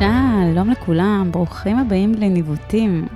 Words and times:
שלום 0.00 0.70
לכולם, 0.70 1.28
ברוכים 1.32 1.78
הבאים 1.78 2.14
לניווטים. 2.14 3.06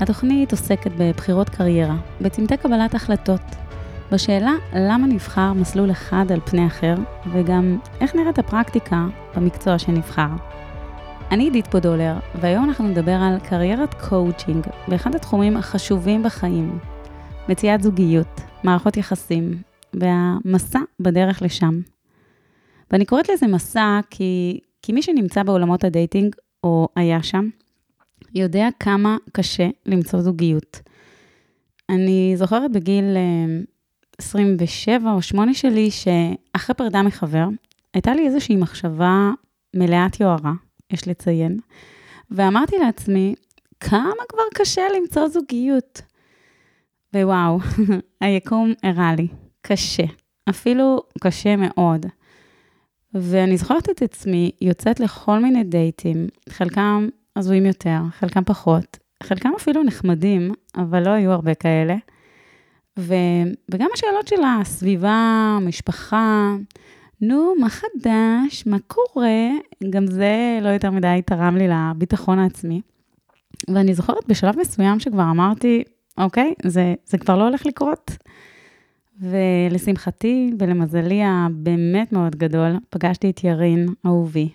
התוכנית 0.00 0.52
עוסקת 0.52 0.90
בבחירות 0.98 1.48
קריירה, 1.48 1.96
בצומתי 2.20 2.56
קבלת 2.56 2.94
החלטות, 2.94 3.40
בשאלה 4.12 4.52
למה 4.76 5.06
נבחר 5.06 5.52
מסלול 5.52 5.90
אחד 5.90 6.24
על 6.32 6.40
פני 6.40 6.66
אחר, 6.66 6.94
וגם 7.32 7.78
איך 8.00 8.14
נראית 8.14 8.38
הפרקטיקה 8.38 9.06
במקצוע 9.36 9.78
שנבחר. 9.78 10.28
אני 11.30 11.44
עידית 11.44 11.66
פודולר, 11.66 12.14
והיום 12.40 12.64
אנחנו 12.64 12.88
נדבר 12.88 13.16
על 13.22 13.38
קריירת 13.38 13.94
קואוצ'ינג 14.08 14.66
באחד 14.88 15.14
התחומים 15.14 15.56
החשובים 15.56 16.22
בחיים, 16.22 16.78
מציאת 17.48 17.82
זוגיות, 17.82 18.40
מערכות 18.64 18.96
יחסים, 18.96 19.62
והמסע 19.94 20.80
בדרך 21.00 21.42
לשם. 21.42 21.80
ואני 22.90 23.04
קוראת 23.04 23.28
לזה 23.28 23.46
מסע 23.46 24.00
כי 24.10 24.60
כי 24.82 24.92
מי 24.92 25.02
שנמצא 25.02 25.42
בעולמות 25.42 25.84
ה 25.84 25.91
dating, 25.91 26.36
או 26.64 26.88
היה 26.96 27.22
שם, 27.22 27.48
יודע 28.34 28.68
כמה 28.80 29.16
קשה 29.32 29.68
למצוא 29.86 30.20
זוגיות. 30.20 30.80
אני 31.88 32.32
זוכרת 32.36 32.72
בגיל 32.72 33.16
27 34.18 35.08
אה, 35.08 35.14
או 35.14 35.22
8 35.22 35.54
שלי, 35.54 35.90
שאחרי 35.90 36.74
פרידה 36.74 37.02
מחבר, 37.02 37.48
הייתה 37.94 38.14
לי 38.14 38.26
איזושהי 38.26 38.56
מחשבה 38.56 39.30
מלאת 39.74 40.20
יוהרה, 40.20 40.52
יש 40.90 41.08
לציין, 41.08 41.58
ואמרתי 42.30 42.76
לעצמי, 42.78 43.34
כמה 43.80 44.22
כבר 44.28 44.42
קשה 44.54 44.82
למצוא 44.96 45.28
זוגיות. 45.28 46.02
ווואו, 47.14 47.58
היקום 48.20 48.72
הראה 48.82 49.14
לי, 49.14 49.28
קשה, 49.62 50.04
אפילו 50.48 51.02
קשה 51.20 51.56
מאוד. 51.56 52.06
ואני 53.14 53.56
זוכרת 53.56 53.90
את 53.90 54.02
עצמי 54.02 54.50
יוצאת 54.60 55.00
לכל 55.00 55.38
מיני 55.38 55.64
דייטים, 55.64 56.26
חלקם 56.48 57.08
הזויים 57.36 57.66
יותר, 57.66 57.98
חלקם 58.10 58.44
פחות, 58.44 58.98
חלקם 59.22 59.50
אפילו 59.56 59.82
נחמדים, 59.82 60.52
אבל 60.76 61.04
לא 61.04 61.10
היו 61.10 61.32
הרבה 61.32 61.54
כאלה. 61.54 61.96
ו... 62.98 63.14
וגם 63.70 63.88
השאלות 63.94 64.28
של 64.28 64.36
הסביבה, 64.44 65.58
משפחה, 65.62 66.54
נו, 67.20 67.54
מה 67.60 67.68
חדש, 67.68 68.66
מה 68.66 68.76
קורה, 68.86 69.48
גם 69.90 70.06
זה 70.06 70.58
לא 70.62 70.68
יותר 70.68 70.90
מדי 70.90 71.20
תרם 71.26 71.56
לי 71.56 71.68
לביטחון 71.68 72.38
העצמי. 72.38 72.80
ואני 73.68 73.94
זוכרת 73.94 74.28
בשלב 74.28 74.58
מסוים 74.58 75.00
שכבר 75.00 75.22
אמרתי, 75.22 75.82
אוקיי, 76.18 76.54
זה, 76.66 76.94
זה 77.06 77.18
כבר 77.18 77.36
לא 77.36 77.44
הולך 77.44 77.66
לקרות. 77.66 78.10
ולשמחתי 79.20 80.50
ולמזלי 80.58 81.22
הבאמת 81.24 82.12
מאוד 82.12 82.36
גדול, 82.36 82.76
פגשתי 82.90 83.30
את 83.30 83.44
ירין, 83.44 83.86
אהובי, 84.06 84.48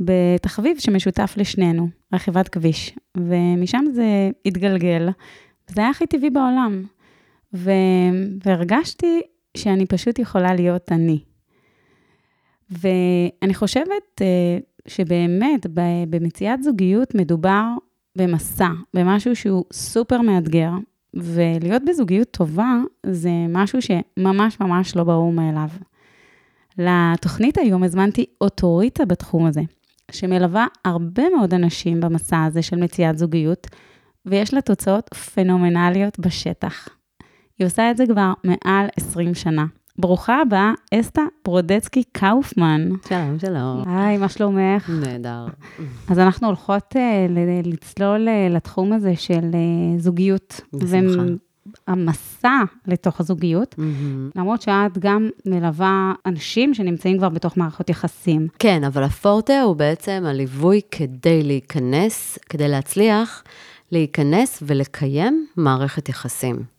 בתחביב 0.00 0.78
שמשותף 0.78 1.34
לשנינו, 1.36 1.88
רכיבת 2.12 2.48
כביש, 2.48 2.94
ומשם 3.16 3.84
זה 3.92 4.30
התגלגל, 4.46 5.08
זה 5.70 5.80
היה 5.80 5.90
הכי 5.90 6.06
טבעי 6.06 6.30
בעולם. 6.30 6.82
ו... 7.54 7.70
והרגשתי 8.44 9.20
שאני 9.56 9.86
פשוט 9.86 10.18
יכולה 10.18 10.54
להיות 10.54 10.92
אני. 10.92 11.18
ואני 12.70 13.54
חושבת 13.54 14.22
אה, 14.22 14.58
שבאמת 14.86 15.66
במציאת 16.10 16.62
זוגיות 16.62 17.14
מדובר 17.14 17.64
במסע, 18.16 18.68
במשהו 18.94 19.36
שהוא 19.36 19.64
סופר 19.72 20.20
מאתגר, 20.20 20.70
ולהיות 21.16 21.82
בזוגיות 21.86 22.30
טובה 22.30 22.74
זה 23.06 23.30
משהו 23.48 23.78
שממש 23.82 24.60
ממש 24.60 24.96
לא 24.96 25.04
ברור 25.04 25.32
מאליו. 25.32 25.68
לתוכנית 26.78 27.58
היום 27.58 27.82
הזמנתי 27.82 28.24
אוטוריטה 28.40 29.04
בתחום 29.04 29.46
הזה, 29.46 29.60
שמלווה 30.10 30.66
הרבה 30.84 31.22
מאוד 31.36 31.54
אנשים 31.54 32.00
במסע 32.00 32.44
הזה 32.44 32.62
של 32.62 32.76
מציאת 32.76 33.18
זוגיות, 33.18 33.66
ויש 34.26 34.54
לה 34.54 34.60
תוצאות 34.60 35.14
פנומנליות 35.14 36.18
בשטח. 36.18 36.88
היא 37.58 37.66
עושה 37.66 37.90
את 37.90 37.96
זה 37.96 38.04
כבר 38.06 38.32
מעל 38.44 38.86
20 38.96 39.34
שנה. 39.34 39.64
ברוכה 39.98 40.40
הבאה, 40.40 40.72
אסתה 40.94 41.22
ברודצקי 41.44 42.02
קאופמן. 42.12 42.88
שלום, 43.08 43.38
שלום. 43.38 43.82
היי, 43.86 44.18
מה 44.18 44.28
שלומך? 44.28 44.90
נהדר. 44.90 45.46
אז 46.10 46.18
אנחנו 46.18 46.46
הולכות 46.46 46.96
uh, 46.96 47.32
לצלול 47.64 48.28
uh, 48.28 48.52
לתחום 48.54 48.92
הזה 48.92 49.16
של 49.16 49.50
uh, 49.52 50.00
זוגיות. 50.00 50.60
בשמחה. 50.72 51.22
המסע 51.86 52.58
לתוך 52.86 53.20
הזוגיות, 53.20 53.74
mm-hmm. 53.78 54.38
למרות 54.38 54.62
שאת 54.62 54.98
גם 54.98 55.28
מלווה 55.46 56.12
אנשים 56.26 56.74
שנמצאים 56.74 57.18
כבר 57.18 57.28
בתוך 57.28 57.56
מערכות 57.56 57.90
יחסים. 57.90 58.48
כן, 58.58 58.84
אבל 58.84 59.02
הפורטה 59.02 59.62
הוא 59.62 59.76
בעצם 59.76 60.22
הליווי 60.26 60.80
כדי 60.90 61.42
להיכנס, 61.42 62.38
כדי 62.48 62.68
להצליח, 62.68 63.42
להיכנס 63.92 64.62
ולקיים 64.66 65.46
מערכת 65.56 66.08
יחסים. 66.08 66.75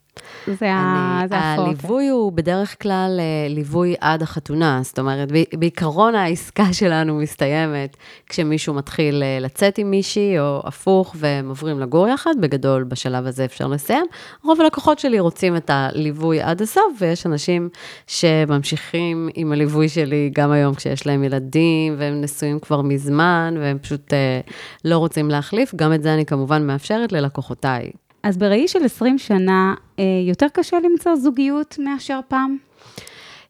זה 0.47 0.65
הפורטה. 0.69 1.61
הליווי 1.61 2.07
הוא 2.07 2.31
בדרך 2.31 2.81
כלל 2.81 3.19
אה, 3.19 3.49
ליווי 3.49 3.95
עד 4.01 4.21
החתונה, 4.21 4.79
זאת 4.83 4.99
אומרת, 4.99 5.29
בעיקרון 5.53 6.15
העסקה 6.15 6.73
שלנו 6.79 7.17
מסתיימת 7.17 7.97
כשמישהו 8.29 8.73
מתחיל 8.73 9.23
אה, 9.23 9.37
לצאת 9.41 9.77
עם 9.77 9.91
מישהי, 9.91 10.39
או 10.39 10.61
הפוך, 10.65 11.15
והם 11.19 11.49
עוברים 11.49 11.79
לגור 11.79 12.07
יחד, 12.07 12.33
בגדול 12.41 12.83
בשלב 12.83 13.25
הזה 13.25 13.45
אפשר 13.45 13.67
לסיים. 13.67 14.05
רוב 14.43 14.61
הלקוחות 14.61 14.99
שלי 14.99 15.19
רוצים 15.19 15.55
את 15.55 15.69
הליווי 15.73 16.41
עד 16.41 16.61
הסוף, 16.61 16.83
ויש 16.99 17.25
אנשים 17.25 17.69
שממשיכים 18.07 19.29
עם 19.33 19.51
הליווי 19.51 19.89
שלי 19.89 20.31
גם 20.35 20.51
היום 20.51 20.75
כשיש 20.75 21.07
להם 21.07 21.23
ילדים, 21.23 21.95
והם 21.97 22.21
נשואים 22.21 22.59
כבר 22.59 22.81
מזמן, 22.81 23.55
והם 23.59 23.77
פשוט 23.79 24.13
אה, 24.13 24.39
לא 24.85 24.97
רוצים 24.97 25.29
להחליף. 25.29 25.75
גם 25.75 25.93
את 25.93 26.03
זה 26.03 26.13
אני 26.13 26.25
כמובן 26.25 26.67
מאפשרת 26.67 27.11
ללקוחותיי. 27.11 27.91
אז 28.27 28.37
בראי 28.37 28.67
של 28.67 28.85
20 28.85 29.17
שנה, 29.17 29.73
אה, 29.99 30.03
יותר 30.27 30.47
קשה 30.53 30.77
למצוא 30.79 31.15
זוגיות 31.15 31.75
מאשר 31.79 32.19
פעם? 32.27 32.57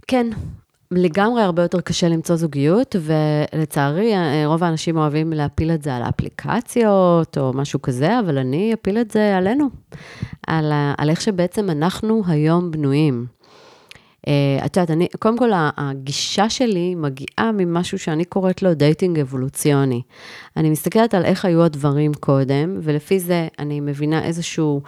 כן, 0.08 0.28
לגמרי 0.92 1.42
הרבה 1.42 1.62
יותר 1.62 1.82
קשה 1.82 2.08
למצוא 2.08 2.36
זוגיות, 2.36 2.96
ולצערי, 3.02 4.16
אה, 4.16 4.44
רוב 4.46 4.64
האנשים 4.64 4.98
אוהבים 4.98 5.34
להפיל 5.34 5.72
את 5.72 5.84
זה 5.84 5.96
על 5.96 6.04
האפליקציות 6.04 7.38
או 7.38 7.54
משהו 7.54 7.82
כזה, 7.82 8.20
אבל 8.20 8.38
אני 8.38 8.74
אפיל 8.74 8.98
את 8.98 9.12
זה 9.12 9.38
עלינו, 9.38 9.70
על, 10.48 10.72
על 10.98 11.10
איך 11.10 11.22
שבעצם 11.22 11.70
אנחנו 11.70 12.22
היום 12.28 12.72
בנויים. 12.72 13.26
אה, 14.28 14.66
את 14.66 14.78
יודעת, 14.78 14.92
אני, 14.92 15.08
קודם 15.20 15.38
כל, 15.38 15.50
הגישה 15.54 16.50
שלי 16.50 16.96
מגיעה 16.96 17.52
ממשהו 17.54 18.00
שאני 18.00 18.26
קוראת 18.26 18.62
לו 18.62 18.74
dating 18.74 19.20
אבולוציוני. 19.20 20.02
אני 20.58 20.70
מסתכלת 20.70 21.14
על 21.14 21.26
איך 21.26 21.46
היו 21.46 21.64
הדברים 21.64 22.14
קודם, 22.14 22.80
ולפי 22.82 23.20
זה 23.20 23.48
אני 23.60 23.80
מבינה 23.80 24.24
איזשהו 24.24 24.82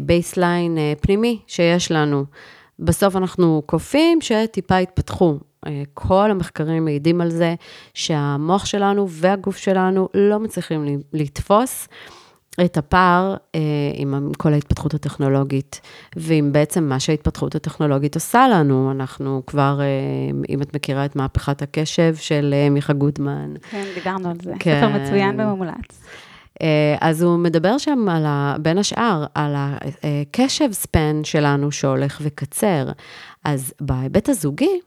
baseline 0.00 0.78
אה, 0.78 0.92
uh, 0.96 1.02
פנימי 1.02 1.38
שיש 1.46 1.92
לנו. 1.92 2.24
בסוף 2.78 3.16
אנחנו 3.16 3.62
קופים 3.66 4.20
שטיפה 4.20 4.76
התפתחו. 4.76 5.38
אה, 5.66 5.82
כל 5.94 6.30
המחקרים 6.30 6.84
מעידים 6.84 7.20
על 7.20 7.30
זה 7.30 7.54
שהמוח 7.94 8.66
שלנו 8.66 9.08
והגוף 9.08 9.56
שלנו 9.56 10.08
לא 10.14 10.38
מצליחים 10.38 11.00
לתפוס. 11.12 11.88
את 12.64 12.76
הפער 12.76 13.36
אה, 13.54 13.60
עם 13.94 14.32
כל 14.38 14.52
ההתפתחות 14.52 14.94
הטכנולוגית, 14.94 15.80
ועם 16.16 16.52
בעצם 16.52 16.84
מה 16.84 17.00
שההתפתחות 17.00 17.54
הטכנולוגית 17.54 18.14
עושה 18.14 18.48
לנו. 18.48 18.90
אנחנו 18.90 19.42
כבר, 19.46 19.80
אה, 19.80 19.86
אם 20.48 20.62
את 20.62 20.76
מכירה 20.76 21.04
את 21.04 21.16
מהפכת 21.16 21.62
הקשב 21.62 22.14
של 22.16 22.54
אה, 22.56 22.70
מיכה 22.70 22.92
גודמן. 22.92 23.54
כן, 23.70 23.84
דיברנו 23.94 24.30
על 24.30 24.36
זה. 24.42 24.52
כן. 24.58 24.80
ספר 24.80 24.98
מצוין 24.98 25.40
ומומלץ. 25.40 26.02
אה, 26.62 26.96
אז 27.00 27.22
הוא 27.22 27.38
מדבר 27.38 27.78
שם, 27.78 28.08
על 28.08 28.26
ה, 28.26 28.56
בין 28.62 28.78
השאר, 28.78 29.24
על 29.34 29.54
הקשב 29.56 30.72
ספן 30.72 31.20
שלנו 31.24 31.72
שהולך 31.72 32.18
וקצר. 32.22 32.88
אז 33.44 33.72
בהיבט 33.80 34.28
הזוגי, 34.28 34.80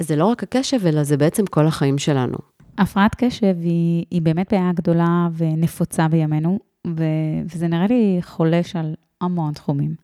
זה 0.00 0.16
לא 0.16 0.24
רק 0.24 0.42
הקשב, 0.42 0.86
אלא 0.86 1.02
זה 1.02 1.16
בעצם 1.16 1.46
כל 1.46 1.66
החיים 1.66 1.98
שלנו. 1.98 2.38
הפרעת 2.78 3.14
קשב 3.14 3.54
היא, 3.60 4.04
היא 4.10 4.22
באמת 4.22 4.52
בעיה 4.52 4.70
גדולה 4.74 5.28
ונפוצה 5.36 6.08
בימינו. 6.08 6.58
ו- 6.86 7.42
וזה 7.54 7.68
נראה 7.68 7.86
לי 7.86 8.18
חולש 8.22 8.76
על 8.76 8.94
המון 9.20 9.52
תחומים. 9.52 9.94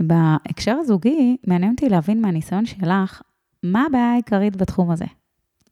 בהקשר 0.00 0.76
הזוגי, 0.80 1.36
מעניין 1.46 1.72
אותי 1.72 1.88
להבין 1.88 2.22
מהניסיון 2.22 2.66
שלך, 2.66 3.22
מה 3.62 3.84
הבעיה 3.86 4.12
העיקרית 4.12 4.56
בתחום 4.56 4.90
הזה? 4.90 5.04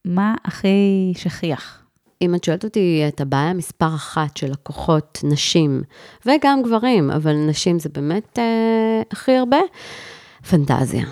מה 0.05 0.35
הכי 0.45 1.13
שכיח? 1.17 1.83
אם 2.23 2.35
את 2.35 2.45
שואלת 2.45 2.65
אותי 2.65 3.05
את 3.09 3.21
הבעיה 3.21 3.53
מספר 3.55 3.95
אחת 3.95 4.37
של 4.37 4.51
לקוחות 4.51 5.19
נשים, 5.25 5.83
וגם 6.27 6.63
גברים, 6.63 7.11
אבל 7.11 7.37
נשים 7.49 7.79
זה 7.79 7.89
באמת 7.89 8.39
אה, 8.39 9.03
הכי 9.13 9.37
הרבה, 9.37 9.59
פנטזיה. 10.51 11.07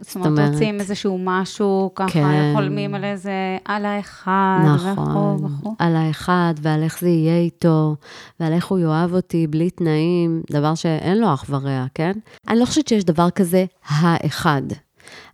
זאת 0.00 0.16
אומרת, 0.16 0.52
רוצים 0.52 0.80
איזשהו 0.80 1.18
משהו, 1.24 1.90
ככה, 1.94 2.10
כן. 2.12 2.52
חולמים 2.54 2.94
על 2.94 3.04
איזה, 3.04 3.58
על 3.64 3.84
האחד, 3.84 4.58
נכון, 4.64 5.44
וכו' 5.44 5.74
על 5.78 5.96
האחד, 5.96 6.54
ועל 6.62 6.82
איך 6.82 7.00
זה 7.00 7.08
יהיה 7.08 7.38
איתו, 7.38 7.96
ועל 8.40 8.52
איך 8.52 8.66
הוא 8.66 8.78
יאהב 8.78 9.14
אותי 9.14 9.46
בלי 9.46 9.70
תנאים, 9.70 10.42
דבר 10.50 10.74
שאין 10.74 11.18
לו 11.18 11.34
אח 11.34 11.44
ורע, 11.48 11.84
כן? 11.94 12.12
אני 12.48 12.58
לא 12.60 12.64
חושבת 12.64 12.88
שיש 12.88 13.04
דבר 13.04 13.30
כזה 13.30 13.64
האחד. 13.88 14.62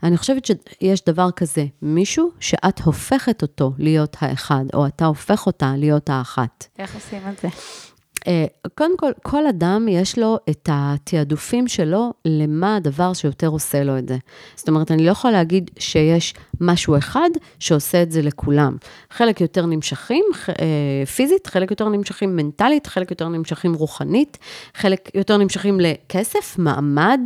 אני 0.03 0.17
חושבת 0.17 0.45
שיש 0.45 1.05
דבר 1.07 1.31
כזה, 1.31 1.67
מישהו 1.83 2.31
שאת 2.41 2.81
הופכת 2.81 3.43
אותו 3.43 3.73
להיות 3.79 4.17
האחד, 4.21 4.65
או 4.75 4.87
אתה 4.87 5.07
הופך 5.07 5.47
אותה 5.47 5.75
להיות 5.77 6.11
האחת. 6.11 6.67
איך 6.79 6.95
עושים 6.95 7.21
את 7.29 7.39
זה? 7.43 7.49
אה, 8.27 8.45
קודם 8.75 8.97
כל, 8.97 9.13
כל 9.23 9.47
אדם 9.47 9.87
יש 9.89 10.19
לו 10.19 10.39
את 10.51 10.69
התעדופים 10.73 11.69
שלו 11.69 12.13
למה 12.25 12.77
הדבר 12.77 13.13
שיותר 13.13 13.47
עושה 13.47 13.85
לו 13.85 13.99
את 13.99 14.09
זה. 14.09 14.19
זאת 14.57 14.69
אומרת, 14.69 14.91
אני 14.91 15.07
לא 15.07 15.11
יכולה 15.11 15.33
להגיד 15.33 15.71
שיש 15.79 16.35
משהו 16.61 16.99
אחד 16.99 17.31
שעושה 17.59 18.03
את 18.03 18.13
זה 18.13 18.23
לכולם. 18.23 18.77
חלק 19.11 19.41
יותר 19.41 19.67
נמשכים 19.67 20.25
אה, 20.49 21.07
פיזית, 21.07 21.47
חלק 21.47 21.71
יותר 21.71 21.89
נמשכים 21.89 22.37
מנטלית, 22.37 22.87
חלק 22.87 23.11
יותר 23.11 23.29
נמשכים 23.29 23.75
רוחנית, 23.75 24.39
חלק 24.75 25.11
יותר 25.15 25.37
נמשכים 25.37 25.81
לכסף, 25.81 26.59
מעמד, 26.59 27.21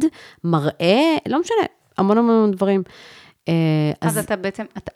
מראה, 0.44 1.16
לא 1.28 1.40
משנה, 1.40 1.56
המון 1.98 2.18
המון 2.18 2.50
דברים. 2.50 2.82
אה, 3.48 3.54
אז, 4.00 4.18
אז 4.18 4.24
אתה 4.24 4.36
בעצם, 4.36 4.64
אתה, 4.78 4.92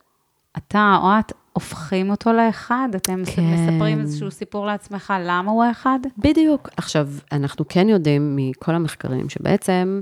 אתה 0.56 0.99
או 1.02 1.08
את 1.19 1.32
הופכים 1.52 2.11
אותו 2.11 2.32
לאחד? 2.32 2.88
אתם 2.97 3.23
כן. 3.26 3.43
מספרים 3.43 4.00
איזשהו 4.00 4.31
סיפור 4.31 4.67
לעצמך, 4.67 5.12
למה 5.20 5.50
הוא 5.50 5.64
האחד? 5.64 5.99
בדיוק. 6.19 6.69
עכשיו, 6.76 7.08
אנחנו 7.32 7.64
כן 7.69 7.88
יודעים 7.88 8.37
מכל 8.37 8.75
המחקרים 8.75 9.29
שבעצם, 9.29 10.00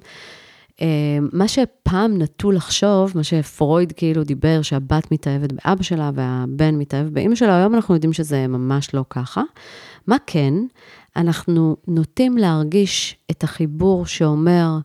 אה, 0.81 1.19
מה 1.33 1.49
שפעם 1.49 2.23
נטו 2.23 2.51
לחשוב, 2.51 3.13
מה 3.15 3.25
שפרויד 3.25 3.93
כאילו 3.93 4.25
דיבר, 4.25 4.63
שהבת 4.63 5.13
מתאהבת 5.13 5.53
באבא 5.53 5.83
שלה 5.83 6.11
והבן 6.15 6.75
מתאהב 6.75 7.07
באימא 7.09 7.35
שלה, 7.35 7.57
היום 7.57 7.75
אנחנו 7.75 7.95
יודעים 7.95 8.13
שזה 8.13 8.47
ממש 8.47 8.95
לא 8.95 9.05
ככה. 9.11 9.43
מה 10.07 10.17
כן? 10.27 10.55
אנחנו 11.17 11.77
נוטים 11.89 12.39
להרגיש 12.39 13.17
את 13.31 13.45
החיבור 13.45 14.07
שאומר, 14.07 14.79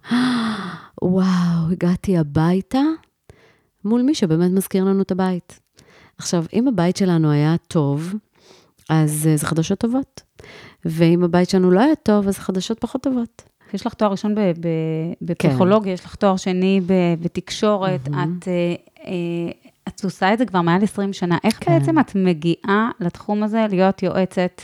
וואו, 1.01 1.71
הגעתי 1.71 2.17
הביתה, 2.17 2.81
מול 3.85 4.01
מי 4.01 4.15
שבאמת 4.15 4.51
מזכיר 4.51 4.83
לנו 4.83 5.01
את 5.01 5.11
הבית. 5.11 5.62
עכשיו, 6.17 6.45
אם 6.53 6.67
הבית 6.67 6.97
שלנו 6.97 7.31
היה 7.31 7.55
טוב, 7.67 8.13
אז 8.89 9.27
אה, 9.27 9.37
זה 9.37 9.45
חדשות 9.45 9.79
טובות. 9.79 10.21
ואם 10.85 11.23
הבית 11.23 11.49
שלנו 11.49 11.71
לא 11.71 11.79
היה 11.79 11.95
טוב, 11.95 12.27
אז 12.27 12.37
חדשות 12.37 12.79
פחות 12.79 13.03
טובות. 13.03 13.41
יש 13.73 13.85
לך 13.85 13.93
תואר 13.93 14.11
ראשון 14.11 14.35
בפסיכולוגיה, 15.21 15.91
כן. 15.91 15.93
יש 15.93 16.05
לך 16.05 16.15
תואר 16.15 16.37
שני 16.37 16.81
בתקשורת, 17.21 18.07
mm-hmm. 18.07 18.11
את, 18.11 18.47
אה, 18.47 18.75
אה, 19.05 19.51
את 19.87 20.03
עושה 20.03 20.33
את 20.33 20.37
זה 20.37 20.45
כבר 20.45 20.61
מעל 20.61 20.83
20 20.83 21.13
שנה. 21.13 21.37
איך 21.43 21.57
כן. 21.59 21.79
בעצם 21.79 21.99
את 21.99 22.15
מגיעה 22.15 22.89
לתחום 22.99 23.43
הזה 23.43 23.65
להיות 23.69 24.03
יועצת 24.03 24.61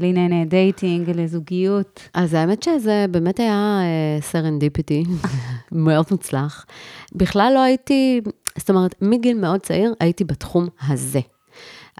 לענייני 0.00 0.44
dating, 0.44 1.10
לזוגיות? 1.10 2.08
אז 2.14 2.34
האמת 2.34 2.62
שזה 2.62 3.06
באמת 3.10 3.40
היה 3.40 3.80
serendipity, 4.20 5.04
מאוד 5.72 6.04
מוצלח. 6.10 6.66
בכלל 7.12 7.52
לא 7.54 7.60
הייתי, 7.60 8.20
זאת 8.58 8.70
אומרת, 8.70 8.94
מגיל 9.02 9.38
מאוד 9.40 9.60
צעיר 9.60 9.94
הייתי 10.00 10.24
בתחום 10.24 10.68
הזה. 10.88 11.20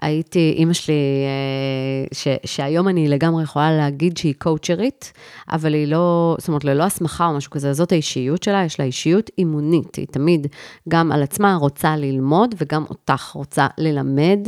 הייתי, 0.01 0.53
אימא 0.57 0.73
שלי, 0.73 0.93
אה, 0.93 2.07
ש, 2.13 2.27
שהיום 2.45 2.87
אני 2.87 3.07
לגמרי 3.07 3.43
יכולה 3.43 3.77
להגיד 3.77 4.17
שהיא 4.17 4.33
קואוצ'רית, 4.37 5.13
אבל 5.51 5.73
היא 5.73 5.87
לא, 5.87 6.35
זאת 6.39 6.47
אומרת, 6.47 6.63
ללא 6.63 6.83
הסמכה 6.83 7.25
או 7.27 7.33
משהו 7.33 7.51
כזה, 7.51 7.73
זאת 7.73 7.91
האישיות 7.91 8.43
שלה, 8.43 8.63
יש 8.65 8.79
לה 8.79 8.85
אישיות 8.85 9.29
אימונית, 9.37 9.95
היא 9.95 10.07
תמיד 10.11 10.47
גם 10.89 11.11
על 11.11 11.23
עצמה 11.23 11.55
רוצה 11.55 11.95
ללמוד 11.95 12.55
וגם 12.57 12.83
אותך 12.89 13.31
רוצה 13.35 13.67
ללמד, 13.77 14.47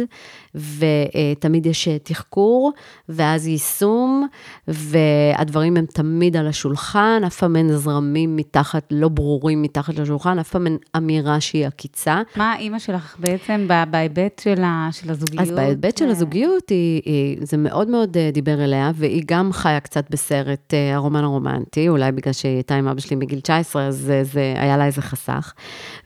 ותמיד 0.55 1.65
יש 1.65 1.87
תחקור, 2.03 2.71
ואז 3.09 3.47
יישום, 3.47 4.27
והדברים 4.67 5.77
הם 5.77 5.85
תמיד 5.85 6.37
על 6.37 6.47
השולחן, 6.47 7.21
אף 7.27 7.37
פעם 7.37 7.55
אין 7.55 7.77
זרמים 7.77 8.35
מתחת, 8.35 8.87
לא 8.91 9.09
ברורים 9.09 9.61
מתחת 9.61 9.99
לשולחן, 9.99 10.39
אף 10.39 10.49
פעם 10.49 10.67
אין 10.67 10.77
אמירה 10.97 11.41
שהיא 11.41 11.67
עקיצה. 11.67 12.21
מה 12.35 12.55
אימא 12.57 12.79
שלך 12.79 13.15
בעצם 13.19 13.67
בהיבט 13.89 14.41
של, 14.43 14.63
של 14.91 15.11
הזוגיות? 15.11 15.36
אז 15.39 15.51
בהיבט 15.51 15.97
של 15.97 16.09
הזוגיות, 16.09 16.69
היא, 16.69 17.01
היא, 17.05 17.37
זה 17.41 17.57
מאוד 17.57 17.87
מאוד 17.87 18.17
אה, 18.17 18.29
דיבר 18.33 18.63
אליה, 18.63 18.91
והיא 18.95 19.23
גם 19.25 19.53
חיה 19.53 19.79
קצת 19.79 20.09
בסרט 20.09 20.73
אה, 20.73 20.95
הרומן 20.95 21.23
הרומנטי, 21.23 21.89
אולי 21.89 22.11
בגלל 22.11 22.33
שהיא 22.33 22.53
הייתה 22.53 22.75
עם 22.75 22.87
אבא 22.87 22.99
שלי 22.99 23.15
בגיל 23.15 23.39
19, 23.39 23.87
אז 23.87 23.97
זה, 23.97 24.23
זה 24.23 24.53
היה 24.57 24.77
לה 24.77 24.85
איזה 24.85 25.01
חסך. 25.01 25.53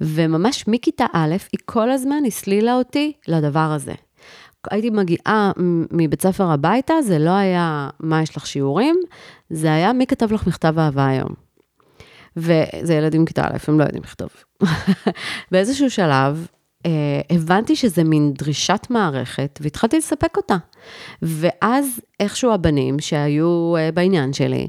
וממש 0.02 0.68
מכיתה 0.68 1.06
א', 1.14 1.36
היא 1.52 1.60
כל 1.66 1.92
הזמן 1.92 2.24
הסלילה 2.28 2.76
אותי 2.76 3.14
לדבר 3.28 3.60
הזה. 3.60 3.94
הייתי 4.72 4.90
מגיעה 4.90 5.52
מבית 5.92 6.22
ספר 6.22 6.52
הביתה, 6.52 6.94
זה 7.02 7.20
לא 7.20 7.30
היה 7.30 7.90
מה 8.00 8.22
יש 8.22 8.38
לך 8.38 8.48
שיעורים, 8.48 8.96
זה 9.50 9.74
היה 9.74 9.94
מי 9.94 10.08
כתב 10.08 10.34
לך 10.34 10.48
מכתב 10.48 10.80
אהבה 10.80 11.08
היום. 11.08 11.30
וזה 12.38 12.94
ילדים 12.94 13.26
כיתה 13.26 13.48
א', 13.48 13.58
הם 13.68 13.80
לא 13.80 13.84
יודעים 13.84 14.04
לכתוב. 14.04 14.30
באיזשהו 15.52 15.90
שלב, 15.90 16.48
אה, 16.48 16.61
הבנתי 17.30 17.76
שזה 17.76 18.04
מין 18.04 18.34
דרישת 18.34 18.88
מערכת, 18.90 19.60
והתחלתי 19.62 19.98
לספק 19.98 20.38
אותה. 20.38 20.58
ואז 21.22 22.02
איכשהו 22.20 22.52
הבנים 22.52 23.00
שהיו 23.00 23.76
אה, 23.78 23.92
בעניין 23.92 24.34
שלי, 24.34 24.68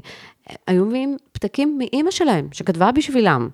היו 0.67 0.85
מביאים 0.85 1.17
פתקים 1.31 1.77
מאימא 1.77 2.11
שלהם, 2.11 2.47
שכתבה 2.51 2.91
בשבילם. 2.91 3.49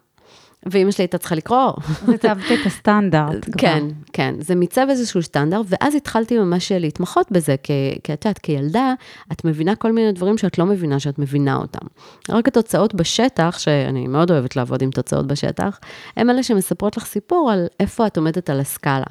ואימא 0.65 0.91
שלי 0.91 1.03
הייתה 1.03 1.17
צריכה 1.17 1.35
לקרוא. 1.35 1.71
הצבת 2.13 2.43
את 2.53 2.65
הסטנדרט. 2.65 3.49
כן, 3.57 3.83
כן, 4.13 4.35
זה 4.39 4.55
מיצב 4.55 4.87
איזשהו 4.89 5.23
סטנדרט, 5.23 5.65
ואז 5.69 5.95
התחלתי 5.95 6.37
ממש 6.37 6.71
להתמחות 6.71 7.31
בזה, 7.31 7.55
כי 7.63 7.99
את 8.13 8.25
יודעת, 8.25 8.37
כילדה, 8.37 8.93
את 9.31 9.45
מבינה 9.45 9.75
כל 9.75 9.91
מיני 9.91 10.11
דברים 10.11 10.37
שאת 10.37 10.57
לא 10.57 10.65
מבינה 10.65 10.99
שאת 10.99 11.19
מבינה 11.19 11.55
אותם. 11.55 11.85
רק 12.29 12.47
התוצאות 12.47 12.93
בשטח, 12.93 13.59
שאני 13.59 14.07
מאוד 14.07 14.31
אוהבת 14.31 14.55
לעבוד 14.55 14.81
עם 14.81 14.91
תוצאות 14.91 15.27
בשטח, 15.27 15.79
הן 16.17 16.29
אלה 16.29 16.43
שמספרות 16.43 16.97
לך 16.97 17.05
סיפור 17.05 17.51
על 17.51 17.67
איפה 17.79 18.07
את 18.07 18.17
עומדת 18.17 18.49
על 18.49 18.59
הסקאלה. 18.59 19.05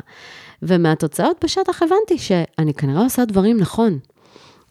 ומהתוצאות 0.62 1.44
בשטח 1.44 1.82
הבנתי 1.82 2.18
שאני 2.18 2.74
כנראה 2.74 3.02
עושה 3.02 3.24
דברים 3.24 3.56
נכון. 3.56 3.98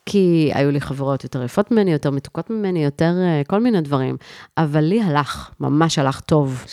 כי 0.09 0.51
היו 0.53 0.71
לי 0.71 0.81
חברות 0.81 1.23
יותר 1.23 1.43
יפות 1.43 1.71
ממני, 1.71 1.91
יותר 1.91 2.11
מתוקות 2.11 2.49
ממני, 2.49 2.83
יותר 2.83 3.13
uh, 3.13 3.47
כל 3.47 3.59
מיני 3.59 3.81
דברים. 3.81 4.17
אבל 4.57 4.81
לי 4.81 5.01
הלך, 5.01 5.51
ממש 5.59 5.99
הלך 5.99 6.19
טוב. 6.19 6.65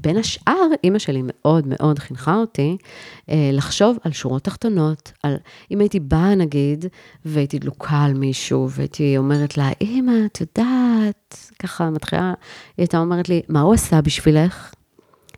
בין 0.00 0.16
השאר, 0.16 0.66
אימא 0.84 0.98
שלי 0.98 1.22
מאוד 1.24 1.64
מאוד 1.66 1.98
חינכה 1.98 2.36
אותי 2.36 2.76
uh, 2.80 3.32
לחשוב 3.52 3.98
על 4.02 4.12
שורות 4.12 4.42
תחתונות, 4.42 5.12
על 5.22 5.36
אם 5.70 5.80
הייתי 5.80 6.00
באה 6.00 6.34
נגיד, 6.34 6.84
והייתי 7.24 7.58
דלוקה 7.58 8.02
על 8.02 8.14
מישהו, 8.14 8.70
והייתי 8.70 9.18
אומרת 9.18 9.56
לה, 9.56 9.70
אימא, 9.80 10.12
את 10.26 10.40
יודעת, 10.40 11.50
ככה 11.62 11.90
מתחילה, 11.90 12.22
היא 12.22 12.34
הייתה 12.82 12.98
אומרת 12.98 13.28
לי, 13.28 13.42
מה 13.48 13.60
הוא 13.60 13.74
עשה 13.74 14.00
בשבילך? 14.00 14.74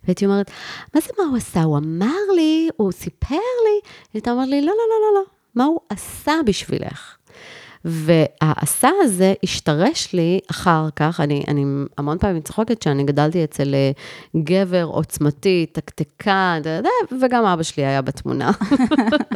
והייתי 0.05 0.27
אומרת, 0.27 0.51
מה 0.95 1.01
זה 1.01 1.11
מה 1.19 1.25
הוא 1.25 1.37
עשה? 1.37 1.63
הוא 1.63 1.79
אמר 1.79 2.33
לי, 2.37 2.69
הוא 2.77 2.93
סיפר 2.93 3.35
לי. 3.35 3.75
היא 3.75 3.81
הייתה 4.15 4.31
אומרת 4.33 4.49
לי, 4.49 4.61
לא, 4.61 4.67
לא, 4.67 4.73
לא, 4.73 4.97
לא, 5.01 5.21
לא, 5.21 5.25
מה 5.55 5.65
הוא 5.65 5.81
עשה 5.89 6.33
בשבילך? 6.47 7.18
והעשה 7.89 8.89
הזה 9.03 9.35
השתרש 9.43 10.13
לי 10.13 10.39
אחר 10.51 10.89
כך, 10.97 11.21
אני, 11.21 11.45
אני 11.49 11.65
המון 11.99 12.19
פעמים 12.19 12.43
צוחקת 12.43 12.83
שאני 12.83 13.05
גדלתי 13.05 13.45
אצל 13.45 13.75
אה, 13.75 13.91
גבר 14.43 14.85
עוצמתי, 14.85 15.67
תקתקן, 15.73 16.61
וגם 17.23 17.45
אבא 17.45 17.63
שלי 17.63 17.85
היה 17.85 18.03
בתמונה. 18.03 18.51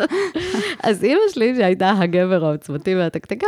אז 0.84 1.04
אימא 1.04 1.20
שלי, 1.34 1.54
שהייתה 1.56 1.90
הגבר 1.90 2.44
העוצמתי 2.44 2.94
והתקתקן, 2.94 3.46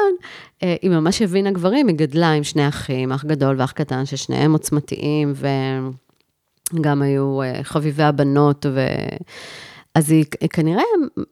אה, 0.63 0.77
היא 0.83 0.91
ממש 0.91 1.23
הבינה 1.23 1.51
גברים, 1.51 1.89
היא 1.89 1.97
גדלה 1.97 2.33
עם 2.33 2.45
שני 2.45 2.69
אחים, 2.69 3.13
אח 3.13 3.25
גדול 3.25 3.61
ואח 3.61 3.73
קטן, 3.73 4.07
ששניהם 4.07 4.53
עוצמתיים, 4.53 5.33
וגם 6.75 7.03
היו 7.03 7.43
אה, 7.43 7.61
חביבי 7.63 8.03
הבנות, 8.03 8.67
ו... 8.69 8.81
אז 9.95 10.11
היא 10.11 10.25
כנראה 10.53 10.83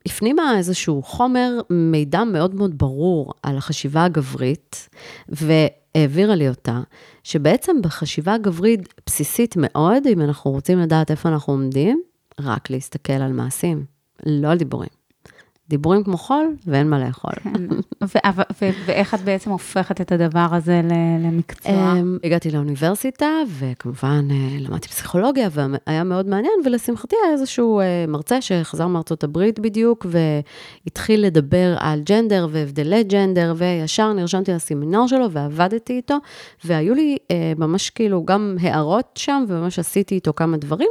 הפנימה 0.06 0.58
איזשהו 0.58 1.02
חומר, 1.02 1.60
מידע 1.70 2.24
מאוד 2.24 2.54
מאוד 2.54 2.78
ברור 2.78 3.32
על 3.42 3.56
החשיבה 3.56 4.04
הגברית, 4.04 4.88
והעבירה 5.28 6.34
לי 6.34 6.48
אותה, 6.48 6.80
שבעצם 7.22 7.76
בחשיבה 7.82 8.38
גברית 8.38 8.94
בסיסית 9.06 9.54
מאוד, 9.58 10.06
אם 10.06 10.20
אנחנו 10.20 10.50
רוצים 10.50 10.78
לדעת 10.78 11.10
איפה 11.10 11.28
אנחנו 11.28 11.52
עומדים, 11.52 12.02
רק 12.40 12.70
להסתכל 12.70 13.12
על 13.12 13.32
מעשים, 13.32 13.84
לא 14.26 14.48
על 14.48 14.58
דיבורים. 14.58 15.01
דיבורים 15.72 16.04
כמו 16.04 16.16
חול, 16.16 16.54
ואין 16.66 16.90
מה 16.90 16.98
לאכול. 17.04 17.32
כן. 17.44 17.66
ואיך 18.86 19.14
את 19.14 19.20
בעצם 19.20 19.50
הופכת 19.50 20.00
את 20.00 20.12
הדבר 20.12 20.46
הזה 20.52 20.80
למקצוע? 21.24 21.72
אמ, 21.72 22.18
הגעתי 22.24 22.50
לאוניברסיטה, 22.50 23.26
וכמובן 23.58 24.28
אה, 24.30 24.58
למדתי 24.58 24.88
פסיכולוגיה, 24.88 25.48
והיה 25.52 26.04
מאוד 26.04 26.28
מעניין, 26.28 26.52
ולשמחתי 26.64 27.16
היה 27.24 27.32
איזשהו 27.32 27.80
אה, 27.80 28.04
מרצה 28.08 28.40
שחזר 28.40 28.86
מארצות 28.86 29.24
הברית 29.24 29.58
בדיוק, 29.58 30.06
והתחיל 30.08 31.26
לדבר 31.26 31.76
על 31.78 32.00
ג'נדר 32.00 32.48
והבדלי 32.50 33.04
ג'נדר, 33.04 33.54
וישר 33.56 34.12
נרשמתי 34.12 34.52
לסמינר 34.52 35.06
שלו 35.06 35.30
ועבדתי 35.30 35.92
איתו, 35.92 36.16
והיו 36.64 36.94
לי 36.94 37.16
אה, 37.30 37.52
ממש 37.56 37.90
כאילו 37.90 38.24
גם 38.24 38.56
הערות 38.60 39.10
שם, 39.14 39.44
וממש 39.48 39.78
עשיתי 39.78 40.14
איתו 40.14 40.32
כמה 40.36 40.56
דברים. 40.56 40.90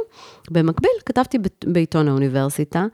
במקביל, 0.50 0.90
כתבתי 1.06 1.38
בעיתון 1.64 2.08
האוניברסיטה. 2.08 2.86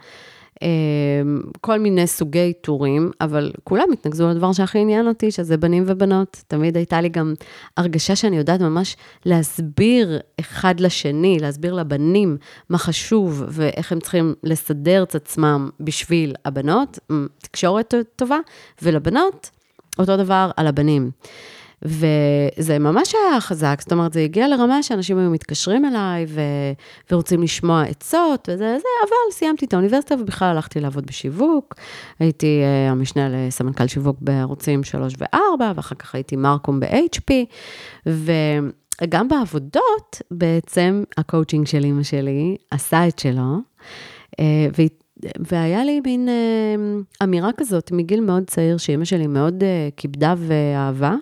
כל 1.61 1.79
מיני 1.79 2.07
סוגי 2.07 2.53
טורים, 2.61 3.11
אבל 3.21 3.53
כולם 3.65 3.93
התנקזו 3.93 4.29
לדבר 4.29 4.53
שהכי 4.53 4.79
עניין 4.79 5.09
אותי, 5.09 5.31
שזה 5.31 5.57
בנים 5.57 5.85
ובנות. 5.87 6.43
תמיד 6.49 6.77
הייתה 6.77 7.00
לי 7.00 7.09
גם 7.09 7.35
הרגשה 7.77 8.17
שאני 8.17 8.37
יודעת 8.37 8.61
ממש 8.61 8.97
להסביר 9.25 10.21
אחד 10.41 10.81
לשני, 10.81 11.38
להסביר 11.41 11.75
לבנים 11.75 12.37
מה 12.69 12.79
חשוב 12.79 13.45
ואיך 13.49 13.93
הם 13.93 14.00
צריכים 14.00 14.35
לסדר 14.45 15.03
את 15.03 15.15
עצמם 15.15 15.71
בשביל 15.81 16.35
הבנות, 16.45 16.99
תקשורת 17.43 17.95
טובה, 18.17 18.38
ולבנות, 18.83 19.50
אותו 19.99 20.17
דבר 20.17 20.50
על 20.57 20.67
הבנים. 20.67 21.11
וזה 21.82 22.78
ממש 22.78 23.14
היה 23.14 23.40
חזק, 23.40 23.76
זאת 23.80 23.92
אומרת, 23.92 24.12
זה 24.12 24.20
הגיע 24.20 24.49
לרמה 24.49 24.82
שאנשים 24.82 25.18
היו 25.18 25.30
מתקשרים 25.30 25.85
אליי 25.85 26.26
ו... 26.28 26.40
ורוצים 27.11 27.42
לשמוע 27.42 27.82
עצות 27.82 28.49
וזה, 28.52 28.76
זה, 28.78 28.88
אבל 29.08 29.32
סיימתי 29.32 29.66
את 29.66 29.73
האוניברסיטה 29.73 30.14
ובכלל 30.14 30.49
הלכתי 30.49 30.80
לעבוד 30.80 31.06
בשיווק. 31.06 31.75
הייתי 32.18 32.62
uh, 32.62 32.92
המשנה 32.92 33.28
לסמנכ"ל 33.28 33.87
שיווק 33.87 34.16
בערוצים 34.20 34.85
3 34.85 35.14
ו-4, 35.18 35.62
ואחר 35.76 35.94
כך 35.94 36.14
הייתי 36.14 36.37
מרקום 36.37 36.80
ב-HP, 36.80 37.32
וגם 38.06 39.28
בעבודות, 39.28 40.23
בעצם 40.30 41.04
הקואוצ'ינג 41.16 41.66
של 41.66 41.85
אימא 41.85 42.02
שלי 42.02 42.56
עשה 42.70 43.08
את 43.08 43.18
שלו, 43.18 43.56
uh, 44.32 44.44
והיא... 44.76 44.88
והיה 45.23 45.85
לי 45.85 46.00
מין 46.00 46.28
אה, 46.28 47.25
אמירה 47.25 47.50
כזאת 47.56 47.92
מגיל 47.92 48.20
מאוד 48.20 48.42
צעיר, 48.47 48.76
שאימא 48.76 49.04
שלי 49.04 49.26
מאוד 49.26 49.62
אה, 49.62 49.88
כיבדה 49.97 50.35
ואהבה, 50.38 51.14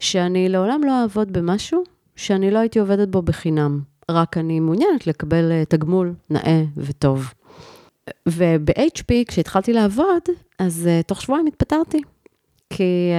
שאני 0.00 0.48
לעולם 0.48 0.80
לא 0.84 1.02
אעבוד 1.02 1.32
במשהו 1.32 1.82
שאני 2.16 2.50
לא 2.50 2.58
הייתי 2.58 2.78
עובדת 2.78 3.08
בו 3.08 3.22
בחינם, 3.22 3.80
רק 4.10 4.38
אני 4.38 4.60
מעוניינת 4.60 5.06
לקבל 5.06 5.52
אה, 5.52 5.64
תגמול 5.64 6.14
נאה 6.30 6.62
וטוב. 6.76 7.32
וב-HP, 8.28 9.12
כשהתחלתי 9.28 9.72
לעבוד, 9.72 10.22
אז 10.58 10.88
uh, 10.88 11.02
תוך 11.06 11.22
שבועיים 11.22 11.46
התפטרתי. 11.46 12.02
כי 12.70 13.10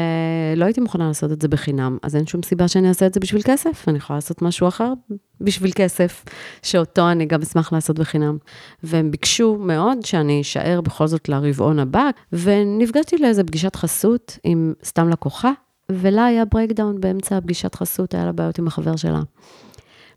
uh, 0.53 0.59
לא 0.59 0.65
הייתי 0.65 0.81
מוכנה 0.81 1.07
לעשות 1.07 1.31
את 1.31 1.41
זה 1.41 1.47
בחינם, 1.47 1.97
אז 2.03 2.15
אין 2.15 2.25
שום 2.25 2.43
סיבה 2.43 2.67
שאני 2.67 2.89
אעשה 2.89 3.05
את 3.05 3.13
זה 3.13 3.19
בשביל 3.19 3.41
כסף, 3.45 3.85
אני 3.87 3.97
יכולה 3.97 4.17
לעשות 4.17 4.41
משהו 4.41 4.67
אחר 4.67 4.93
בשביל 5.41 5.71
כסף, 5.75 6.25
שאותו 6.63 7.11
אני 7.11 7.25
גם 7.25 7.41
אשמח 7.41 7.73
לעשות 7.73 7.99
בחינם. 7.99 8.37
והם 8.83 9.11
ביקשו 9.11 9.57
מאוד 9.59 10.05
שאני 10.05 10.41
אשאר 10.41 10.81
בכל 10.81 11.07
זאת 11.07 11.29
לרבעון 11.29 11.79
הבא, 11.79 12.09
ונפגשתי 12.33 13.17
לאיזה 13.17 13.43
פגישת 13.43 13.75
חסות 13.75 14.37
עם 14.43 14.73
סתם 14.83 15.09
לקוחה, 15.09 15.51
ולה 15.91 16.25
היה 16.25 16.45
breakdown 16.45 17.01
באמצע 17.01 17.37
הפגישת 17.37 17.75
חסות, 17.75 18.13
היה 18.13 18.25
לה 18.25 18.31
בעיות 18.31 18.59
עם 18.59 18.67
החבר 18.67 18.95
שלה. 18.95 19.21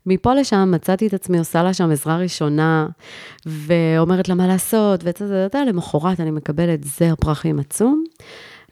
מפה 0.05 0.33
לשם 0.33 0.71
מצאתי 0.71 1.07
את 1.07 1.13
עצמי 1.13 1.39
עושה 1.39 1.63
לה 1.63 1.73
שם 1.73 1.91
עזרה 1.91 2.17
ראשונה, 2.17 2.87
ואומרת 3.45 4.29
לה 4.29 4.35
מה 4.35 4.47
לעשות, 4.47 5.03
ואת, 5.03 5.65
למחרת 5.65 6.19
אני 6.19 6.31
מקבלת 6.31 6.83
זר 6.83 7.15
פרחים 7.15 7.59
עצום. 7.59 8.03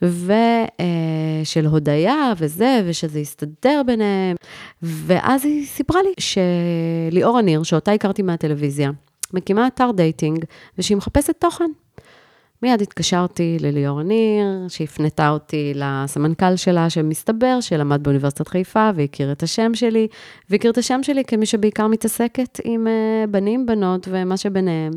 ושל 0.01 1.65
תודה 1.65 2.33
וזה, 2.37 2.81
ושזה 2.85 3.19
יסתדר 3.19 3.81
ביניהם. 3.85 4.35
ואז 4.81 5.45
היא 5.45 5.65
סיפרה 5.65 6.01
לי 6.03 6.13
שליאורה 6.19 7.37
ניר, 7.37 7.63
שאותה 7.63 7.91
הכרתי 7.91 8.21
מהטלוויזיה, 8.21 8.91
מקימה 9.33 9.67
אתר 9.67 9.91
dating, 9.95 10.45
ושהיא 10.77 10.97
מחפשת 10.97 11.35
תוכן. 11.39 11.71
מיד 12.63 12.81
התקשרתי 12.81 13.57
לליאורה 13.59 14.03
ניר, 14.03 14.45
שהפנתה 14.67 15.29
אותי 15.29 15.73
לסמנכ"ל 15.75 16.55
שלה, 16.55 16.89
שמסתבר 16.89 17.61
שלמד 17.61 18.03
באוניברסיטת 18.03 18.47
חיפה 18.47 18.89
והכיר 18.95 19.31
את 19.31 19.43
השם 19.43 19.73
שלי, 19.73 20.07
והכיר 20.49 20.71
את 20.71 20.77
השם 20.77 21.03
שלי 21.03 21.23
כמי 21.25 21.45
שבעיקר 21.45 21.87
מתעסקת 21.87 22.59
עם 22.63 22.87
uh, 22.87 23.27
בנים, 23.29 23.65
בנות 23.65 24.07
ומה 24.11 24.37
שביניהם. 24.37 24.91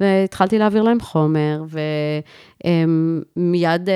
והתחלתי 0.00 0.58
להעביר 0.58 0.82
להם 0.82 1.00
חומר, 1.00 1.64
ומיד 3.36 3.88
uh, 3.88 3.92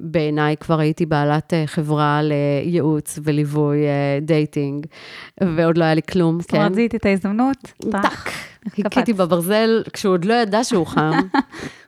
בעיניי 0.00 0.56
כבר 0.56 0.80
הייתי 0.80 1.06
בעלת 1.06 1.52
uh, 1.52 1.56
חברה 1.66 2.20
לייעוץ 2.22 3.18
וליווי 3.22 3.78
dating, 4.22 4.86
ועוד 5.40 5.78
לא 5.78 5.84
היה 5.84 5.94
לי 5.94 6.02
כלום, 6.10 6.36
כן. 6.36 6.42
זאת 6.42 6.54
אומרת, 6.54 6.74
זיהיתי 6.74 6.96
את 6.96 7.06
ההזדמנות, 7.06 7.72
טאק. 7.90 8.30
היכיתי 8.68 9.12
בברזל 9.12 9.82
כשהוא 9.92 10.12
עוד 10.12 10.24
לא 10.24 10.34
ידע 10.34 10.64
שהוא 10.64 10.86
חם. 10.86 11.12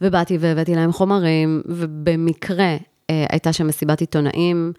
ובאתי 0.00 0.38
והבאתי 0.40 0.74
להם 0.74 0.92
חומרים, 0.92 1.62
ובמקרה 1.66 2.76
אה, 3.10 3.26
הייתה 3.30 3.52
שם 3.52 3.66
מסיבת 3.66 4.00
עיתונאים 4.00 4.72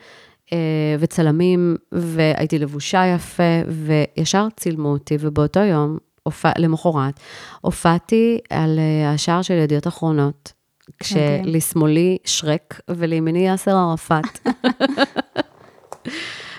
אה, 0.53 0.57
וצלמים, 0.99 1.75
והייתי 1.91 2.59
לבושה 2.59 3.05
יפה, 3.15 3.61
וישר 3.67 4.47
צילמו 4.57 4.89
אותי, 4.89 5.17
ובאותו 5.19 5.59
יום, 5.59 5.97
הופע, 6.23 6.51
למחרת, 6.57 7.19
הופעתי 7.61 8.39
על 8.49 8.79
אה, 8.79 9.11
השער 9.11 9.41
של 9.41 9.53
ידיעות 9.53 9.87
אחרונות, 9.87 10.53
כשלשמאלי 10.99 12.17
שרק 12.25 12.81
ולימיני 12.89 13.47
יאסר 13.47 13.75
ערפאת. 13.75 14.39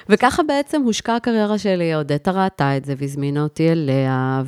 וככה 0.08 0.42
בעצם 0.42 0.82
הושקעה 0.82 1.16
הקריירה 1.16 1.58
שלי, 1.58 1.94
אודטה 1.94 2.30
ראתה 2.30 2.76
את 2.76 2.84
זה 2.84 2.94
והזמינה 2.98 3.42
אותי 3.42 3.72
אליה, 3.72 4.42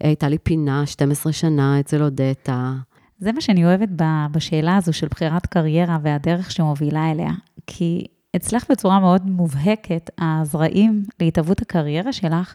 והייתה 0.00 0.28
לי 0.28 0.38
פינה 0.38 0.86
12 0.86 1.32
שנה 1.32 1.80
אצל 1.80 2.02
אודטה. 2.02 2.72
זה 3.18 3.32
מה 3.32 3.40
שאני 3.40 3.64
אוהבת 3.64 3.88
בשאלה 4.32 4.76
הזו 4.76 4.92
של 4.92 5.08
בחירת 5.08 5.46
קריירה 5.46 5.98
והדרך 6.02 6.50
שמובילה 6.50 7.10
אליה. 7.10 7.32
כי 7.66 8.06
אצלך 8.36 8.70
בצורה 8.70 9.00
מאוד 9.00 9.26
מובהקת, 9.26 10.10
הזרעים 10.18 11.02
להתהוות 11.20 11.62
הקריירה 11.62 12.12
שלך, 12.12 12.54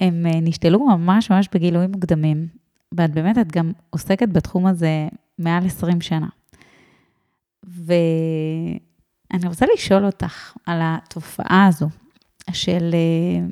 הם 0.00 0.26
אה, 0.26 0.40
נשתלו 0.42 0.86
ממש 0.86 1.30
ממש 1.30 1.48
בגילויים 1.54 1.90
מוקדמים. 1.92 2.48
ואת 2.92 3.10
באמת, 3.10 3.38
את 3.38 3.52
גם 3.52 3.72
עוסקת 3.90 4.28
בתחום 4.28 4.66
הזה 4.66 5.08
מעל 5.38 5.66
20 5.66 6.00
שנה. 6.00 6.28
ואני 7.62 9.48
רוצה 9.48 9.66
לשאול 9.74 10.06
אותך 10.06 10.52
על 10.66 10.80
התופעה 10.82 11.66
הזו 11.66 11.88
של 12.52 12.90
אה, 12.94 13.46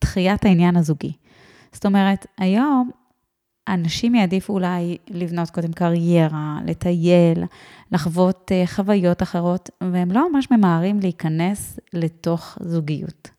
דחיית 0.00 0.44
העניין 0.44 0.76
הזוגי. 0.76 1.12
זאת 1.72 1.86
אומרת, 1.86 2.26
היום 2.38 2.90
אנשים 3.68 4.14
יעדיפו 4.14 4.52
אולי 4.52 4.96
לבנות 5.10 5.50
קודם 5.50 5.72
קריירה, 5.72 6.58
לטייל, 6.66 7.44
לחוות 7.92 8.52
אה, 8.52 8.66
חוויות 8.66 9.22
אחרות, 9.22 9.70
והם 9.80 10.10
לא 10.10 10.32
ממש 10.32 10.50
ממהרים 10.50 11.00
להיכנס 11.00 11.78
לתוך 11.92 12.58
זוגיות. 12.60 13.30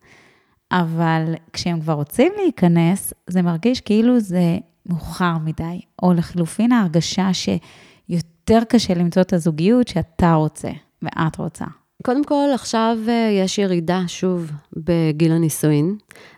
אבל 0.72 1.34
כשהם 1.54 1.82
כבר 1.82 1.94
רוצים 1.94 2.34
להיכנס, 2.38 3.14
זה 3.28 3.42
מרגיש 3.42 3.82
כאילו 3.82 4.20
זה 4.20 4.58
מאוחר 4.86 5.38
מדי, 5.38 5.82
או 6.04 6.14
לחלופין 6.14 6.72
ההרגשה 6.72 7.30
שיותר 7.34 8.64
קשה 8.70 8.94
למצוא 8.94 9.22
את 9.22 9.34
הזוגיות 9.34 9.88
שאתה 9.88 10.34
רוצה 10.34 10.72
ואת 11.02 11.38
רוצה. 11.38 11.66
קודם 12.06 12.24
כל, 12.24 12.50
עכשיו 12.54 12.98
אה, 13.08 13.30
יש 13.32 13.58
ירידה 13.58 14.02
שוב 14.08 14.52
בגיל 14.74 15.32
הנישואין, 15.32 15.96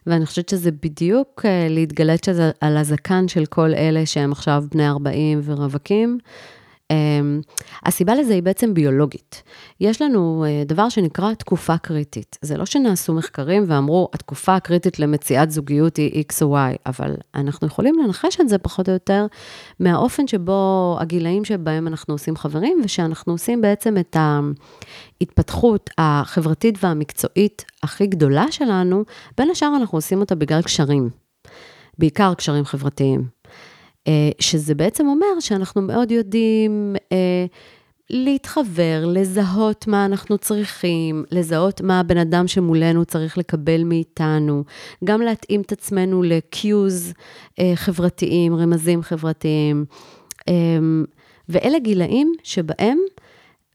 ואני 0.07 0.25
חושבת 0.25 0.49
שזה 0.49 0.71
בדיוק 0.71 1.45
אה, 1.45 1.67
להתגלץ 1.69 2.29
על 2.61 2.77
הזקן 2.77 3.27
של 3.27 3.45
כל 3.45 3.73
אלה 3.73 4.05
שהם 4.05 4.31
עכשיו 4.31 4.63
בני 4.71 4.87
40 4.87 5.41
ורווקים. 5.43 6.17
אמ, 6.91 7.41
הסיבה 7.85 8.15
לזה 8.15 8.33
היא 8.33 8.43
בעצם 8.43 8.73
ביולוגית. 8.73 9.43
יש 9.79 10.01
לנו 10.01 10.45
אה, 10.47 10.63
דבר 10.65 10.89
שנקרא 10.89 11.33
תקופה 11.33 11.77
קריטית. 11.77 12.37
זה 12.41 12.57
לא 12.57 12.65
שנעשו 12.65 13.13
מחקרים 13.13 13.63
ואמרו, 13.67 14.09
התקופה 14.13 14.55
הקריטית 14.55 14.99
למציאת 14.99 15.51
זוגיות 15.51 15.97
היא 15.97 16.23
X 16.23 16.35
או 16.41 16.57
Y, 16.57 16.75
אבל 16.85 17.15
אנחנו 17.35 17.67
יכולים 17.67 17.95
לנחש 17.99 18.41
את 18.41 18.49
זה 18.49 18.57
פחות 18.57 18.89
או 18.89 18.93
יותר 18.93 19.25
מהאופן 19.79 20.27
שבו, 20.27 20.97
הגילאים 20.99 21.45
שבהם 21.45 21.87
אנחנו 21.87 22.13
עושים 22.13 22.35
חברים, 22.35 22.81
ושאנחנו 22.83 23.33
עושים 23.33 23.61
בעצם 23.61 23.97
את 23.97 24.17
ההתפתחות 24.19 25.89
החברתית 25.97 26.83
והמקצועית 26.83 27.65
הכי 27.83 28.07
גדולה 28.07 28.45
שלנו, 28.51 29.03
בין 29.37 29.49
השאר 29.49 29.75
אנחנו 29.75 29.97
עושים 29.97 30.19
אותה 30.19 30.35
בגלל 30.35 30.61
קשרים. 30.61 31.09
בעיקר 31.97 32.33
קשרים 32.33 32.65
חברתיים. 32.65 33.34
אה, 34.07 34.29
שזה 34.39 34.75
בעצם 34.75 35.07
אומר 35.07 35.39
שאנחנו 35.39 35.81
מאוד 35.81 36.11
יודעים 36.11 36.95
אה, 37.11 37.45
להתחבר, 38.09 39.05
לזהות 39.07 39.87
מה 39.87 40.05
אנחנו 40.05 40.37
צריכים, 40.37 41.23
לזהות 41.31 41.81
מה 41.81 41.99
הבן 41.99 42.17
אדם 42.17 42.47
שמולנו 42.47 43.05
צריך 43.05 43.37
לקבל 43.37 43.83
מאיתנו, 43.83 44.63
גם 45.03 45.21
להתאים 45.21 45.61
את 45.61 45.71
עצמנו 45.71 46.23
ל-cues 46.23 47.13
אה, 47.59 47.71
חברתיים, 47.75 48.55
רמזים 48.55 49.01
חברתיים. 49.01 49.85
ואלה 51.49 51.79
גילאים 51.79 52.33
שבהם 52.43 52.99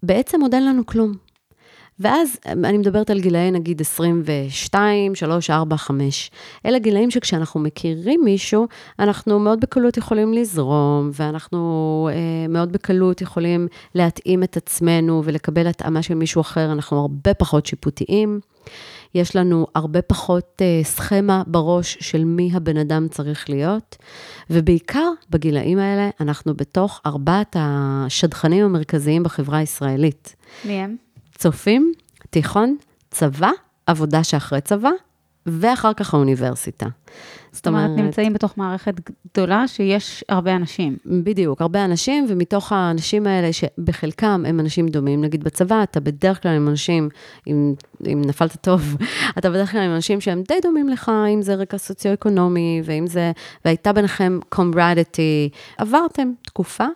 בעצם 0.03 0.41
עוד 0.41 0.55
אין 0.55 0.67
לנו 0.67 0.87
כלום. 0.87 1.13
ואז 2.01 2.39
אני 2.47 2.79
מדברת 2.79 3.11
על 3.11 3.21
גילאי 3.21 3.51
נגיד 3.51 3.81
22, 3.81 5.15
3, 5.15 5.51
4, 5.51 5.77
5. 5.77 6.31
אלה 6.67 6.79
גילאים 6.79 7.11
שכשאנחנו 7.11 7.61
מכירים 7.61 8.21
מישהו, 8.25 8.67
אנחנו 8.99 9.39
מאוד 9.39 9.61
בקלות 9.61 9.97
יכולים 9.97 10.33
לזרום, 10.33 11.11
ואנחנו 11.13 12.09
אה, 12.13 12.49
מאוד 12.49 12.73
בקלות 12.73 13.21
יכולים 13.21 13.69
להתאים 13.95 14.43
את 14.43 14.57
עצמנו 14.57 15.23
ולקבל 15.25 15.67
התאמה 15.67 16.03
של 16.03 16.15
מישהו 16.15 16.41
אחר, 16.41 16.73
אנחנו 16.73 17.01
הרבה 17.01 17.35
פחות 17.35 17.67
שיפוטיים. 17.67 18.41
יש 19.15 19.37
לנו 19.37 19.67
הרבה 19.75 20.03
פחות 20.03 20.63
uh, 20.63 20.87
סכמה 20.87 21.43
בראש 21.47 21.97
של 22.01 22.25
מי 22.25 22.51
הבן 22.55 22.77
אדם 22.77 23.09
צריך 23.09 23.51
להיות, 23.51 23.97
ובעיקר 24.51 25.11
בגילאים 25.31 25.79
האלה, 25.79 26.11
אנחנו 26.21 26.55
בתוך 26.55 27.01
ארבעת 27.07 27.57
השדכנים 27.59 28.65
המרכזיים 28.65 29.23
בחברה 29.23 29.59
הישראלית. 29.59 30.37
מי 30.65 30.73
הם? 30.73 30.97
צופים, 31.41 31.93
תיכון, 32.31 32.77
צבא, 33.11 33.51
עבודה 33.87 34.25
שאחרי 34.25 34.61
צבא, 34.61 34.91
ואחר 35.47 35.93
כך 35.93 36.15
האוניברסיטה. 36.15 36.87
זאת 37.53 37.67
אומרת, 37.67 37.91
נמצאים 37.97 38.33
בתוך 38.33 38.59
מערכת 38.59 38.95
גדולה 39.33 39.69
שיש 39.69 40.25
הרבה 40.29 40.57
אנשים. 40.57 40.97
בדיוק, 41.07 41.61
הרבה 41.61 41.85
אנשים, 41.85 42.27
ומתוך 42.29 42.73
האנשים 42.73 43.27
האלה, 43.27 43.53
שבחלקם 43.53 44.45
הם 44.49 44.61
אנשים 44.61 44.89
דומים, 44.89 45.21
נגיד 45.21 45.45
בצבא, 45.45 45.83
אתה 45.83 46.01
בדרך 46.01 46.43
כלל 46.43 46.57
עם 46.57 46.69
אנשים, 46.69 47.09
אם, 47.47 47.75
אם 48.07 48.23
נפלת 48.27 48.57
טוב, 48.61 48.97
אתה 49.39 49.51
בדרך 49.51 49.71
כלל 49.71 49.81
עם 49.81 49.95
אנשים 49.95 50.21
שהם 50.21 50.43
די 50.49 50.59
דומים 50.63 50.89
לך, 50.89 51.11
אם 51.35 51.43
זה 51.43 51.55
רקע 51.55 51.79
סוציו-אקונומי, 51.79 52.83
ואם 52.85 53.07
זה, 53.07 53.33
והייתה 53.65 53.93
ביניכם 53.93 54.39
קומברדיטי, 54.49 55.49
עברתם 55.79 56.33
תקופה, 56.43 56.87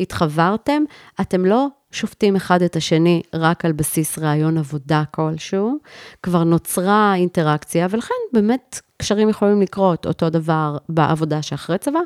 התחברתם, 0.00 0.82
אתם 1.20 1.44
לא 1.44 1.68
שופטים 1.92 2.36
אחד 2.36 2.62
את 2.62 2.76
השני 2.76 3.22
רק 3.34 3.64
על 3.64 3.72
בסיס 3.72 4.18
רעיון 4.18 4.58
עבודה 4.58 5.02
כלשהו, 5.10 5.78
כבר 6.22 6.44
נוצרה 6.44 7.14
אינטראקציה, 7.14 7.86
ולכן 7.90 8.14
באמת 8.32 8.80
קשרים 8.96 9.28
יכולים 9.28 9.62
לקרות 9.62 10.06
אותו 10.06 10.30
דבר 10.30 10.76
בעבודה 10.88 11.42
שאחרי 11.42 11.78
צבא, 11.78 12.00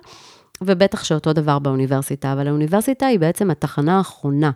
ובטח 0.60 1.04
שאותו 1.04 1.32
דבר 1.32 1.58
באוניברסיטה, 1.58 2.32
אבל 2.32 2.48
האוניברסיטה 2.48 3.06
היא 3.06 3.18
בעצם 3.18 3.50
התחנה 3.50 3.98
האחרונה. 3.98 4.50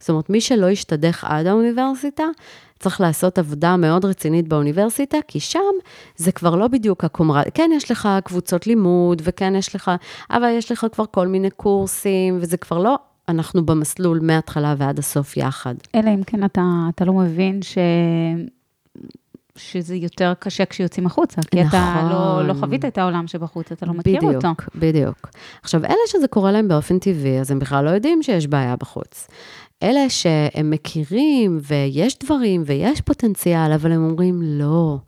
זאת 0.00 0.10
אומרת, 0.10 0.30
מי 0.30 0.40
שלא 0.40 0.70
ישתדך 0.70 1.24
עד 1.24 1.46
האוניברסיטה, 1.46 2.24
צריך 2.78 3.00
לעשות 3.00 3.38
עבודה 3.38 3.76
מאוד 3.76 4.04
רצינית 4.04 4.48
באוניברסיטה, 4.48 5.18
כי 5.28 5.40
שם 5.40 5.60
זה 6.16 6.32
כבר 6.32 6.56
לא 6.56 6.68
בדיוק 6.68 7.04
הקומרד, 7.04 7.44
כן, 7.54 7.70
יש 7.74 7.90
לך 7.90 8.08
קבוצות 8.24 8.66
לימוד, 8.66 9.22
וכן, 9.24 9.54
יש 9.54 9.74
לך, 9.74 9.90
אבל 10.30 10.48
יש 10.48 10.72
לך 10.72 10.86
כבר 10.92 11.04
כל 11.10 11.26
מיני 11.26 11.50
קורסים, 11.50 12.38
וזה 12.40 12.56
כבר 12.56 12.78
לא 12.78 12.98
אנחנו 13.28 13.66
במסלול 13.66 14.20
מההתחלה 14.22 14.74
ועד 14.78 14.98
הסוף 14.98 15.36
יחד. 15.36 15.74
אלא 15.94 16.10
אם 16.14 16.22
כן 16.22 16.44
אתה, 16.44 16.62
אתה 16.94 17.04
לא 17.04 17.12
מבין 17.12 17.62
ש... 17.62 17.78
שזה 19.56 19.94
יותר 19.94 20.32
קשה 20.38 20.64
כשיוצאים 20.64 21.06
החוצה, 21.06 21.42
כי 21.50 21.64
נכון. 21.64 21.80
אתה 21.80 22.08
לא, 22.10 22.48
לא 22.48 22.54
חווית 22.54 22.84
את 22.84 22.98
העולם 22.98 23.26
שבחוץ, 23.26 23.72
אתה 23.72 23.86
לא 23.86 23.92
מכיר 23.92 24.16
בדיוק, 24.16 24.34
אותו. 24.34 24.48
בדיוק, 24.48 24.76
בדיוק. 24.76 25.30
עכשיו, 25.62 25.84
אלה 25.84 25.96
שזה 26.06 26.28
קורה 26.28 26.52
להם 26.52 26.68
באופן 26.68 26.98
טבעי, 26.98 27.40
אז 27.40 27.50
הם 27.50 27.58
בכלל 27.58 27.84
לא 27.84 27.90
יודעים 27.90 28.22
שיש 28.22 28.46
בעיה 28.46 28.76
בחוץ. 28.76 29.28
אלה 29.82 30.10
שהם 30.10 30.70
מכירים, 30.70 31.58
ויש 31.62 32.18
דברים, 32.18 32.62
ויש 32.66 33.00
פוטנציאל, 33.00 33.72
אבל 33.72 33.92
הם 33.92 34.04
אומרים, 34.10 34.40
לא. 34.42 34.98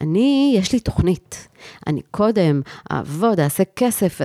אני, 0.00 0.54
יש 0.58 0.72
לי 0.72 0.80
תוכנית. 0.80 1.48
אני 1.86 2.00
קודם 2.10 2.60
אעבוד, 2.92 3.40
אעשה 3.40 3.62
כסף, 3.76 4.20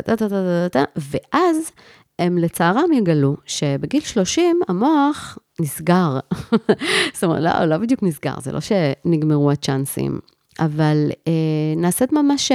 ואז 0.95 1.71
הם 2.21 2.37
לצערם 2.37 2.91
יגלו 2.93 3.37
שבגיל 3.45 4.01
30 4.01 4.59
המוח 4.67 5.37
נסגר. 5.61 6.19
זאת 7.13 7.23
אומרת, 7.23 7.41
לא, 7.41 7.65
לא 7.65 7.77
בדיוק 7.77 8.03
נסגר, 8.03 8.39
זה 8.39 8.51
לא 8.51 8.59
שנגמרו 8.59 9.51
הצ'אנסים. 9.51 10.19
אבל 10.61 11.11
אה, 11.27 11.33
נעשית 11.77 12.13
ממש, 12.13 12.51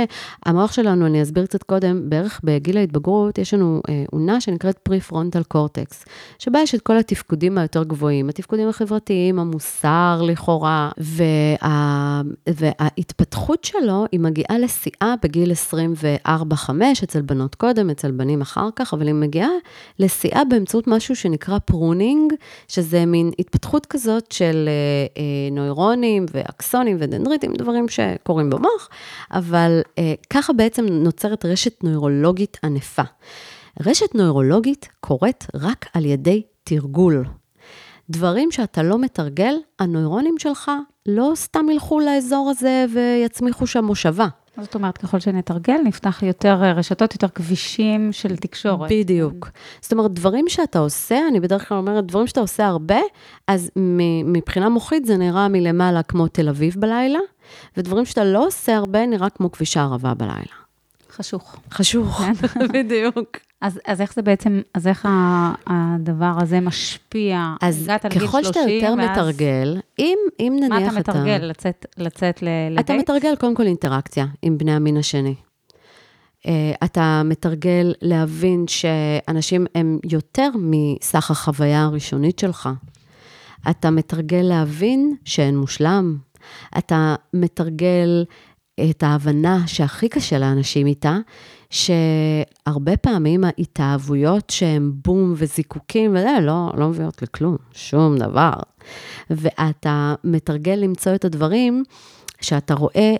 המוח 0.47 0.73
שלנו, 0.73 1.07
אני 1.07 1.23
אסביר 1.23 1.47
קצת 1.47 1.63
קודם, 1.63 2.11
בערך 2.11 2.41
בגיל 2.45 2.77
ההתבגרות, 2.77 3.39
יש 3.39 3.55
לנו 3.55 3.83
אה, 3.89 4.05
אונה 4.13 4.41
שנקראת 4.41 4.79
פרי-פרונטל 4.79 5.43
קורטקס, 5.43 6.05
שבה 6.39 6.61
יש 6.61 6.75
את 6.75 6.81
כל 6.81 6.99
התפקודים 6.99 7.59
היותר 7.59 7.85
גבוהים, 7.85 8.29
התפקודים 8.29 8.69
החברתיים, 8.69 9.39
המוסר 9.39 10.23
לכאורה, 10.25 10.91
וה, 10.99 12.23
וההתפתחות 12.47 13.65
שלו, 13.65 14.05
היא 14.13 14.21
מגיעה 14.21 14.59
לשיאה 14.59 15.15
בגיל 15.23 15.53
24-5, 16.27 16.71
אצל 17.05 17.23
בנות 17.23 17.55
קודם, 17.55 17.91
אצל 17.91 18.11
בנים 18.11 18.41
אחר 18.41 18.69
כך, 18.77 18.95
אבל 18.95 19.07
היא 19.07 19.15
מגיעה 19.15 19.51
לשיאה 19.99 20.43
באמצעות 20.45 20.87
משהו 20.87 21.17
שנקרא 21.17 21.59
pruning, 21.59 22.33
שזה 22.69 23.07
מין 23.07 23.31
התפתחות 23.39 23.87
כזאת 23.87 24.33
של 24.33 24.69
אה, 24.69 25.23
אה, 25.23 25.51
נוירונים 25.53 26.27
ואקסונים 26.33 26.97
ודנדריטים, 27.01 27.55
דברים 27.55 27.89
שקורים 27.97 28.50
במוח, 28.50 28.88
אבל 29.31 29.81
אה, 29.99 30.15
ככה 30.31 30.53
בעצם 30.53 30.87
נוצרת 30.87 31.45
רשת 31.45 31.85
נוירולוגית 31.85 32.59
ענפה. 32.65 33.03
רשת 33.87 34.14
נוירולוגית 34.14 34.88
קורית 35.01 35.47
רק 35.55 35.87
על 35.94 36.05
ידי 36.05 36.42
תרגול. 36.64 37.25
דברים 38.11 38.53
שאתה 38.53 38.83
לא 38.83 38.99
מתרגל, 38.99 39.55
הנוירונים 39.79 40.38
שלך 40.38 40.70
לא 41.07 41.33
סתם 41.35 41.66
ילכו 41.70 42.01
לאזור 42.01 42.51
הזה 42.51 42.85
ויצמיחו 42.92 43.66
שם 43.66 43.85
מושבה. 43.85 44.27
זאת 44.61 44.75
אומרת, 44.75 44.99
ככל 44.99 45.21
שנתרגל, 45.21 45.77
נפתח 45.85 46.23
יותר 46.23 46.62
אה, 46.62 46.73
רשתות, 46.73 47.14
יותר 47.14 47.29
כבישים 47.29 48.12
של 48.12 48.37
תקשורת. 48.37 48.90
בדיוק. 48.92 49.51
זאת 49.81 49.92
אומרת, 49.92 50.12
דברים 50.12 50.45
שאתה 50.49 50.79
עושה, 50.79 51.19
אני 51.29 51.40
בדרך 51.40 51.69
כלל 51.69 51.79
אומרת, 51.79 52.07
דברים 52.07 52.27
שאתה 52.27 52.40
עושה 52.40 52.66
הרבה, 52.66 52.99
אז 53.47 53.71
מבחינה 54.25 54.69
מוחית 54.69 55.05
זה 55.05 55.16
נראה 55.16 55.49
מלמעלה 55.49 56.03
כמו 56.03 56.29
תל 56.29 56.49
אביב 56.49 56.75
בלילה, 56.79 57.19
ודברים 57.77 58.05
שאתה 58.05 58.25
לא 58.25 58.47
עושה 58.47 58.77
הרבה, 58.77 59.07
נראה 59.07 59.31
כמו 59.31 59.53
כביש 59.53 59.77
הערבה 59.77 60.14
בלילה. 60.14 60.65
חשוך. 61.16 61.57
חשוך, 61.70 62.20
כן. 62.20 62.68
בדיוק. 62.74 63.37
אז, 63.61 63.81
אז 63.87 64.00
איך 64.00 64.14
זה 64.14 64.22
בעצם, 64.22 64.61
אז 64.74 64.87
איך 64.87 65.09
הדבר 65.66 66.33
הזה 66.40 66.61
משפיע? 66.61 67.55
אז 67.61 67.90
ככל 68.20 68.44
שאתה 68.44 68.61
יותר 68.61 68.94
ואז... 68.98 69.11
מתרגל, 69.11 69.81
אם, 69.98 70.18
אם 70.40 70.57
נניח 70.61 70.83
אתה... 70.83 70.92
מה 70.92 71.00
אתה 71.00 71.11
מתרגל? 71.11 71.37
אתה... 71.37 71.46
לצאת, 71.46 71.87
לצאת 71.96 72.42
לדייט? 72.42 72.81
אתה 72.81 72.94
מתרגל 72.94 73.37
קודם 73.37 73.55
כל 73.55 73.62
אינטראקציה 73.62 74.26
עם 74.42 74.59
בני 74.59 74.72
המין 74.72 74.96
השני. 74.96 75.35
Uh, 76.42 76.48
אתה 76.85 77.22
מתרגל 77.24 77.94
להבין 78.02 78.64
שאנשים 78.68 79.66
הם 79.74 79.98
יותר 80.11 80.48
מסך 80.59 81.31
החוויה 81.31 81.83
הראשונית 81.83 82.38
שלך. 82.38 82.68
אתה 83.70 83.90
מתרגל 83.90 84.42
להבין 84.42 85.16
שאין 85.24 85.59
מושלם. 85.59 86.16
אתה 86.79 87.14
מתרגל 87.35 88.24
את 88.91 89.03
ההבנה 89.03 89.62
שהכי 89.67 90.09
קשה 90.09 90.39
לאנשים 90.39 90.87
איתה, 90.87 91.19
שהרבה 91.71 92.97
פעמים 92.97 93.45
ההתאהבויות 93.45 94.51
שהן 94.51 94.93
בום 95.05 95.35
וזיקוקים 95.37 96.11
וזה, 96.11 96.39
לא, 96.43 96.71
לא 96.77 96.89
מביאות 96.89 97.23
לכלום, 97.23 97.57
שום 97.73 98.19
דבר. 98.19 98.53
ואתה 99.31 100.15
מתרגל 100.25 100.73
למצוא 100.75 101.15
את 101.15 101.25
הדברים 101.25 101.85
שאתה 102.41 102.75
רואה 102.75 103.15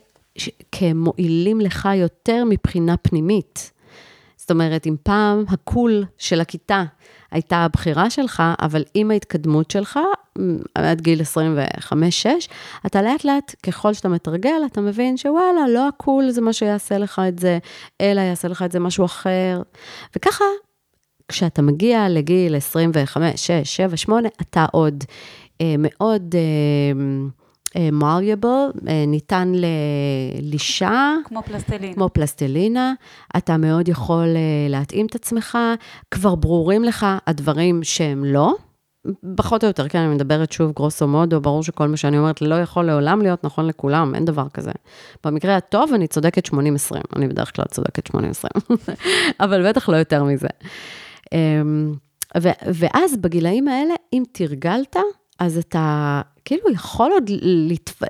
כמועילים 0.73 1.61
לך 1.61 1.89
יותר 1.95 2.45
מבחינה 2.49 2.97
פנימית. 2.97 3.71
זאת 4.47 4.51
אומרת, 4.51 4.87
אם 4.87 4.97
פעם 5.03 5.45
הקול 5.49 6.05
של 6.19 6.41
הכיתה 6.41 6.85
הייתה 7.31 7.57
הבחירה 7.57 8.11
שלך, 8.11 8.43
אבל 8.61 8.85
עם 8.95 9.11
ההתקדמות 9.11 9.71
שלך, 9.71 9.99
עד 10.75 11.01
גיל 11.01 11.21
25-6, 11.21 11.95
אתה 12.87 13.03
לאט 13.03 13.25
לאט, 13.25 13.55
ככל 13.63 13.93
שאתה 13.93 14.09
מתרגל, 14.09 14.63
אתה 14.67 14.81
מבין 14.81 15.17
שוואלה, 15.17 15.69
לא 15.69 15.89
הקול 15.89 16.31
זה 16.31 16.41
מה 16.41 16.53
שיעשה 16.53 16.99
לך 16.99 17.21
את 17.29 17.39
זה, 17.39 17.59
אלא 18.01 18.21
יעשה 18.21 18.49
לך 18.49 18.63
את 18.63 18.73
זה 18.73 18.81
משהו 18.81 19.05
אחר. 19.05 19.63
וככה, 20.17 20.45
כשאתה 21.29 21.63
מגיע 21.63 22.09
לגיל 22.09 22.57
25, 22.57 23.47
6, 23.47 23.77
7, 23.77 23.97
8, 23.97 24.29
אתה 24.41 24.67
עוד 24.73 25.05
אה, 25.61 25.75
מאוד... 25.79 26.35
אה, 26.35 27.01
מריאבל, 27.93 28.71
אה, 28.89 29.05
ניתן 29.07 29.53
ללישה. 29.55 31.15
כמו 31.25 31.43
פלסטלינה. 31.43 31.95
כמו 31.95 32.09
פלסטלינה. 32.13 32.93
אתה 33.37 33.57
מאוד 33.57 33.89
יכול 33.89 34.27
אה, 34.37 34.69
להתאים 34.69 35.07
את 35.07 35.15
עצמך, 35.15 35.59
כבר 36.11 36.35
ברורים 36.35 36.85
לך 36.85 37.07
הדברים 37.27 37.81
שהם 37.83 38.25
לא. 38.25 38.55
פחות 39.37 39.65
או 39.65 39.69
יותר, 39.69 39.89
כן, 39.89 39.99
אני 39.99 40.15
מדברת 40.15 40.53
שוב 40.53 40.73
גרוסו 40.73 41.09
מודו, 41.09 41.41
ברור 41.41 41.63
שכל 41.63 41.89
מה 41.89 41.97
שאני 41.97 42.19
אומרת 42.19 42.43
לא 42.43 42.55
יכול 42.55 42.85
לעולם 42.85 43.23
להיות 43.23 43.45
נכון 43.45 43.67
לכולם, 43.67 44.15
אין 44.15 44.25
דבר 44.25 44.49
כזה. 44.55 44.73
במקרה 45.25 45.57
הטוב, 45.57 45.93
אני 45.95 46.07
צודקת 46.07 46.49
80-20, 46.49 46.57
אני 47.17 47.29
בדרך 47.29 47.57
כלל 47.57 47.65
צודקת 47.71 48.11
80-20, 48.11 48.17
אבל 49.45 49.69
בטח 49.69 49.89
לא 49.89 49.97
יותר 49.97 50.25
מזה. 50.25 50.49
אמ, 51.33 51.95
ואז 52.67 53.17
בגילאים 53.17 53.69
האלה, 53.69 53.95
אם 54.13 54.23
תרגלת, 54.33 54.97
אז 55.39 55.59
אתה 55.59 56.21
כאילו 56.47 56.71
יכול 56.71 57.13
עוד. 57.13 57.31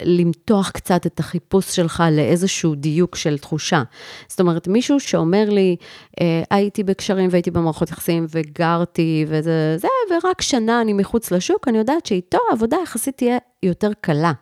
למתוח 0.03 0.71
קצת 0.71 1.07
את 1.07 1.21
החיפוש 1.21 1.77
שלך 1.77 2.05
לאיזשהו 2.13 2.75
דיוק 2.75 3.17
של 3.17 3.39
תחושה. 3.39 3.83
זאת 4.29 4.41
אומרת, 4.41 4.69
מישהו 4.69 5.01
שאומר 5.01 5.51
לי, 5.51 5.77
אה, 6.21 6.43
הייתי 6.51 6.83
בקשרים 6.83 7.29
והייתי 7.31 7.51
במערכות 7.51 7.91
יחסים 7.91 8.27
וגרתי 8.31 9.25
וזה, 9.29 9.79
זה, 9.79 9.89
ורק 10.11 10.43
שנה 10.43 10.81
אני 10.81 10.93
מחוץ 10.93 11.31
לשוק, 11.31 11.69
אני 11.69 11.79
יודעת 11.79 12.07
שאיתו 12.07 12.39
העבודה 12.51 12.77
יחסית 12.83 13.17
תהיה 13.17 13.39
יותר 13.63 13.91
קלה. 14.01 14.33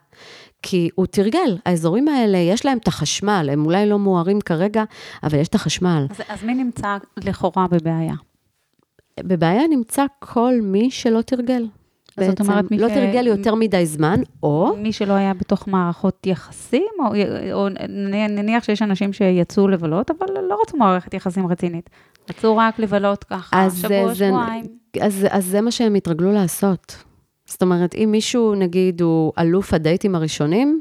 כי 0.62 0.88
הוא 0.94 1.06
תרגל, 1.06 1.56
האזורים 1.66 2.08
האלה, 2.08 2.38
יש 2.38 2.64
להם 2.64 2.78
את 2.78 2.88
החשמל, 2.88 3.48
הם 3.52 3.64
אולי 3.66 3.88
לא 3.88 3.98
מוארים 3.98 4.40
כרגע, 4.40 4.84
אבל 5.22 5.38
יש 5.38 5.48
את 5.48 5.54
החשמל. 5.54 6.06
אז, 6.10 6.20
אז 6.28 6.44
מי 6.44 6.54
נמצא 6.54 6.96
לכאורה 7.16 7.66
בבעיה? 7.70 8.14
בבעיה 9.20 9.62
נמצא 9.70 10.04
כל 10.18 10.54
מי 10.62 10.90
שלא 10.90 11.20
תרגל. 11.22 11.66
בעצם. 12.18 12.30
זאת 12.30 12.40
אומרת, 12.40 12.64
לא 12.70 12.88
ש- 12.88 12.92
תרגל 12.92 13.26
יותר 13.26 13.54
מדי 13.54 13.86
זמן, 13.86 14.20
או... 14.42 14.74
מי 14.78 14.92
שלא 14.92 15.12
היה 15.12 15.34
בתוך 15.34 15.68
מערכות 15.68 16.26
יחסים, 16.26 16.86
או, 16.98 17.04
או 17.52 17.68
נניח 18.28 18.64
שיש 18.64 18.82
אנשים 18.82 19.12
שיצאו 19.12 19.68
לבלות, 19.68 20.10
אבל 20.10 20.26
לא 20.48 20.58
רצו 20.66 20.76
מערכת 20.76 21.14
יחסים 21.14 21.46
רצינית. 21.46 21.90
רצו 22.30 22.56
רק 22.56 22.78
לבלות 22.78 23.24
ככה, 23.24 23.66
שבוע, 23.70 24.08
זה- 24.14 24.14
שבועיים. 24.14 24.64
אז, 25.00 25.26
אז 25.30 25.44
זה 25.44 25.60
מה 25.60 25.70
שהם 25.70 25.94
התרגלו 25.94 26.32
לעשות. 26.32 26.96
זאת 27.46 27.62
אומרת, 27.62 27.94
אם 27.94 28.08
מישהו, 28.12 28.54
נגיד, 28.54 29.00
הוא 29.02 29.32
אלוף 29.38 29.74
הדייטים 29.74 30.14
הראשונים, 30.14 30.80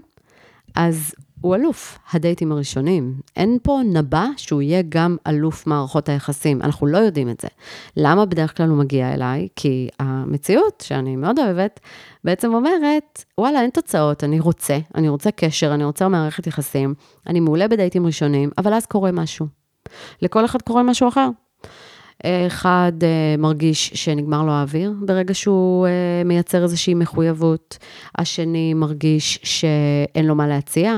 אז 0.75 1.13
הוא 1.43 1.55
אלוף 1.55 1.99
הדייטים 2.11 2.51
הראשונים. 2.51 3.13
אין 3.35 3.57
פה 3.63 3.79
נבע 3.85 4.25
שהוא 4.37 4.61
יהיה 4.61 4.81
גם 4.89 5.17
אלוף 5.27 5.67
מערכות 5.67 6.09
היחסים. 6.09 6.61
אנחנו 6.61 6.87
לא 6.87 6.97
יודעים 6.97 7.29
את 7.29 7.39
זה. 7.39 7.47
למה 7.97 8.25
בדרך 8.25 8.57
כלל 8.57 8.69
הוא 8.69 8.77
מגיע 8.77 9.13
אליי? 9.13 9.47
כי 9.55 9.89
המציאות, 9.99 10.83
שאני 10.87 11.15
מאוד 11.15 11.39
אוהבת, 11.39 11.79
בעצם 12.23 12.53
אומרת, 12.53 13.23
וואלה, 13.37 13.61
אין 13.61 13.69
תוצאות, 13.69 14.23
אני 14.23 14.39
רוצה, 14.39 14.77
אני 14.95 15.09
רוצה 15.09 15.31
קשר, 15.31 15.73
אני 15.73 15.83
רוצה 15.83 16.07
מערכת 16.07 16.47
יחסים, 16.47 16.93
אני 17.27 17.39
מעולה 17.39 17.67
בדייטים 17.67 18.05
ראשונים, 18.05 18.49
אבל 18.57 18.73
אז 18.73 18.85
קורה 18.85 19.11
משהו. 19.11 19.47
לכל 20.21 20.45
אחד 20.45 20.61
קורה 20.61 20.83
משהו 20.83 21.07
אחר. 21.07 21.29
אחד 22.47 22.91
אה, 23.03 23.35
מרגיש 23.37 23.87
שנגמר 23.93 24.43
לו 24.43 24.51
האוויר 24.51 24.93
ברגע 25.01 25.33
שהוא 25.33 25.87
אה, 25.87 25.91
מייצר 26.25 26.63
איזושהי 26.63 26.93
מחויבות, 26.93 27.77
השני 28.17 28.73
מרגיש 28.73 29.39
שאין 29.43 30.25
לו 30.25 30.35
מה 30.35 30.47
להציע, 30.47 30.97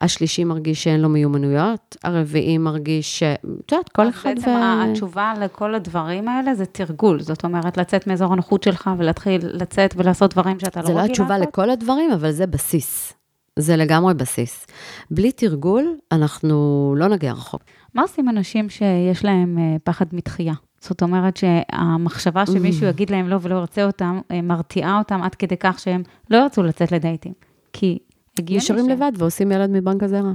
השלישי 0.00 0.44
מרגיש 0.44 0.84
שאין 0.84 1.00
לו 1.00 1.08
מיומנויות, 1.08 1.96
הרביעי 2.04 2.58
מרגיש 2.58 3.18
ש... 3.18 3.22
את 3.22 3.72
יודעת, 3.72 3.88
כל 3.88 4.08
אחד 4.08 4.34
בעצם 4.36 4.60
התשובה 4.60 5.34
לכל 5.40 5.74
הדברים 5.74 6.28
האלה 6.28 6.54
זה 6.54 6.66
תרגול. 6.66 7.20
זאת 7.20 7.44
אומרת, 7.44 7.76
לצאת 7.76 8.06
מאזור 8.06 8.32
הנוחות 8.32 8.62
שלך 8.62 8.90
ולהתחיל 8.98 9.40
לצאת 9.42 9.94
ולעשות 9.96 10.34
דברים 10.34 10.60
שאתה 10.60 10.80
לא 10.80 10.86
זה 10.86 10.92
רגיל 10.92 11.02
לא 11.02 11.08
לעשות. 11.08 11.20
התשובה 11.20 11.38
לכל 11.38 11.70
הדברים, 11.70 12.12
אבל 12.12 12.30
זה 12.30 12.46
בסיס. 12.46 13.12
זה 13.56 13.76
לגמרי 13.76 14.14
בסיס. 14.14 14.66
בלי 15.10 15.32
תרגול, 15.32 15.96
אנחנו 16.12 16.94
לא 16.98 17.08
נגיע 17.08 17.32
רחוק. 17.32 17.62
מה 17.94 18.02
עושים 18.02 18.28
אנשים 18.28 18.68
שיש 18.70 19.24
להם 19.24 19.58
אה, 19.58 19.76
פחד 19.84 20.06
מתחייה? 20.12 20.54
זאת 20.80 21.02
אומרת 21.02 21.36
שהמחשבה 21.36 22.46
שמישהו. 22.46 22.86
יגיד 22.86 23.10
להם 23.10 23.28
לא 23.28 23.38
ולא 23.42 23.54
ירצה 23.54 23.84
אותם, 23.84 24.20
אה, 24.30 24.42
מרתיעה 24.42 24.98
אותם 24.98 25.22
עד 25.22 25.34
כדי 25.34 25.56
כך 25.56 25.78
שהם 25.78 26.02
לא 26.30 26.36
ירצו 26.36 26.62
לצאת 26.62 26.92
לדייטים. 26.92 27.32
כי 27.72 27.98
הגיוני 28.38 28.58
נשארים 28.64 28.84
ש- 28.86 28.88
לבד 28.88 29.12
ועושים 29.18 29.52
ילד 29.52 29.70
מבנק 29.70 30.02
הזרע. 30.02 30.32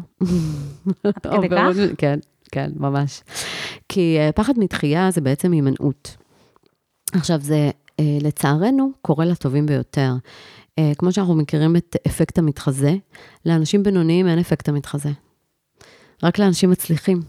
עד 1.04 1.28
כדי 1.38 1.50
כך? 1.50 1.76
כן, 1.98 2.20
כן, 2.52 2.72
ממש. 2.76 3.24
כי 3.90 4.18
אה, 4.20 4.32
פחד 4.32 4.54
מתחייה 4.58 5.12
זה 5.12 5.22
בעצם 5.22 5.52
הימנעות. 5.52 6.18
עכשיו, 7.14 7.40
זה 7.42 7.70
לצערנו 8.22 8.92
קורה 9.02 9.26
לטובים 9.26 9.66
ביותר. 9.66 10.14
כמו 10.98 11.12
שאנחנו 11.12 11.36
מכירים 11.36 11.76
את 11.76 11.96
אפקט 12.08 12.38
המתחזה, 12.38 12.96
לאנשים 13.46 13.84
בינוניים 13.84 14.28
אין 14.28 14.40
אפקט 14.40 14.70
המתחזה. 14.70 15.10
רק 16.24 16.40
לאנשים 16.40 16.70
מצליחים 16.70 17.20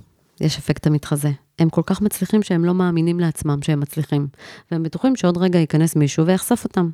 יש 0.41 0.59
אפקט 0.59 0.87
המתחזה. 0.87 1.31
הם 1.59 1.69
כל 1.69 1.83
כך 1.87 2.01
מצליחים 2.01 2.43
שהם 2.43 2.65
לא 2.65 2.75
מאמינים 2.75 3.21
לעצמם 3.21 3.59
שהם 3.63 3.81
מצליחים. 3.81 4.27
והם 4.71 4.83
בטוחים 4.83 5.17
שעוד 5.17 5.39
רגע 5.39 5.59
ייכנס 5.59 5.97
מישהו 5.97 6.27
ויחשוף 6.27 6.65
אותם. 6.65 6.91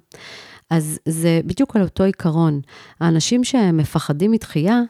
אז 0.70 0.98
זה 1.08 1.40
בדיוק 1.46 1.76
על 1.76 1.82
אותו 1.82 2.04
עיקרון. 2.04 2.60
האנשים 3.00 3.44
שהם 3.44 3.76
מפחדים 3.76 4.30
מתחייה, 4.30 4.80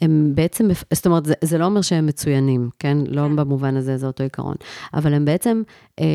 הם 0.00 0.32
בעצם, 0.34 0.68
זאת 0.92 1.06
אומרת, 1.06 1.24
זה, 1.26 1.34
זה 1.44 1.58
לא 1.58 1.64
אומר 1.64 1.82
שהם 1.82 2.06
מצוינים, 2.06 2.70
כן? 2.78 2.98
לא 3.08 3.22
כן. 3.22 3.36
במובן 3.36 3.76
הזה, 3.76 3.96
זה 3.96 4.06
אותו 4.06 4.22
עיקרון. 4.22 4.54
אבל 4.94 5.14
הם 5.14 5.24
בעצם 5.24 5.62
אה, 6.00 6.06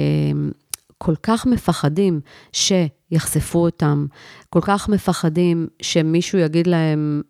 כל 0.98 1.16
כך 1.24 1.46
מפחדים 1.46 2.20
שיחשפו 2.52 3.60
אותם, 3.60 4.06
כל 4.50 4.62
כך 4.62 4.90
מפחדים 4.90 5.68
שמישהו 5.82 6.40
יגיד 6.40 6.68
להם, 6.68 7.22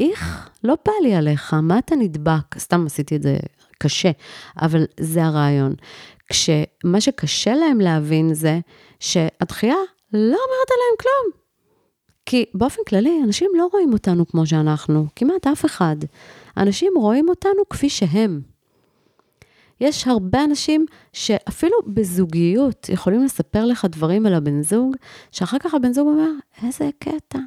איך, 0.00 0.50
לא 0.64 0.76
בא 0.86 0.92
לי 1.02 1.14
עליך, 1.14 1.54
מה 1.54 1.78
אתה 1.78 1.96
נדבק? 1.96 2.58
סתם 2.58 2.86
עשיתי 2.86 3.16
את 3.16 3.22
זה 3.22 3.36
קשה, 3.78 4.10
אבל 4.60 4.84
זה 5.00 5.24
הרעיון. 5.24 5.74
כשמה 6.28 7.00
שקשה 7.00 7.54
להם 7.54 7.80
להבין 7.80 8.34
זה 8.34 8.60
שהדחייה 9.00 9.76
לא 10.12 10.20
אומרת 10.20 10.70
עליהם 10.70 10.96
כלום. 11.00 11.46
כי 12.26 12.44
באופן 12.54 12.82
כללי, 12.88 13.20
אנשים 13.24 13.50
לא 13.54 13.68
רואים 13.72 13.92
אותנו 13.92 14.26
כמו 14.26 14.46
שאנחנו, 14.46 15.06
כמעט 15.16 15.46
אף 15.46 15.64
אחד. 15.64 15.96
אנשים 16.56 16.92
רואים 16.96 17.28
אותנו 17.28 17.68
כפי 17.70 17.88
שהם. 17.88 18.40
יש 19.80 20.06
הרבה 20.06 20.44
אנשים 20.44 20.86
שאפילו 21.12 21.76
בזוגיות 21.86 22.88
יכולים 22.88 23.24
לספר 23.24 23.64
לך 23.64 23.84
דברים 23.84 24.26
על 24.26 24.34
הבן 24.34 24.62
זוג, 24.62 24.96
שאחר 25.30 25.58
כך 25.58 25.74
הבן 25.74 25.92
זוג 25.92 26.08
אומר, 26.08 26.30
איזה 26.62 26.90
קטע. 26.98 27.38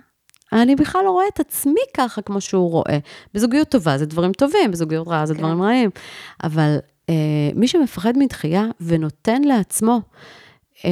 אני 0.53 0.75
בכלל 0.75 1.01
לא 1.05 1.11
רואה 1.11 1.25
את 1.33 1.39
עצמי 1.39 1.81
ככה 1.97 2.21
כמו 2.21 2.41
שהוא 2.41 2.71
רואה. 2.71 2.97
בזוגיות 3.33 3.69
טובה 3.69 3.97
זה 3.97 4.05
דברים 4.05 4.33
טובים, 4.33 4.71
בזוגיות 4.71 5.07
רעה 5.07 5.25
זה 5.25 5.33
כן. 5.33 5.39
דברים 5.39 5.61
רעים. 5.61 5.89
אבל 6.43 6.77
אה, 7.09 7.15
מי 7.55 7.67
שמפחד 7.67 8.13
מדחייה 8.17 8.65
ונותן 8.81 9.41
לעצמו 9.41 10.01
אה, 10.85 10.91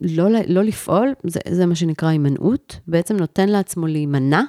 לא, 0.00 0.28
ל- 0.30 0.52
לא 0.54 0.62
לפעול, 0.62 1.14
זה, 1.24 1.40
זה 1.50 1.66
מה 1.66 1.74
שנקרא 1.74 2.08
הימנעות, 2.08 2.78
בעצם 2.86 3.16
נותן 3.16 3.48
לעצמו 3.48 3.86
להימנע 3.86 4.42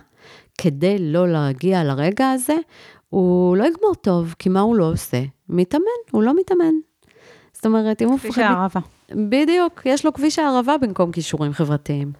כדי 0.57 0.95
לא 0.99 1.27
להגיע 1.31 1.83
לרגע 1.83 2.29
הזה, 2.29 2.55
הוא 3.09 3.57
לא 3.57 3.63
יגמור 3.63 3.95
טוב, 4.01 4.35
כי 4.39 4.49
מה 4.49 4.59
הוא 4.59 4.75
לא 4.75 4.91
עושה? 4.91 5.23
מתאמן, 5.49 5.85
הוא 6.11 6.23
לא 6.23 6.33
מתאמן. 6.39 6.73
זאת 7.53 7.65
אומרת, 7.65 8.01
אם 8.01 8.07
הוא 8.07 8.17
כפי 8.17 8.27
מפחד... 8.27 8.41
שהערבה. 8.41 8.79
בדיוק, 9.11 9.81
יש 9.85 10.05
לו 10.05 10.13
כביש 10.13 10.39
הערבה 10.39 10.75
במקום 10.81 11.11
כישורים 11.11 11.53
חברתיים. 11.53 12.11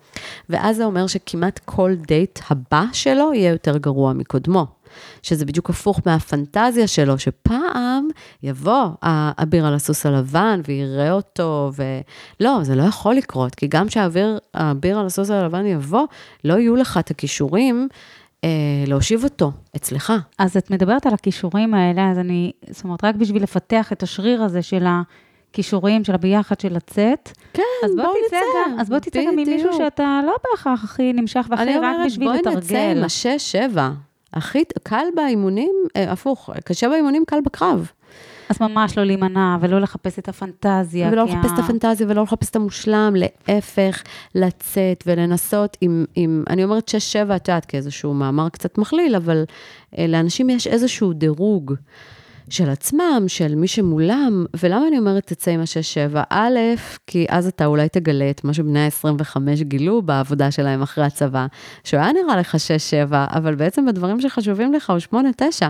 ואז 0.50 0.76
זה 0.76 0.86
אומר 0.86 1.08
שכמעט 1.08 1.60
כל 1.66 1.92
דייט 2.08 2.40
הבא 2.50 2.86
שלו 2.94 3.34
יהיה 3.34 3.52
יותר 3.52 3.78
גרוע 3.78 4.14
מקודמו. 4.14 4.66
שזה 5.24 5.46
בדיוק 5.46 5.70
הפוך 5.70 6.02
מהפנטזיה 6.06 6.88
שלו, 6.88 7.20
שפעם 7.20 8.08
יבוא 8.44 8.88
האביר 9.02 9.66
על 9.66 9.74
הסוס 9.74 10.06
הלבן 10.06 10.62
ויראה 10.68 11.12
אותו, 11.12 11.72
ולא, 11.76 12.60
זה 12.64 12.76
לא 12.76 12.84
יכול 12.84 13.16
לקרות, 13.16 13.56
כי 13.56 13.68
גם 13.68 13.88
כשהאביר 13.88 14.40
על 15.00 15.06
הסוס 15.06 15.30
הלבן 15.30 15.66
יבוא, 15.66 16.06
לא 16.44 16.54
יהיו 16.54 16.76
לך 16.76 16.98
את 16.98 17.12
הכישורים 17.12 17.88
אה, 18.44 18.50
להושיב 18.88 19.24
אותו 19.24 19.52
אצלך. 19.76 20.14
אז 20.40 20.58
את 20.58 20.72
מדברת 20.72 21.06
על 21.06 21.14
הכישורים 21.14 21.74
האלה, 21.74 22.12
אז 22.12 22.18
אני, 22.18 22.52
זאת 22.70 22.84
אומרת, 22.84 23.04
רק 23.04 23.16
בשביל 23.16 23.44
לפתח 23.44 23.92
את 23.92 24.04
השריר 24.04 24.44
הזה 24.44 24.62
של 24.62 24.86
הכישורים, 25.56 26.04
של 26.04 26.16
הביחד, 26.16 26.60
של 26.60 26.76
לצאת, 26.76 27.32
כן, 27.54 27.64
אז 27.86 27.96
בוא 27.96 28.04
בואו 28.04 28.16
תצא 28.28 28.38
נצא. 28.38 28.72
גם, 28.72 28.80
אז 28.80 28.90
בוא 28.90 29.00
תצא 29.00 29.22
גם 29.22 29.40
עם 29.40 29.50
מישהו. 29.50 29.74
שאתה 29.78 30.20
לא 30.26 30.36
בהכרח 30.52 30.84
הכי 30.84 31.14
נמשך 31.14 31.46
והכי 31.50 31.64
אני 31.64 31.78
רק 31.78 31.84
אומרת, 31.84 32.06
בשביל 32.06 32.28
בואי 32.28 32.40
נצא 32.40 32.50
לתרגל. 32.50 32.98
עם 32.98 33.04
השש-שבע. 33.04 33.90
הכי 34.34 34.64
קל 34.84 35.06
באימונים, 35.16 35.74
אה, 35.96 36.12
הפוך, 36.12 36.50
קשה 36.64 36.90
באימונים, 36.90 37.24
קל 37.28 37.40
בקרב. 37.46 37.92
אז 38.50 38.62
ממש 38.62 38.98
לא 38.98 39.04
להימנע 39.04 39.58
ולא 39.62 39.82
לחפש 39.82 40.20
את 40.20 40.30
הפנטזיה. 40.30 41.10
ולא 41.12 41.24
לחפש 41.24 41.52
את 41.54 41.60
הפנטזיה 41.60 42.08
ולא 42.10 42.24
לחפש 42.24 42.50
את 42.50 42.56
המושלם, 42.56 43.14
להפך, 43.16 44.04
לצאת 44.36 45.04
ולנסות 45.08 45.78
עם, 45.82 46.06
עם 46.16 46.44
אני 46.50 46.64
אומרת 46.64 46.90
שש-שבע, 46.90 47.36
את 47.36 47.48
יודעת, 47.48 47.66
כאיזשהו 47.66 48.14
מאמר 48.14 48.50
קצת 48.50 48.78
מכליל, 48.78 49.16
אבל 49.16 49.44
אה, 49.98 50.08
לאנשים 50.08 50.50
יש 50.50 50.68
איזשהו 50.68 51.14
דירוג. 51.14 51.74
של 52.50 52.70
עצמם, 52.70 53.24
של 53.28 53.56
מי 53.56 53.68
שמולם, 53.68 54.46
ולמה 54.60 54.88
אני 54.88 54.98
אומרת 54.98 55.28
תצא 55.28 55.52
עם 55.52 55.62
השש-שבע? 55.62 56.24
א', 56.30 56.60
כי 57.08 57.26
אז 57.30 57.48
אתה 57.48 57.66
אולי 57.66 57.90
תגלה 57.90 58.30
את 58.30 58.44
מה 58.44 58.54
שבני 58.54 58.80
ה-25 58.80 59.38
גילו 59.62 60.02
בעבודה 60.02 60.52
שלהם 60.52 60.82
אחרי 60.82 61.04
הצבא, 61.04 61.46
שהוא 61.84 62.00
היה 62.00 62.12
נראה 62.14 62.38
לך 62.38 62.60
שש-שבע, 62.60 63.26
אבל 63.30 63.56
בעצם 63.56 63.86
בדברים 63.86 64.22
שחשובים 64.22 64.74
לך 64.74 64.90
הוא 64.90 65.00
שמונה-תשע, 65.00 65.70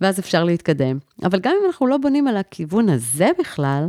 ואז 0.00 0.18
אפשר 0.18 0.44
להתקדם. 0.44 0.98
אבל 1.22 1.38
גם 1.40 1.52
אם 1.60 1.66
אנחנו 1.66 1.86
לא 1.86 1.96
בונים 1.96 2.28
על 2.28 2.36
הכיוון 2.36 2.88
הזה 2.88 3.28
בכלל, 3.38 3.86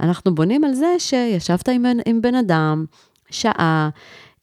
אנחנו 0.00 0.34
בונים 0.34 0.64
על 0.64 0.74
זה 0.74 0.94
שישבת 0.98 1.68
עם, 1.68 1.84
עם 2.06 2.22
בן 2.22 2.34
אדם, 2.34 2.84
שעה, 3.30 3.88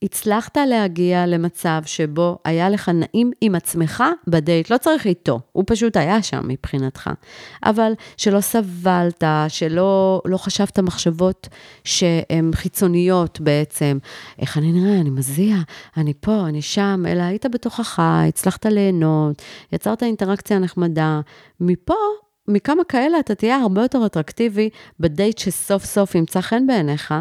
הצלחת 0.03 0.57
להגיע 0.57 1.25
למצב 1.25 1.81
שבו 1.85 2.37
היה 2.45 2.69
לך 2.69 2.89
נעים 2.89 3.31
עם 3.41 3.55
עצמך 3.55 4.03
בדייט, 4.27 4.69
לא 4.69 4.77
צריך 4.77 5.05
איתו, 5.05 5.39
הוא 5.51 5.63
פשוט 5.67 5.97
היה 5.97 6.23
שם 6.23 6.47
מבחינתך. 6.47 7.09
אבל 7.63 7.91
שלא 8.17 8.41
סבלת, 8.41 9.23
שלא 9.47 10.21
לא 10.25 10.37
חשבת 10.37 10.79
מחשבות 10.79 11.47
שהן 11.83 12.51
חיצוניות 12.55 13.39
בעצם, 13.41 13.97
איך 14.39 14.57
אני 14.57 14.71
נראה, 14.71 15.01
אני 15.01 15.09
מזיע, 15.09 15.55
אני 15.97 16.13
פה, 16.19 16.45
אני 16.45 16.61
שם, 16.61 17.03
אלא 17.07 17.21
היית 17.21 17.45
בתוכך, 17.45 17.99
הצלחת 18.03 18.65
ליהנות, 18.65 19.41
יצרת 19.73 20.03
אינטראקציה 20.03 20.59
נחמדה. 20.59 21.21
מפה 21.59 21.95
מכמה 22.47 22.83
כאלה 22.83 23.19
אתה 23.19 23.35
תהיה 23.35 23.57
הרבה 23.57 23.81
יותר 23.81 24.05
אטרקטיבי 24.05 24.69
בדייט 24.99 25.37
שסוף 25.37 25.85
סוף 25.85 26.15
ימצא 26.15 26.41
חן 26.41 26.67
בעיניך, 26.67 27.13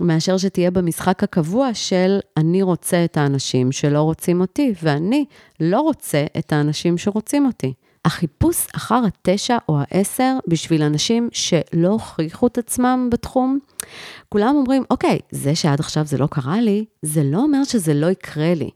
מאשר 0.00 0.38
שתהיה 0.38 0.70
במשחק 0.70 1.22
הקבוע 1.22 1.74
של 1.74 2.18
אני 2.36 2.62
רוצה 2.62 3.04
את 3.04 3.16
האנשים 3.16 3.72
שלא 3.72 4.02
רוצים 4.02 4.40
אותי, 4.40 4.74
ואני 4.82 5.24
לא 5.60 5.80
רוצה 5.80 6.24
את 6.38 6.52
האנשים 6.52 6.98
שרוצים 6.98 7.46
אותי. 7.46 7.72
החיפוש 8.04 8.66
אחר 8.76 9.02
התשע 9.06 9.58
או 9.68 9.78
העשר 9.80 10.38
בשביל 10.48 10.82
אנשים 10.82 11.28
שלא 11.32 11.88
הוכיחו 11.88 12.46
את 12.46 12.58
עצמם 12.58 13.08
בתחום, 13.12 13.58
כולם 14.28 14.56
אומרים, 14.56 14.84
אוקיי, 14.90 15.18
זה 15.30 15.54
שעד 15.54 15.80
עכשיו 15.80 16.06
זה 16.06 16.18
לא 16.18 16.26
קרה 16.26 16.60
לי, 16.60 16.84
זה 17.02 17.22
לא 17.24 17.38
אומר 17.38 17.64
שזה 17.64 17.94
לא 17.94 18.06
יקרה 18.06 18.54
לי. 18.54 18.70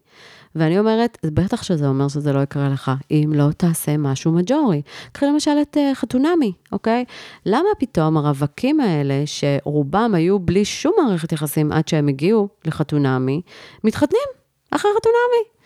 ואני 0.55 0.79
אומרת, 0.79 1.19
בטח 1.25 1.63
שזה 1.63 1.89
אומר 1.89 2.09
שזה 2.09 2.33
לא 2.33 2.41
יקרה 2.41 2.69
לך, 2.69 2.91
אם 3.11 3.33
לא 3.35 3.49
תעשה 3.57 3.97
משהו 3.97 4.33
מג'ורי. 4.33 4.83
קחי 5.13 5.27
למשל 5.27 5.51
את 5.63 5.77
uh, 5.77 5.95
חתונמי, 5.95 6.53
אוקיי? 6.73 7.05
למה 7.47 7.69
פתאום 7.79 8.17
הרווקים 8.17 8.81
האלה, 8.81 9.23
שרובם 9.27 10.15
היו 10.15 10.39
בלי 10.39 10.65
שום 10.65 10.93
מערכת 10.99 11.33
יחסים 11.33 11.73
עד 11.73 11.89
שהם 11.89 12.09
הגיעו 12.09 12.49
לחתונמי, 12.65 13.41
מתחתנים 13.85 14.29
אחרי 14.71 14.91
חתונמי? 14.97 15.59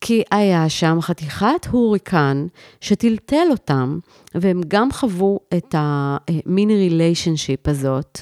כי 0.00 0.22
היה 0.30 0.68
שם 0.68 0.98
חתיכת 1.00 1.66
הוריקן 1.70 2.46
שטלטל 2.80 3.46
אותם, 3.50 3.98
והם 4.34 4.60
גם 4.68 4.92
חוו 4.92 5.38
את 5.56 5.74
המיני 5.78 6.76
ריליישנשיפ 6.76 7.68
הזאת. 7.68 8.18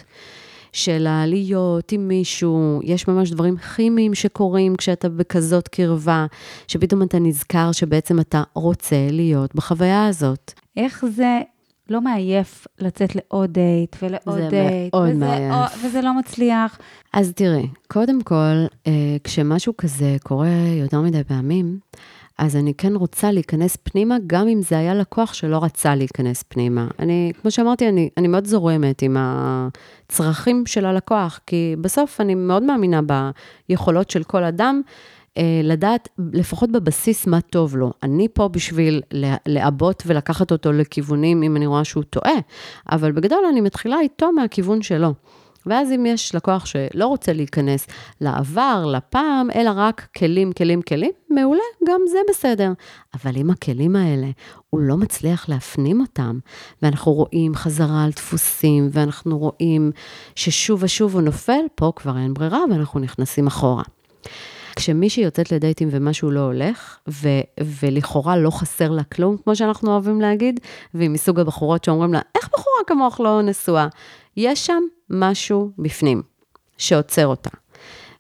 של 0.75 1.07
להיות 1.27 1.93
עם 1.93 2.09
מישהו, 2.09 2.81
יש 2.85 3.09
ממש 3.09 3.31
דברים 3.31 3.57
כימיים 3.57 4.15
שקורים 4.15 4.77
כשאתה 4.77 5.09
בכזאת 5.09 5.69
קרבה, 5.69 6.27
שפתאום 6.69 7.03
אתה 7.03 7.19
נזכר 7.19 7.73
שבעצם 7.73 8.21
אתה 8.21 8.43
רוצה 8.55 8.97
להיות 9.11 9.55
בחוויה 9.55 10.07
הזאת. 10.07 10.53
איך 10.77 11.05
זה 11.17 11.41
לא 11.91 12.01
מעייף 12.01 12.67
לצאת 12.79 13.17
לעוד 13.17 13.51
דייט 13.51 13.97
ולעוד 14.03 14.41
זה 14.41 14.49
דייט. 14.51 14.95
מאוד 14.95 15.09
וזה, 15.09 15.19
מעייף. 15.19 15.55
או, 15.55 15.87
וזה 15.87 16.03
לא 16.03 16.19
מצליח. 16.19 16.79
אז 17.13 17.33
תראי, 17.37 17.69
קודם 17.89 18.23
כל, 18.23 18.67
אה, 18.87 19.17
כשמשהו 19.25 19.77
כזה 19.77 20.17
קורה 20.23 20.49
יותר 20.81 21.01
מדי 21.01 21.25
פעמים, 21.25 21.79
אז 22.39 22.57
אני 22.57 22.75
כן 22.75 22.95
רוצה 22.95 23.33
להיכנס 23.33 23.77
פנימה, 23.83 24.17
גם 24.27 24.49
אם 24.49 24.63
זה 24.63 24.79
היה 24.79 24.95
לקוח 24.95 25.35
שלא 25.35 25.65
רצה 25.65 25.95
להיכנס 25.95 26.45
פנימה. 26.49 26.89
אני, 26.99 27.33
כמו 27.43 27.51
שאמרתי, 27.51 27.89
אני, 27.89 28.11
אני 28.17 28.29
מאוד 28.29 28.47
זורמת 28.47 29.03
עם 29.03 29.17
הצרכים 29.19 30.67
של 30.67 30.87
הלקוח, 30.87 31.41
כי 31.47 31.77
בסוף 31.81 32.21
אני 32.21 32.35
מאוד 32.35 32.63
מאמינה 32.63 33.01
ביכולות 33.69 34.11
של 34.11 34.23
כל 34.23 34.45
אדם. 34.45 34.83
אה, 35.39 35.61
לדעת 35.63 36.09
לפחות 36.33 36.71
בבסיס 36.73 37.27
מה 37.27 37.41
טוב 37.41 37.77
לו. 37.77 37.93
אני 38.03 38.29
פה 38.33 38.49
בשביל 38.49 39.03
לעבות 39.47 40.03
ולקחת 40.07 40.51
אותו 40.51 40.73
לכיוונים 40.73 41.43
אם 41.43 41.57
אני 41.57 41.67
רואה 41.67 41.85
שהוא 41.85 42.03
טועה, 42.03 42.35
אבל 42.93 43.13
בגדול 43.13 43.45
אני 43.53 43.61
מתחילה 43.61 44.01
איתו 44.01 44.33
מהכיוון 44.33 44.83
שלו. 44.83 45.15
ואז 45.67 45.93
אם 45.93 46.07
יש 46.07 46.35
לקוח 46.35 46.67
שלא 46.67 47.07
רוצה 47.07 47.33
להיכנס 47.33 47.87
לעבר, 48.21 48.85
לפעם, 48.87 49.51
אלא 49.55 49.71
רק 49.77 50.09
כלים, 50.19 50.53
כלים, 50.53 50.83
כלים, 50.83 51.11
מעולה, 51.31 51.63
גם 51.89 52.01
זה 52.11 52.19
בסדר. 52.31 52.73
אבל 53.15 53.37
אם 53.37 53.51
הכלים 53.51 53.97
האלה, 53.97 54.27
הוא 54.71 54.81
לא 54.81 54.97
מצליח 54.97 55.49
להפנים 55.49 56.01
אותם, 56.01 56.39
ואנחנו 56.83 57.13
רואים 57.13 57.55
חזרה 57.55 58.05
על 58.05 58.11
דפוסים, 58.11 58.89
ואנחנו 58.93 59.39
רואים 59.39 59.93
ששוב 60.35 60.83
ושוב 60.83 61.15
הוא 61.15 61.23
נופל, 61.23 61.61
פה 61.75 61.93
כבר 61.97 62.17
אין 62.19 62.35
ברירה, 62.35 62.61
ואנחנו 62.71 63.01
נכנסים 63.01 63.47
אחורה. 63.47 63.83
כשמישהי 64.77 65.23
יוצאת 65.23 65.53
לדייטים 65.53 65.89
ומשהו 65.91 66.31
לא 66.31 66.41
הולך, 66.41 66.99
ו- 67.09 67.29
ולכאורה 67.81 68.37
לא 68.37 68.51
חסר 68.51 68.91
לה 68.91 69.05
כלום, 69.05 69.37
כמו 69.45 69.57
שאנחנו 69.57 69.93
אוהבים 69.93 70.21
להגיד, 70.21 70.61
והיא 70.95 71.11
מסוג 71.11 71.41
הבחורות 71.41 71.85
שאומרים 71.85 72.13
לה, 72.13 72.21
איך 72.35 72.49
בחורה 72.49 72.85
כמוך 72.87 73.21
לא 73.21 73.43
נשואה? 73.43 73.89
יש 74.37 74.67
שם 74.67 74.83
משהו 75.11 75.71
בפנים 75.79 76.23
שעוצר 76.79 77.27
אותה. 77.27 77.51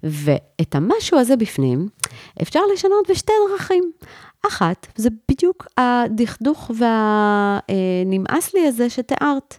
ואת 0.02 0.74
המשהו 0.74 1.18
הזה 1.18 1.36
בפנים 1.36 1.88
אפשר 2.42 2.60
לשנות 2.72 3.10
בשתי 3.10 3.32
דרכים. 3.50 3.92
אחת, 4.46 4.86
זה 4.96 5.08
בדיוק 5.28 5.66
הדכדוך 5.76 6.70
והנמאס 6.78 8.54
לי 8.54 8.66
הזה 8.66 8.90
שתיארת. 8.90 9.58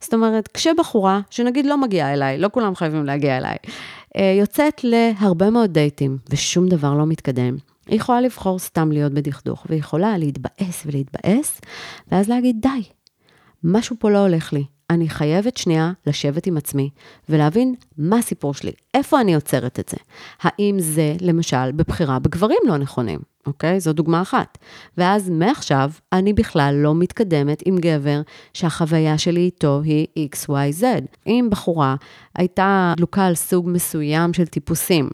זאת 0.00 0.14
אומרת, 0.14 0.48
כשבחורה, 0.48 1.20
שנגיד 1.30 1.66
לא 1.66 1.78
מגיעה 1.78 2.12
אליי, 2.12 2.38
לא 2.38 2.48
כולם 2.52 2.74
חייבים 2.74 3.04
להגיע 3.04 3.38
אליי, 3.38 3.56
אה, 4.16 4.36
יוצאת 4.38 4.80
להרבה 4.84 5.50
מאוד 5.50 5.70
דייטים 5.70 6.18
ושום 6.30 6.68
דבר 6.68 6.94
לא 6.94 7.06
מתקדם, 7.06 7.56
היא 7.86 7.96
יכולה 7.96 8.20
לבחור 8.20 8.58
סתם 8.58 8.92
להיות 8.92 9.12
בדכדוך, 9.12 9.66
והיא 9.68 9.80
יכולה 9.80 10.18
להתבאס 10.18 10.82
ולהתבאס, 10.86 11.60
ואז 12.12 12.28
להגיד, 12.28 12.56
די, 12.60 12.82
משהו 13.64 13.96
פה 13.98 14.10
לא 14.10 14.18
הולך 14.18 14.52
לי. 14.52 14.64
אני 14.90 15.08
חייבת 15.08 15.56
שנייה 15.56 15.92
לשבת 16.06 16.46
עם 16.46 16.56
עצמי 16.56 16.90
ולהבין 17.28 17.74
מה 17.98 18.18
הסיפור 18.18 18.54
שלי, 18.54 18.72
איפה 18.94 19.20
אני 19.20 19.34
עוצרת 19.34 19.80
את 19.80 19.88
זה. 19.88 19.96
האם 20.40 20.76
זה, 20.78 21.16
למשל, 21.20 21.72
בבחירה 21.72 22.18
בגברים 22.18 22.58
לא 22.64 22.76
נכונים, 22.76 23.20
אוקיי? 23.46 23.80
זו 23.80 23.92
דוגמה 23.92 24.22
אחת. 24.22 24.58
ואז 24.98 25.30
מעכשיו, 25.30 25.90
אני 26.12 26.32
בכלל 26.32 26.74
לא 26.78 26.94
מתקדמת 26.94 27.62
עם 27.66 27.76
גבר 27.78 28.20
שהחוויה 28.54 29.18
שלי 29.18 29.40
איתו 29.40 29.80
היא 29.84 30.06
XYZ. 30.34 30.84
אם 31.26 31.48
בחורה 31.50 31.96
הייתה 32.34 32.92
דלוקה 32.96 33.26
על 33.26 33.34
סוג 33.34 33.68
מסוים 33.68 34.32
של 34.32 34.46
טיפוסים, 34.46 35.10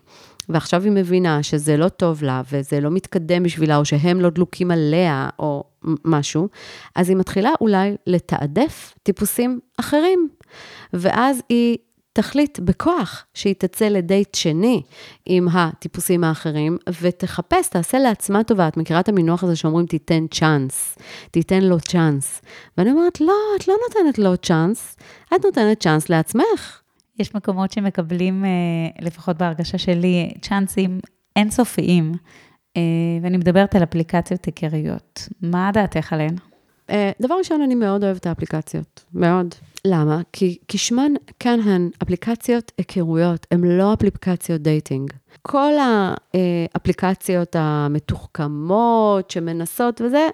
ועכשיו 0.50 0.84
היא 0.84 0.92
מבינה 0.92 1.42
שזה 1.42 1.76
לא 1.76 1.88
טוב 1.88 2.22
לה, 2.22 2.42
וזה 2.52 2.80
לא 2.80 2.90
מתקדם 2.90 3.42
בשבילה, 3.42 3.76
או 3.76 3.84
שהם 3.84 4.20
לא 4.20 4.30
דלוקים 4.30 4.70
עליה, 4.70 5.28
או 5.38 5.64
משהו, 6.04 6.48
אז 6.96 7.08
היא 7.08 7.16
מתחילה 7.16 7.50
אולי 7.60 7.96
לתעדף 8.06 8.94
טיפוסים 9.02 9.60
אחרים. 9.76 10.28
ואז 10.92 11.42
היא 11.48 11.76
תחליט 12.12 12.58
בכוח 12.58 13.26
שהיא 13.34 13.54
תצא 13.58 13.88
לדייט 13.88 14.34
שני 14.34 14.82
עם 15.26 15.48
הטיפוסים 15.52 16.24
האחרים, 16.24 16.78
ותחפש, 17.00 17.68
תעשה 17.68 17.98
לעצמה 17.98 18.44
טובה. 18.44 18.68
את 18.68 18.76
מכירה 18.76 19.00
את 19.00 19.08
המינוח 19.08 19.44
הזה 19.44 19.56
שאומרים, 19.56 19.86
תיתן 19.86 20.26
צ'אנס, 20.26 20.98
תיתן 21.30 21.62
לו 21.62 21.80
צ'אנס. 21.80 22.42
ואני 22.78 22.90
אומרת, 22.90 23.20
לא, 23.20 23.34
את 23.56 23.68
לא 23.68 23.74
נותנת 23.88 24.18
לו 24.18 24.36
צ'אנס, 24.36 24.96
את 25.34 25.44
נותנת 25.44 25.80
צ'אנס 25.80 26.08
לעצמך. 26.08 26.79
יש 27.20 27.35
מקומות 27.35 27.72
שמקבלים, 27.72 28.44
אה, 28.44 28.50
לפחות 29.00 29.37
בהרגשה 29.37 29.78
שלי, 29.78 30.30
צ'אנסים 30.42 31.00
אינסופיים, 31.37 32.12
אה, 32.76 32.83
ואני 33.22 33.37
מדברת 33.37 33.74
על 33.74 33.83
אפליקציות 33.83 34.44
היכריות. 34.44 35.28
מה 35.42 35.70
דעתך 35.74 36.12
עליהן? 36.12 36.35
אה, 36.90 37.11
דבר 37.20 37.35
ראשון, 37.38 37.62
אני 37.62 37.74
מאוד 37.74 38.04
אוהבת 38.04 38.20
את 38.20 38.26
האפליקציות, 38.26 39.04
מאוד. 39.14 39.54
למה? 39.85 40.20
כי 40.33 40.59
כשמן 40.68 41.12
כן 41.38 41.61
הן 41.61 41.90
אפליקציות 42.02 42.72
היכרויות, 42.78 43.46
הן 43.50 43.64
לא 43.64 43.92
אפליקציות 43.92 44.61
dating. 44.60 45.12
כל 45.42 45.72
האפליקציות 46.35 47.56
המתוחכמות 47.59 49.30
שמנסות 49.30 50.00
וזה, 50.00 50.28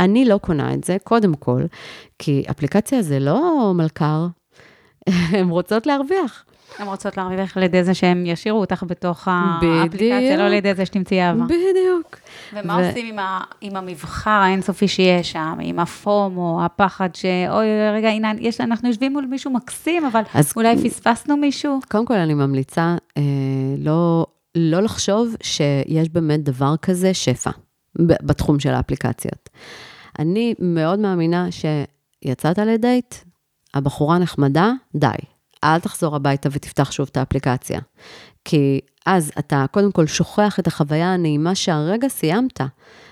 אני 0.00 0.24
לא 0.24 0.38
קונה 0.38 0.74
את 0.74 0.84
זה, 0.84 0.96
קודם 1.04 1.34
כל, 1.34 1.62
כי 2.18 2.44
אפליקציה 2.50 3.02
זה 3.02 3.18
לא 3.18 3.72
מלכר, 3.74 4.26
הן 5.08 5.48
רוצות 5.48 5.86
להרוויח. 5.86 6.44
הן 6.78 6.86
רוצות 6.86 7.16
להרוויח 7.16 7.56
על 7.56 7.62
ידי 7.62 7.84
זה 7.84 7.94
שהן 7.94 8.26
ישאירו 8.26 8.60
אותך 8.60 8.84
בתוך 8.86 9.28
האפליקציה, 9.30 10.36
לא 10.36 10.42
על 10.42 10.52
ידי 10.52 10.74
זה 10.74 10.86
שתמצאי 10.86 11.22
אהבה. 11.22 11.44
בדיוק. 11.44 12.16
ומה 12.52 12.76
ו... 12.76 12.88
עושים 12.88 13.06
עם, 13.06 13.18
ה, 13.18 13.40
עם 13.60 13.76
המבחר 13.76 14.30
האינסופי 14.30 14.88
שיש 14.88 15.32
שם, 15.32 15.58
עם 15.60 15.78
הפומו, 15.78 16.64
הפחד 16.64 17.14
ש... 17.14 17.24
אוי, 17.48 17.66
רגע, 17.94 18.08
הנה, 18.08 18.32
יש, 18.38 18.60
אנחנו 18.60 18.88
יושבים 18.88 19.12
מול 19.12 19.26
מישהו 19.26 19.50
מקסים, 19.50 20.04
אבל 20.04 20.22
אז... 20.34 20.52
אולי 20.56 20.76
פספסנו 20.84 21.36
מישהו? 21.36 21.78
קודם 21.90 22.06
כל, 22.06 22.14
אני 22.14 22.34
ממליצה 22.34 22.96
אה, 23.16 23.22
לא, 23.78 24.26
לא 24.54 24.80
לחשוב 24.80 25.36
שיש 25.42 26.08
באמת 26.08 26.42
דבר 26.42 26.74
כזה 26.82 27.14
שפע 27.14 27.50
בתחום 27.98 28.60
של 28.60 28.70
האפליקציות. 28.74 29.50
אני 30.18 30.54
מאוד 30.58 30.98
מאמינה 30.98 31.48
שיצאת 31.50 32.58
לדייט, 32.58 33.14
הבחורה 33.74 34.18
נחמדה, 34.18 34.72
די. 34.96 35.08
אל 35.64 35.80
תחזור 35.80 36.16
הביתה 36.16 36.48
ותפתח 36.52 36.90
שוב 36.92 37.08
את 37.12 37.16
האפליקציה. 37.16 37.80
כי 38.44 38.80
אז 39.06 39.32
אתה 39.38 39.64
קודם 39.70 39.92
כל 39.92 40.06
שוכח 40.06 40.58
את 40.58 40.66
החוויה 40.66 41.14
הנעימה 41.14 41.54
שהרגע 41.54 42.08
סיימת. 42.08 42.60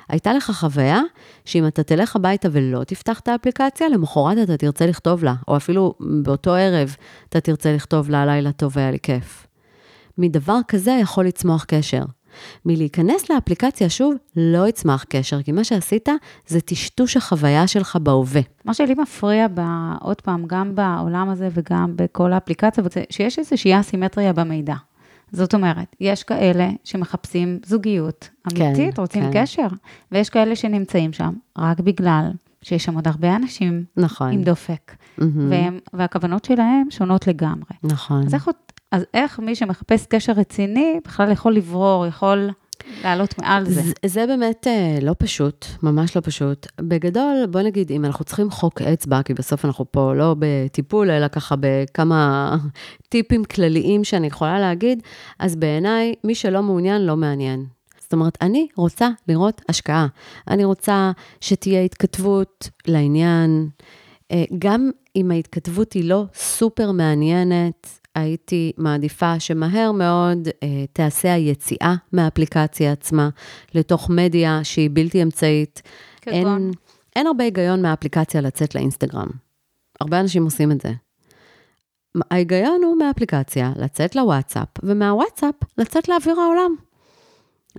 הייתה 0.09 0.33
לך 0.33 0.51
חוויה 0.51 1.01
שאם 1.45 1.67
אתה 1.67 1.83
תלך 1.83 2.17
הביתה 2.17 2.49
ולא 2.53 2.85
תפתח 2.85 3.21
את 3.21 3.29
האפליקציה, 3.29 3.89
למחרת 3.89 4.39
אתה 4.43 4.57
תרצה 4.57 4.87
לכתוב 4.87 5.25
לה, 5.25 5.35
או 5.49 5.57
אפילו 5.57 5.95
באותו 6.01 6.55
ערב 6.55 6.97
אתה 7.29 7.41
תרצה 7.41 7.73
לכתוב 7.73 8.11
לה, 8.11 8.27
לילה 8.27 8.53
טוב, 8.53 8.79
היה 8.79 8.91
לי 8.91 8.99
כיף. 9.03 9.47
מדבר 10.19 10.59
כזה 10.69 10.99
יכול 11.03 11.27
לצמוח 11.27 11.65
קשר. 11.65 12.03
מלהיכנס 12.65 13.31
לאפליקציה 13.31 13.89
שוב, 13.89 14.15
לא 14.37 14.69
יצמח 14.69 15.05
קשר, 15.09 15.43
כי 15.43 15.53
מה 15.53 15.65
שעשית 15.65 16.09
זה 16.47 16.61
טשטוש 16.61 17.17
החוויה 17.17 17.67
שלך 17.67 17.97
בהווה. 17.97 18.41
מה 18.65 18.75
שלי 18.75 18.95
מפריע, 18.95 19.47
ב, 19.55 19.61
עוד 20.01 20.21
פעם, 20.21 20.45
גם 20.47 20.75
בעולם 20.75 21.29
הזה 21.29 21.49
וגם 21.53 21.93
בכל 21.97 22.33
האפליקציה, 22.33 22.85
שיש 23.11 23.39
איזושהי 23.39 23.81
אסימטריה 23.81 24.33
במידע. 24.33 24.75
זאת 25.33 25.55
אומרת, 25.55 25.97
יש 26.01 26.23
כאלה 26.23 26.69
שמחפשים 26.85 27.59
זוגיות 27.67 28.29
אמיתית, 28.47 28.95
כן, 28.95 29.01
רוצים 29.01 29.33
כן. 29.33 29.43
קשר, 29.43 29.67
ויש 30.13 30.31
כאלה 30.31 30.57
שנמצאים 30.57 31.13
שם 31.13 31.33
רק 31.59 31.81
בגלל 31.81 32.31
שיש 32.63 32.85
שם 32.85 32.95
עוד 32.95 33.09
הרבה 33.09 33.37
אנשים 33.37 33.85
נכון. 33.97 34.33
עם 34.33 34.43
דופק, 34.43 34.93
mm-hmm. 34.93 35.23
והם, 35.51 35.79
והכוונות 35.93 36.45
שלהם 36.45 36.87
שונות 36.91 37.27
לגמרי. 37.27 37.77
נכון. 37.83 38.27
אז 38.27 38.35
איך, 38.35 38.49
איך 39.15 39.39
מי 39.39 39.55
שמחפש 39.55 40.07
קשר 40.07 40.33
רציני 40.33 41.01
בכלל 41.05 41.33
יכול 41.33 41.55
לברור, 41.55 42.07
יכול... 42.07 42.51
לעלות 43.05 43.39
מעל 43.39 43.65
זה. 43.65 43.83
זה, 43.83 43.93
זה 44.07 44.27
באמת 44.27 44.67
אה, 44.67 44.99
לא 45.03 45.15
פשוט, 45.19 45.67
ממש 45.83 46.17
לא 46.17 46.23
פשוט. 46.25 46.67
בגדול, 46.81 47.47
בוא 47.51 47.61
נגיד, 47.61 47.91
אם 47.91 48.05
אנחנו 48.05 48.25
צריכים 48.25 48.51
חוק 48.51 48.83
אצבע, 48.83 49.23
כי 49.23 49.35
בסוף 49.35 49.65
אנחנו 49.65 49.85
פה 49.91 50.15
לא 50.15 50.37
בטיפול, 50.39 51.11
אלא 51.11 51.29
ככה 51.29 51.55
בכמה 51.61 52.57
טיפים 53.09 53.45
כלליים 53.45 54.05
שאני 54.05 54.27
יכולה 54.27 54.61
להגיד, 54.61 55.03
אז 55.39 55.57
בעיניי, 55.57 56.15
מי 56.25 56.35
שלא 56.35 56.63
מעוניין, 56.63 57.07
לא 57.07 57.17
מעניין. 57.17 57.67
זאת 58.01 58.13
אומרת, 58.13 58.39
אני 58.41 58.69
רוצה 58.77 59.09
לראות 59.29 59.63
השקעה. 59.69 60.07
אני 60.49 60.65
רוצה 60.65 61.11
שתהיה 61.41 61.83
התכתבות 61.83 62.71
לעניין. 62.87 63.69
אה, 64.33 64.45
גם 64.59 64.91
אם 65.17 65.31
ההתכתבות 65.31 65.93
היא 65.93 66.05
לא 66.05 66.25
סופר 66.35 66.93
מעניינת, 66.93 68.01
הייתי 68.19 68.73
מעדיפה 68.77 69.41
שמהר 69.41 69.93
מאוד 69.93 70.49
אה, 70.63 70.85
תעשה 70.93 71.33
היציאה 71.33 71.95
מהאפליקציה 72.13 72.93
עצמה 72.93 73.29
לתוך 73.75 74.11
מדיה 74.11 74.61
שהיא 74.63 74.91
בלתי 74.93 75.23
אמצעית. 75.23 75.83
אין, 76.27 76.71
אין 77.17 77.27
הרבה 77.27 77.45
היגיון 77.45 77.83
מהאפליקציה 77.83 78.41
לצאת 78.41 78.75
לאינסטגרם. 78.75 79.29
הרבה 80.01 80.21
אנשים 80.21 80.45
עושים 80.45 80.73
את 80.73 80.81
זה. 80.81 80.93
ההיגיון 82.31 82.81
הוא 82.85 82.97
מהאפליקציה 82.99 83.73
לצאת 83.77 84.17
לוואטסאפ, 84.17 84.69
ומהוואטסאפ 84.83 85.55
לצאת 85.79 86.09
לאוויר 86.09 86.41
העולם. 86.41 86.88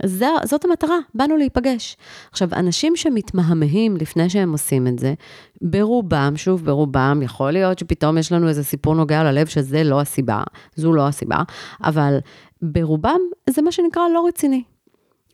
זה, 0.04 0.26
זאת 0.44 0.64
המטרה, 0.64 0.98
באנו 1.14 1.36
להיפגש. 1.36 1.96
עכשיו, 2.30 2.48
אנשים 2.52 2.96
שמתמהמהים 2.96 3.96
לפני 3.96 4.30
שהם 4.30 4.52
עושים 4.52 4.86
את 4.86 4.98
זה, 4.98 5.14
ברובם, 5.62 6.32
שוב, 6.36 6.64
ברובם, 6.64 7.20
יכול 7.22 7.50
להיות 7.50 7.78
שפתאום 7.78 8.18
יש 8.18 8.32
לנו 8.32 8.48
איזה 8.48 8.64
סיפור 8.64 8.94
נוגע 8.94 9.22
ללב 9.22 9.46
שזה 9.46 9.84
לא 9.84 10.00
הסיבה, 10.00 10.42
זו 10.76 10.92
לא 10.92 11.08
הסיבה, 11.08 11.42
אבל 11.84 12.18
ברובם 12.62 13.20
זה 13.50 13.62
מה 13.62 13.72
שנקרא 13.72 14.02
לא 14.14 14.24
רציני. 14.28 14.62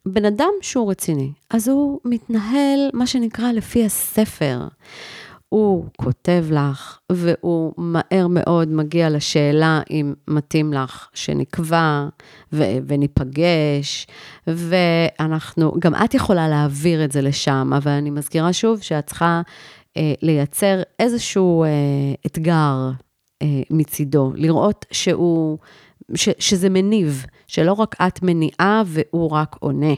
בן 0.06 0.24
אדם 0.24 0.50
שהוא 0.60 0.90
רציני, 0.90 1.32
אז 1.50 1.68
הוא 1.68 2.00
מתנהל, 2.04 2.90
מה 2.92 3.06
שנקרא, 3.06 3.52
לפי 3.52 3.84
הספר. 3.84 4.60
הוא 5.48 5.84
כותב 5.96 6.44
לך, 6.50 6.98
והוא 7.12 7.72
מהר 7.76 8.26
מאוד 8.30 8.68
מגיע 8.68 9.10
לשאלה 9.10 9.80
אם 9.90 10.14
מתאים 10.28 10.72
לך 10.72 11.08
שנקבע 11.14 12.08
ו- 12.52 12.78
וניפגש, 12.86 14.06
ואנחנו, 14.46 15.72
גם 15.78 15.94
את 15.94 16.14
יכולה 16.14 16.48
להעביר 16.48 17.04
את 17.04 17.12
זה 17.12 17.22
לשם, 17.22 17.70
אבל 17.76 17.90
אני 17.90 18.10
מזכירה 18.10 18.52
שוב 18.52 18.80
שאת 18.80 19.06
צריכה 19.06 19.42
אה, 19.96 20.12
לייצר 20.22 20.82
איזשהו 20.98 21.64
אה, 21.64 21.68
אתגר 22.26 22.90
אה, 23.42 23.46
מצידו, 23.70 24.32
לראות 24.34 24.86
שהוא, 24.90 25.58
ש- 26.14 26.28
שזה 26.38 26.68
מניב, 26.68 27.26
שלא 27.46 27.72
רק 27.72 27.96
את 28.06 28.22
מניעה 28.22 28.82
והוא 28.86 29.30
רק 29.30 29.56
עונה. 29.60 29.94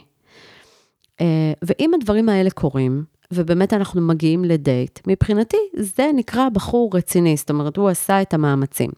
אה, 1.21 1.53
ואם 1.63 1.91
הדברים 1.95 2.29
האלה 2.29 2.51
קורים, 2.51 3.05
ובאמת 3.33 3.73
אנחנו 3.73 4.01
מגיעים 4.01 4.45
לדייט, 4.45 5.01
מבחינתי 5.07 5.57
זה 5.77 6.11
נקרא 6.15 6.49
בחור 6.49 6.91
רציני, 6.95 7.37
זאת 7.37 7.51
אומרת, 7.51 7.77
הוא 7.77 7.89
עשה 7.89 8.23
את 8.23 8.35
המאמצים. 8.35 8.91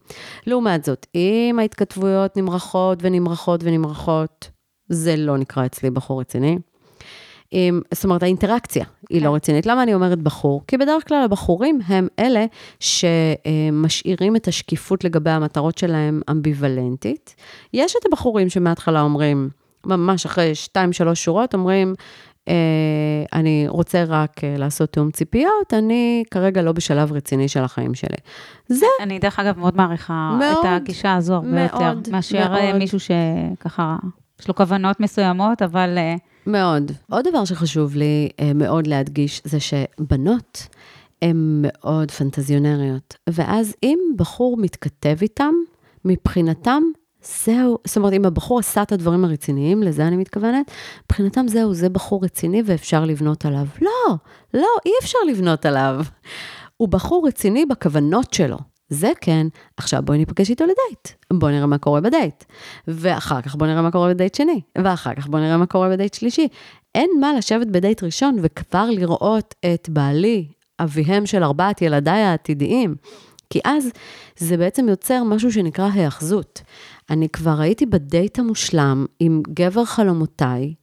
לעומת 0.47 0.85
זאת, 0.85 1.07
אם 1.15 1.57
ההתכתבויות 1.59 2.37
נמרחות 2.37 2.99
ונמרחות 3.03 3.61
ונמרחות, 3.65 4.51
זה 4.89 5.17
לא 5.17 5.39
נקרא 5.39 5.67
אצלי 5.67 5.91
בחור 5.91 6.21
רציני. 6.21 6.59
עם, 7.51 7.81
זאת 7.95 8.05
אומרת, 8.05 8.23
האינטראקציה 8.23 8.85
היא 9.11 9.23
לא 9.23 9.29
כן. 9.29 9.35
רצינית. 9.35 9.67
למה 9.67 9.83
אני 9.83 9.95
אומרת 9.95 10.19
בחור? 10.19 10.63
כי 10.67 10.77
בדרך 10.77 11.09
כלל 11.09 11.23
הבחורים 11.23 11.81
הם 11.87 12.09
אלה 12.19 12.47
שמשאירים 12.81 14.37
את 14.37 14.49
השקיפות 14.49 15.05
לגבי 15.05 15.31
המטרות 15.31 15.79
שלהם 15.79 16.21
אמביוולנטית. 16.31 17.35
יש 17.75 17.95
את 18.01 18.07
הבחורים 18.07 18.49
שמההתחלה 18.49 19.01
אומרים, 19.01 19.51
ממש 19.87 20.27
אחרי 20.27 20.55
שתיים, 20.55 20.93
שלוש 20.93 21.25
שורות, 21.25 21.55
אומרים, 21.55 21.95
אני 23.33 23.65
רוצה 23.69 24.05
רק 24.05 24.45
אה, 24.45 24.55
לעשות 24.59 24.93
תיאום 24.93 25.11
ציפיות, 25.11 25.75
אני 25.75 26.25
כרגע 26.31 26.63
לא 26.63 26.73
בשלב 26.73 27.13
רציני 27.13 27.49
של 27.49 27.61
החיים 27.61 27.95
שלי. 27.95 28.17
זה... 28.69 28.87
אני 29.03 29.19
דרך 29.19 29.39
אגב 29.39 29.59
מאוד 29.59 29.77
מעריכה 29.77 30.37
מאוד, 30.39 30.67
את 30.67 30.83
הגישה 30.83 31.15
הזו, 31.15 31.43
מאוד, 31.43 31.55
ביותר, 31.55 32.11
מאשר 32.13 32.39
אה, 32.39 32.67
מאוד. 32.67 32.79
מישהו 32.79 32.99
שככה, 33.01 33.97
יש 34.41 34.49
לו 34.49 34.55
כוונות 34.55 35.01
מסוימות, 35.01 35.63
אבל... 35.63 35.99
מאוד. 36.47 36.93
עוד 37.11 37.29
דבר 37.29 37.45
שחשוב 37.45 37.97
לי 37.97 38.29
מאוד 38.55 38.87
להדגיש, 38.87 39.43
זה 39.45 39.59
שבנות 39.61 40.67
הן 41.23 41.63
מאוד 41.63 42.11
פנטזיונריות, 42.11 43.17
ואז 43.31 43.75
אם 43.83 43.99
בחור 44.17 44.57
מתכתב 44.57 45.17
איתם, 45.23 45.53
מבחינתם 46.05 46.83
זהו, 47.23 47.79
זאת 47.85 47.97
אומרת, 47.97 48.13
אם 48.13 48.25
הבחור 48.25 48.59
עשה 48.59 48.83
את 48.83 48.93
הדברים 48.93 49.25
הרציניים, 49.25 49.83
לזה 49.83 50.07
אני 50.07 50.17
מתכוונת, 50.17 50.71
מבחינתם 51.05 51.49
זהו, 51.49 51.75
זה 51.75 51.89
בחור 51.89 52.25
רציני 52.25 52.63
ואפשר 52.67 53.05
לבנות 53.05 53.45
עליו. 53.45 53.67
לא, 53.83 54.17
לא, 54.55 54.69
אי 54.87 54.93
אפשר 55.03 55.19
לבנות 55.29 55.67
עליו. 55.67 56.01
הוא 56.77 56.89
בחור 56.89 57.27
רציני 57.29 57.67
בכוונות 57.67 58.35
שלו. 58.35 58.59
זה 58.89 59.13
כן, 59.21 59.47
עכשיו 59.77 60.03
בואי 60.05 60.19
ניפגש 60.19 60.51
איתו 60.51 60.65
לדייט, 60.65 61.09
בואי 61.33 61.53
נראה 61.53 61.67
מה 61.67 61.79
קורה 61.79 62.01
בדייט. 62.01 62.45
ואחר 62.89 63.43
כך 63.43 63.57
בואי 63.57 63.71
נראה 63.71 63.83
מה 63.83 63.91
קורה 63.91 64.09
בדייט 64.09 64.35
שני, 64.35 64.61
ואחר 64.79 65.15
כך 65.15 65.27
בואי 65.27 65.43
נראה 65.43 65.57
מה 65.57 65.67
קורה 65.67 65.89
בדייט 65.89 66.15
שלישי. 66.15 66.49
אין 66.95 67.11
מה 67.21 67.33
לשבת 67.33 67.67
בדייט 67.67 68.03
ראשון 68.03 68.37
וכבר 68.43 68.91
לראות 68.91 69.55
את 69.75 69.89
בעלי, 69.89 70.49
אביהם 70.81 71.27
של 71.27 71.45
ארבעת 71.45 71.83
ילדיי 71.83 72.23
העתידיים. 72.23 72.95
כי 73.51 73.61
אז 73.65 73.91
זה 74.37 74.57
בעצם 74.57 74.89
יוצר 74.89 75.23
משהו 75.25 75.53
שנקרא 75.53 75.89
היאחזות. 75.95 76.63
אני 77.11 77.29
כבר 77.29 77.61
הייתי 77.61 77.87
בדייט 77.87 78.39
המושלם 78.39 79.07
עם 79.21 79.43
גבר 79.49 79.85
חלומותיי, 79.85 80.75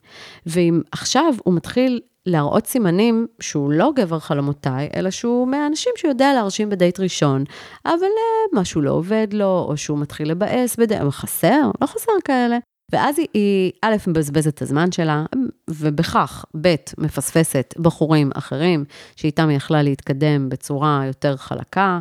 ואם 0.45 0.81
עכשיו 0.91 1.33
הוא 1.43 1.53
מתחיל 1.53 1.99
להראות 2.25 2.67
סימנים 2.67 3.27
שהוא 3.39 3.71
לא 3.71 3.91
גבר 3.95 4.19
חלומותיי, 4.19 4.89
אלא 4.95 5.11
שהוא 5.11 5.47
מהאנשים 5.47 5.91
שיודע 5.95 6.33
להרשים 6.33 6.69
בדייט 6.69 6.99
ראשון, 6.99 7.43
אבל 7.85 7.93
אה, 7.93 8.59
משהו 8.61 8.81
לא 8.81 8.91
עובד 8.91 9.27
לו, 9.31 9.65
או 9.69 9.77
שהוא 9.77 9.99
מתחיל 9.99 10.31
לבאס 10.31 10.75
בדייט, 10.75 11.01
חסר, 11.09 11.71
לא 11.81 11.87
חסר 11.87 12.11
כאלה. 12.25 12.57
ואז 12.91 13.19
היא, 13.19 13.27
היא 13.33 13.71
א', 13.81 13.95
מבזבזת 14.07 14.53
את 14.53 14.61
הזמן 14.61 14.91
שלה, 14.91 15.25
ובכך, 15.69 16.45
ב', 16.61 16.75
מפספסת 16.97 17.73
בחורים 17.79 18.29
אחרים, 18.33 18.85
שאיתם 19.15 19.49
היא 19.49 19.57
יכלה 19.57 19.81
להתקדם 19.81 20.49
בצורה 20.49 21.03
יותר 21.07 21.37
חלקה. 21.37 21.99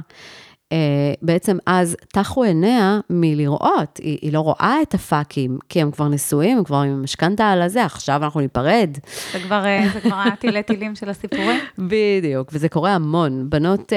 Uh, 0.75 0.77
בעצם 1.23 1.57
אז 1.67 1.97
טחו 2.13 2.43
עיניה 2.43 3.01
מלראות, 3.11 3.97
היא, 3.97 4.19
היא 4.23 4.33
לא 4.33 4.41
רואה 4.41 4.77
את 4.83 4.95
הפאקים, 4.95 5.59
כי 5.69 5.83
הם 5.83 5.91
כבר 5.91 6.09
נשואים, 6.09 6.59
הם 6.59 6.65
כבר 6.65 6.77
עם 6.77 7.03
משכנתה 7.03 7.51
על 7.51 7.63
הזה, 7.63 7.85
עכשיו 7.85 8.25
אנחנו 8.25 8.41
ניפרד. 8.41 8.97
זה 9.33 9.39
כבר, 9.41 9.65
זה 9.93 10.01
כבר 10.01 10.23
התילי 10.33 10.63
טילים 10.63 10.95
של 10.95 11.11
הסיפורים? 11.11 11.61
בדיוק, 11.91 12.49
וזה 12.53 12.69
קורה 12.69 12.95
המון. 12.95 13.51
בנות 13.51 13.93
uh, 13.93 13.95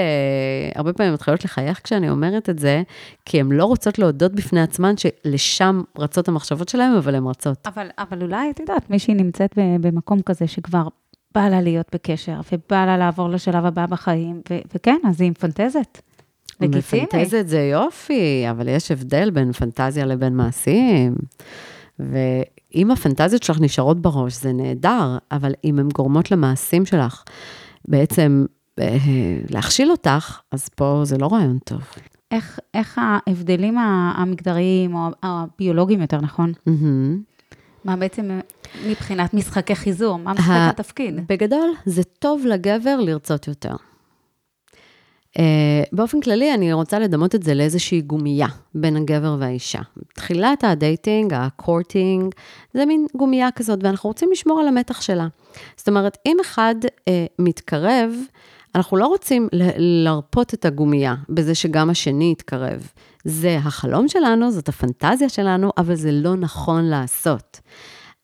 הרבה 0.76 0.94
פעמים 0.94 1.14
מתחילות 1.14 1.46
לחייך 1.46 1.82
כשאני 1.84 2.10
אומרת 2.10 2.50
את 2.50 2.60
זה, 2.60 2.82
כי 3.26 3.40
הן 3.40 3.52
לא 3.52 3.66
רוצות 3.66 4.00
להודות 4.00 4.32
בפני 4.32 4.62
עצמן 4.62 4.94
שלשם 4.98 5.82
רצות 5.98 6.28
המחשבות 6.28 6.70
שלהן, 6.70 6.96
אבל 6.96 7.16
הן 7.16 7.28
רצות. 7.28 7.68
אבל, 7.68 7.88
אבל 7.98 8.22
אולי, 8.22 8.50
את 8.50 8.60
יודעת, 8.60 8.90
מישהי 8.90 9.14
נמצאת 9.14 9.56
במקום 9.82 10.22
כזה 10.22 10.48
שכבר 10.48 10.88
בא 11.36 11.50
לה 11.50 11.62
להיות 11.62 11.88
בקשר, 11.94 12.40
ובא 12.52 12.86
לה 12.86 12.98
לעבור 12.98 13.30
לשלב 13.30 13.66
הבא 13.66 13.86
בחיים, 13.86 14.42
ו- 14.50 14.60
וכן, 14.76 14.98
אז 15.08 15.22
היא 15.22 15.32
מפנטזת. 15.32 16.09
לגיטימי. 16.62 17.04
מפנטזת 17.04 17.48
זה 17.48 17.62
יופי, 17.62 18.46
אבל 18.52 18.68
יש 18.68 18.92
הבדל 18.92 19.30
בין 19.30 19.52
פנטזיה 19.52 20.06
לבין 20.06 20.36
מעשים. 20.36 21.16
ואם 22.00 22.92
הפנטזיות 22.92 23.44
שלך 23.44 23.62
נשארות 23.62 24.02
בראש, 24.02 24.34
זה 24.42 24.54
נהדר, 24.54 25.18
אבל 25.32 25.54
אם 25.64 25.80
הן 25.80 25.90
גורמות 25.94 26.32
למעשים 26.32 26.86
שלך, 26.86 27.24
בעצם 27.88 28.46
אה, 28.80 28.98
להכשיל 29.50 29.92
אותך, 29.92 30.40
אז 30.52 30.70
פה 30.70 31.02
זה 31.04 31.18
לא 31.18 31.28
רעיון 31.32 31.58
טוב. 31.64 31.82
איך, 32.32 32.60
איך 32.74 33.02
ההבדלים 33.02 33.78
המגדריים, 33.78 34.96
או 34.96 35.10
הביולוגיים 35.24 36.02
יותר 36.02 36.22
נכון? 36.22 36.52
Mm-hmm. 36.52 37.40
מה 37.86 37.96
בעצם 37.96 38.40
מבחינת 38.88 39.34
משחקי 39.34 39.76
חיזור? 39.76 40.18
מה 40.18 40.34
משחק 40.34 40.56
התפקיד? 40.70 41.28
בגדול, 41.30 41.70
זה 41.86 42.04
טוב 42.04 42.46
לגבר 42.46 43.00
לרצות 43.00 43.48
יותר. 43.48 43.76
Uh, 45.40 45.42
באופן 45.92 46.22
כללי, 46.22 46.54
אני 46.54 46.74
רוצה 46.74 47.00
לדמות 47.00 47.36
את 47.36 47.44
זה 47.44 47.54
לאיזושהי 47.54 48.02
גומייה 48.02 48.48
בין 48.76 48.96
הגבר 48.96 49.36
והאישה. 49.40 49.82
תחילת 50.16 50.64
הדייטינג, 50.64 51.34
ה 51.34 51.44
courting, 51.44 52.36
זה 52.74 52.86
מין 52.86 53.06
גומייה 53.16 53.52
כזאת, 53.52 53.80
ואנחנו 53.84 54.10
רוצים 54.10 54.30
לשמור 54.32 54.60
על 54.60 54.68
המתח 54.68 55.02
שלה. 55.02 55.28
זאת 55.78 55.88
אומרת, 55.88 56.18
אם 56.26 56.38
אחד 56.42 56.76
uh, 56.84 57.12
מתקרב, 57.40 58.14
אנחנו 58.76 58.98
לא 58.98 59.08
רוצים 59.08 59.48
לרפות 59.78 60.54
את 60.54 60.66
הגומייה 60.66 61.16
בזה 61.30 61.56
שגם 61.56 61.90
השני 61.90 62.32
יתקרב. 62.32 62.88
זה 63.24 63.58
החלום 63.58 64.08
שלנו, 64.08 64.52
זאת 64.52 64.70
הפנטזיה 64.70 65.30
שלנו, 65.30 65.72
אבל 65.78 65.96
זה 65.96 66.12
לא 66.12 66.36
נכון 66.36 66.86
לעשות. 66.86 67.60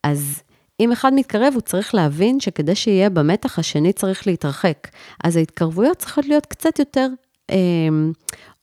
אז 0.04 0.44
אם 0.80 0.92
אחד 0.92 1.14
מתקרב, 1.14 1.54
הוא 1.54 1.62
צריך 1.62 1.96
להבין 1.96 2.40
שכדי 2.40 2.76
שיהיה 2.76 3.10
במתח, 3.10 3.60
השני 3.60 3.94
צריך 3.94 4.28
להתרחק. 4.28 4.88
אז 5.24 5.38
ההתקרבויות 5.38 5.98
צריכות 5.98 6.26
להיות 6.26 6.46
קצת 6.46 6.80
יותר 6.80 7.08
אה, 7.52 7.56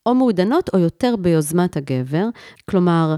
או 0.06 0.14
מעודנות 0.14 0.70
או 0.74 0.78
יותר 0.78 1.16
ביוזמת 1.16 1.76
הגבר. 1.76 2.28
כלומר, 2.70 3.16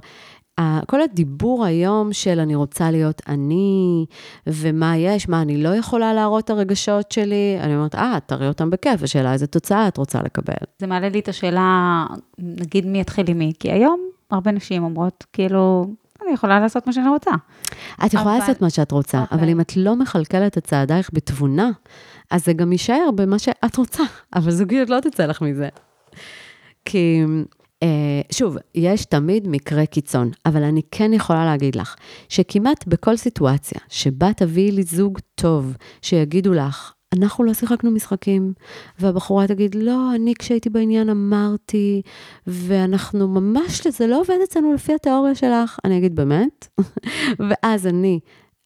כל 0.87 1.01
הדיבור 1.01 1.65
היום 1.65 2.13
של 2.13 2.41
אני 2.41 2.55
רוצה 2.55 2.91
להיות 2.91 3.23
אני, 3.29 4.07
ומה 4.47 4.97
יש, 4.97 5.29
מה 5.29 5.43
אני 5.43 5.63
לא 5.63 5.69
יכולה 5.69 6.15
להראות 6.15 6.45
את 6.45 6.51
הרגשות 6.51 7.13
שלי, 7.13 7.57
אני 7.61 7.77
אומרת, 7.77 7.95
אה, 7.95 8.19
תראי 8.27 8.49
אותם 8.49 8.71
בכיף, 8.71 9.03
השאלה 9.03 9.33
איזה 9.33 9.47
תוצאה 9.47 9.89
את 9.89 9.97
רוצה 9.97 10.23
לקבל. 10.23 10.55
זה 10.79 10.87
מעלה 10.87 11.09
לי 11.09 11.19
את 11.19 11.29
השאלה, 11.29 12.05
נגיד 12.39 12.87
מי 12.87 13.01
יתחיל 13.01 13.27
עם 13.29 13.39
מי, 13.39 13.53
כי 13.59 13.73
היום 13.73 14.01
הרבה 14.31 14.51
נשים 14.51 14.85
אומרות, 14.85 15.25
כאילו, 15.33 15.87
אני 16.27 16.35
יכולה 16.35 16.61
לעשות 16.61 16.87
מה 16.87 16.93
שאני 16.93 17.09
רוצה. 17.09 17.31
את 18.07 18.15
יכולה 18.15 18.37
אבל... 18.37 18.39
לעשות 18.39 18.61
מה 18.61 18.71
שאת 18.71 18.93
רוצה, 18.93 19.19
okay. 19.19 19.23
אוקיי. 19.23 19.39
אבל 19.39 19.49
אם 19.49 19.61
את 19.61 19.77
לא 19.77 19.97
מכלכלת 19.97 20.59
את 20.59 20.67
צעדייך 20.67 21.11
בתבונה, 21.13 21.71
אז 22.31 22.45
זה 22.45 22.53
גם 22.53 22.73
יישאר 22.73 23.11
במה 23.15 23.39
שאת 23.39 23.77
רוצה, 23.77 24.03
אבל 24.35 24.51
זוגיות 24.51 24.91
לא 24.91 25.01
תצא 25.01 25.27
לך 25.27 25.43
מזה. 25.43 25.69
כי, 26.85 27.25
אה, 27.83 28.21
שוב, 28.33 28.57
יש 28.75 29.05
תמיד 29.05 29.49
מקרה 29.49 29.87
קיצון, 29.87 30.31
אבל 30.47 30.63
אני 30.63 30.83
כן 30.91 31.13
יכולה 31.13 31.45
להגיד 31.45 31.77
לך, 31.77 31.95
שכמעט 32.29 32.87
בכל 32.87 33.17
סיטואציה 33.17 33.81
שבה 33.89 34.33
תביאי 34.33 34.71
לי 34.71 34.83
זוג 34.83 35.19
טוב, 35.35 35.77
שיגידו 36.03 36.53
לך, 36.55 36.93
אנחנו 37.19 37.45
לא 37.45 37.55
שיחקנו 37.55 37.91
משחקים, 37.91 38.53
והבחורה 38.99 39.47
תגיד, 39.47 39.75
לא, 39.75 40.15
אני 40.15 40.35
כשהייתי 40.39 40.71
בעניין 40.71 41.09
אמרתי, 41.09 42.03
ואנחנו 42.47 43.29
ממש, 43.29 43.87
זה 43.87 44.07
לא 44.07 44.21
עובד 44.21 44.37
אצלנו 44.45 44.73
לפי 44.73 44.95
התיאוריה 44.95 45.35
שלך. 45.35 45.79
אני 45.85 45.99
אגיד, 45.99 46.17
באמת? 46.17 46.69
ואז 47.49 47.87
אני 47.87 48.21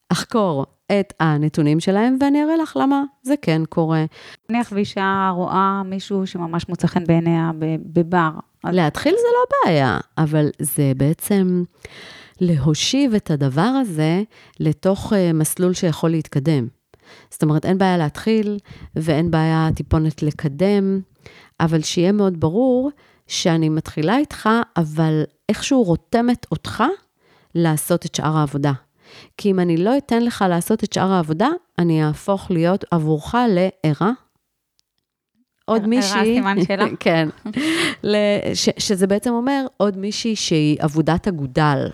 אחקור 0.09 0.67
את 0.93 1.13
הנתונים 1.21 1.81
שלהם, 1.81 2.17
ואני 2.21 2.45
אראה 2.45 2.57
לך 2.57 2.77
למה 2.81 3.03
זה 3.23 3.35
כן 3.43 3.63
קורה. 3.69 4.05
נניח 4.51 4.73
ואישה 4.73 5.31
רואה 5.35 5.83
מישהו 5.85 6.27
שממש 6.27 6.69
מוצא 6.69 6.87
חן 6.87 7.05
בעיניה 7.05 7.51
בבר. 7.83 8.31
להתחיל 8.65 9.13
זה 9.13 9.29
לא 9.33 9.57
בעיה, 9.65 9.99
אבל 10.19 10.49
זה 10.59 10.93
בעצם 10.97 11.63
להושיב 12.41 13.15
את 13.15 13.31
הדבר 13.31 13.61
הזה 13.63 14.23
לתוך 14.61 15.13
אה, 15.13 15.33
מסלול 15.33 15.73
שיכול 15.73 16.11
להתקדם. 16.11 16.78
זאת 17.31 17.43
אומרת, 17.43 17.65
אין 17.65 17.79
בעיה 17.79 17.97
להתחיל, 17.97 18.59
ואין 18.97 19.31
בעיה 19.31 19.69
טיפונת 19.75 20.23
לקדם, 20.23 21.01
אבל 21.61 21.83
שיהיה 21.83 22.13
מאוד 22.13 22.41
ברור 22.41 22.91
שאני 23.27 23.69
מתחילה 23.69 24.19
איתך, 24.19 24.49
אבל 24.77 25.23
איכשהו 25.49 25.83
רותמת 25.83 26.47
אותך 26.53 26.85
לעשות 27.55 28.07
את 28.07 28.15
שאר 28.15 28.37
העבודה. 28.37 28.73
כי 29.37 29.51
אם 29.51 29.61
אני 29.61 29.77
לא 29.77 29.99
אתן 29.99 30.23
לך 30.23 30.45
לעשות 30.49 30.85
את 30.85 30.93
שאר 30.93 31.13
העבודה, 31.13 31.49
אני 31.79 32.05
אהפוך 32.05 32.51
להיות 32.51 32.85
עבורך 32.91 33.35
לערה. 33.49 34.13
עוד 35.65 35.87
מישהי, 35.87 36.13
ערה 36.15 36.25
סימן 36.25 36.65
שאלה. 36.65 36.87
כן, 37.01 37.29
ש, 38.55 38.69
שזה 38.79 39.07
בעצם 39.07 39.31
אומר 39.31 39.67
עוד 39.77 39.97
מישהי 39.97 40.37
שהיא 40.37 40.77
עבודת 40.81 41.29
אגודל. 41.29 41.89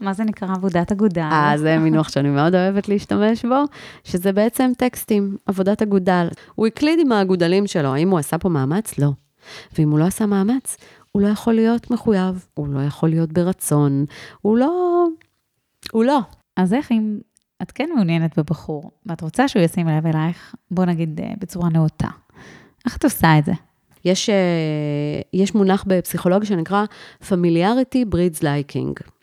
מה 0.00 0.12
זה 0.12 0.24
נקרא 0.24 0.48
עבודת 0.48 0.92
אגודל? 0.92 1.20
אה, 1.20 1.52
זה 1.56 1.78
מינוח 1.78 2.08
שאני 2.08 2.30
מאוד 2.30 2.54
אוהבת 2.54 2.88
להשתמש 2.88 3.44
בו, 3.44 3.62
שזה 4.04 4.32
בעצם 4.32 4.72
טקסטים, 4.76 5.36
עבודת 5.46 5.82
אגודל. 5.82 6.28
הוא 6.54 6.66
הקליד 6.66 6.98
עם 7.00 7.12
האגודלים 7.12 7.66
שלו, 7.66 7.94
האם 7.94 8.10
הוא 8.10 8.18
עשה 8.18 8.38
פה 8.38 8.48
מאמץ? 8.48 8.98
לא. 8.98 9.10
ואם 9.78 9.90
הוא 9.90 9.98
לא 9.98 10.04
עשה 10.04 10.26
מאמץ, 10.26 10.76
הוא 11.12 11.22
לא 11.22 11.28
יכול 11.28 11.54
להיות 11.54 11.90
מחויב, 11.90 12.46
הוא 12.54 12.68
לא 12.68 12.80
יכול 12.80 13.08
להיות 13.08 13.32
ברצון, 13.32 14.04
הוא 14.40 14.58
לא... 14.58 15.06
הוא 15.92 16.04
לא. 16.04 16.20
אז 16.56 16.74
איך 16.74 16.92
אם 16.92 17.18
את 17.62 17.72
כן 17.72 17.88
מעוניינת 17.94 18.38
בבחור, 18.38 18.90
ואת 19.06 19.20
רוצה 19.20 19.48
שהוא 19.48 19.62
ישים 19.62 19.88
לב 19.88 20.06
אלייך, 20.06 20.54
בוא 20.70 20.84
נגיד 20.84 21.20
אה, 21.20 21.32
בצורה 21.38 21.68
נאותה, 21.68 22.08
איך 22.84 22.96
את 22.96 23.04
עושה 23.04 23.38
את 23.38 23.44
זה? 23.44 23.52
יש, 24.04 24.30
אה, 24.30 25.20
יש 25.32 25.54
מונח 25.54 25.84
בפסיכולוגיה 25.86 26.48
שנקרא 26.48 26.84
familiarity 27.22 28.14
breeds 28.14 28.42
liking. 28.42 29.19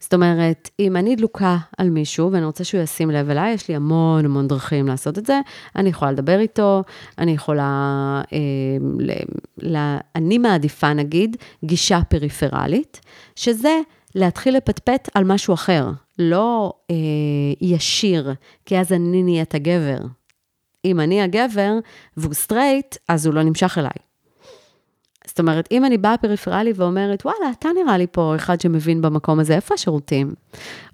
זאת 0.00 0.14
אומרת, 0.14 0.70
אם 0.80 0.96
אני 0.96 1.16
דלוקה 1.16 1.56
על 1.78 1.90
מישהו 1.90 2.32
ואני 2.32 2.44
רוצה 2.44 2.64
שהוא 2.64 2.80
ישים 2.80 3.10
לב 3.10 3.30
אליי, 3.30 3.54
יש 3.54 3.68
לי 3.68 3.74
המון 3.74 4.24
המון 4.24 4.48
דרכים 4.48 4.86
לעשות 4.86 5.18
את 5.18 5.26
זה. 5.26 5.40
אני 5.76 5.88
יכולה 5.88 6.12
לדבר 6.12 6.38
איתו, 6.38 6.82
אני 7.18 7.32
יכולה, 7.32 8.22
אה, 8.32 8.38
ל, 8.98 9.12
ל, 9.62 9.96
אני 10.16 10.38
מעדיפה 10.38 10.92
נגיד 10.92 11.36
גישה 11.64 12.00
פריפרלית, 12.08 13.00
שזה 13.36 13.80
להתחיל 14.14 14.56
לפטפט 14.56 15.08
על 15.14 15.24
משהו 15.24 15.54
אחר, 15.54 15.90
לא 16.18 16.72
אה, 16.90 16.96
ישיר, 17.60 18.32
כי 18.66 18.78
אז 18.78 18.92
אני 18.92 19.22
נהיית 19.22 19.54
הגבר. 19.54 19.98
אם 20.84 21.00
אני 21.00 21.22
הגבר 21.22 21.72
והוא 22.16 22.34
סטרייט, 22.34 22.96
אז 23.08 23.26
הוא 23.26 23.34
לא 23.34 23.42
נמשך 23.42 23.78
אליי. 23.78 24.11
זאת 25.32 25.40
אומרת, 25.40 25.68
אם 25.70 25.84
אני 25.84 25.98
באה 25.98 26.16
פריפרלי 26.16 26.72
ואומרת, 26.76 27.26
וואלה, 27.26 27.50
אתה 27.58 27.68
נראה 27.82 27.98
לי 27.98 28.06
פה 28.12 28.36
אחד 28.36 28.60
שמבין 28.60 29.02
במקום 29.02 29.40
הזה, 29.40 29.54
איפה 29.54 29.74
השירותים? 29.74 30.34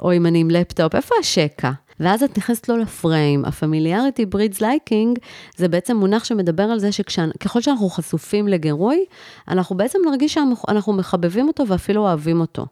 או 0.00 0.12
אם 0.12 0.26
אני 0.26 0.38
עם 0.38 0.50
לפטופ, 0.50 0.94
איפה 0.94 1.14
השקע? 1.20 1.70
ואז 2.00 2.22
את 2.22 2.38
נכנסת 2.38 2.68
לו 2.68 2.76
לפריים. 2.76 3.44
ה-familiarity 3.44 4.34
breeds 4.34 4.60
liking 4.60 5.20
זה 5.56 5.68
בעצם 5.68 5.96
מונח 5.96 6.24
שמדבר 6.24 6.62
על 6.62 6.78
זה 6.78 6.92
שככל 6.92 7.60
שאנחנו 7.60 7.88
חשופים 7.88 8.48
לגירוי, 8.48 9.04
אנחנו 9.48 9.76
בעצם 9.76 9.98
נרגיש 10.10 10.34
שאנחנו 10.34 10.92
מחבבים 10.92 11.48
אותו 11.48 11.68
ואפילו 11.68 12.02
אוהבים 12.02 12.40
אותו. 12.40 12.66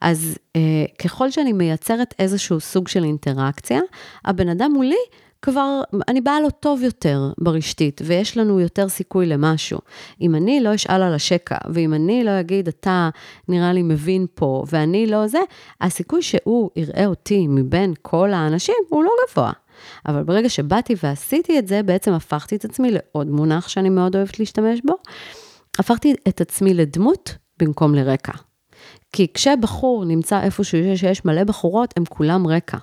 אז 0.00 0.38
אה, 0.56 0.60
ככל 0.98 1.30
שאני 1.30 1.52
מייצרת 1.52 2.14
איזשהו 2.18 2.60
סוג 2.60 2.88
של 2.88 3.04
אינטראקציה, 3.04 3.80
הבן 4.24 4.48
אדם 4.48 4.72
מולי 4.72 4.96
כבר, 5.42 5.80
אני 6.08 6.20
באה 6.20 6.40
לו 6.40 6.50
טוב 6.50 6.82
יותר 6.82 7.32
ברשתית, 7.38 8.00
ויש 8.04 8.36
לנו 8.36 8.60
יותר 8.60 8.88
סיכוי 8.88 9.26
למשהו. 9.26 9.78
אם 10.20 10.34
אני 10.34 10.60
לא 10.60 10.74
אשאל 10.74 11.02
על 11.02 11.14
השקע, 11.14 11.56
ואם 11.72 11.94
אני 11.94 12.24
לא 12.24 12.40
אגיד, 12.40 12.68
אתה 12.68 13.08
נראה 13.48 13.72
לי 13.72 13.82
מבין 13.82 14.26
פה, 14.34 14.64
ואני 14.70 15.06
לא 15.06 15.26
זה, 15.26 15.38
הסיכוי 15.80 16.22
שהוא 16.22 16.70
יראה 16.76 17.06
אותי 17.06 17.46
מבין 17.48 17.94
כל 18.02 18.32
האנשים 18.32 18.74
הוא 18.88 19.04
לא 19.04 19.10
גבוה. 19.30 19.52
אבל 20.06 20.22
ברגע 20.22 20.48
שבאתי 20.48 20.94
ועשיתי 21.02 21.58
את 21.58 21.68
זה, 21.68 21.82
בעצם 21.82 22.12
הפכתי 22.12 22.56
את 22.56 22.64
עצמי 22.64 22.90
לעוד 22.90 23.26
מונח 23.26 23.68
שאני 23.68 23.88
מאוד 23.88 24.16
אוהבת 24.16 24.38
להשתמש 24.38 24.80
בו. 24.84 24.94
הפכתי 25.78 26.14
את 26.28 26.40
עצמי 26.40 26.74
לדמות 26.74 27.36
במקום 27.58 27.94
לרקע. 27.94 28.32
כי 29.12 29.26
כשבחור 29.34 30.04
נמצא 30.04 30.42
איפשהו 30.42 30.96
שיש 30.96 31.24
מלא 31.24 31.44
בחורות, 31.44 31.94
הם 31.96 32.04
כולם 32.04 32.46
רקע. 32.46 32.78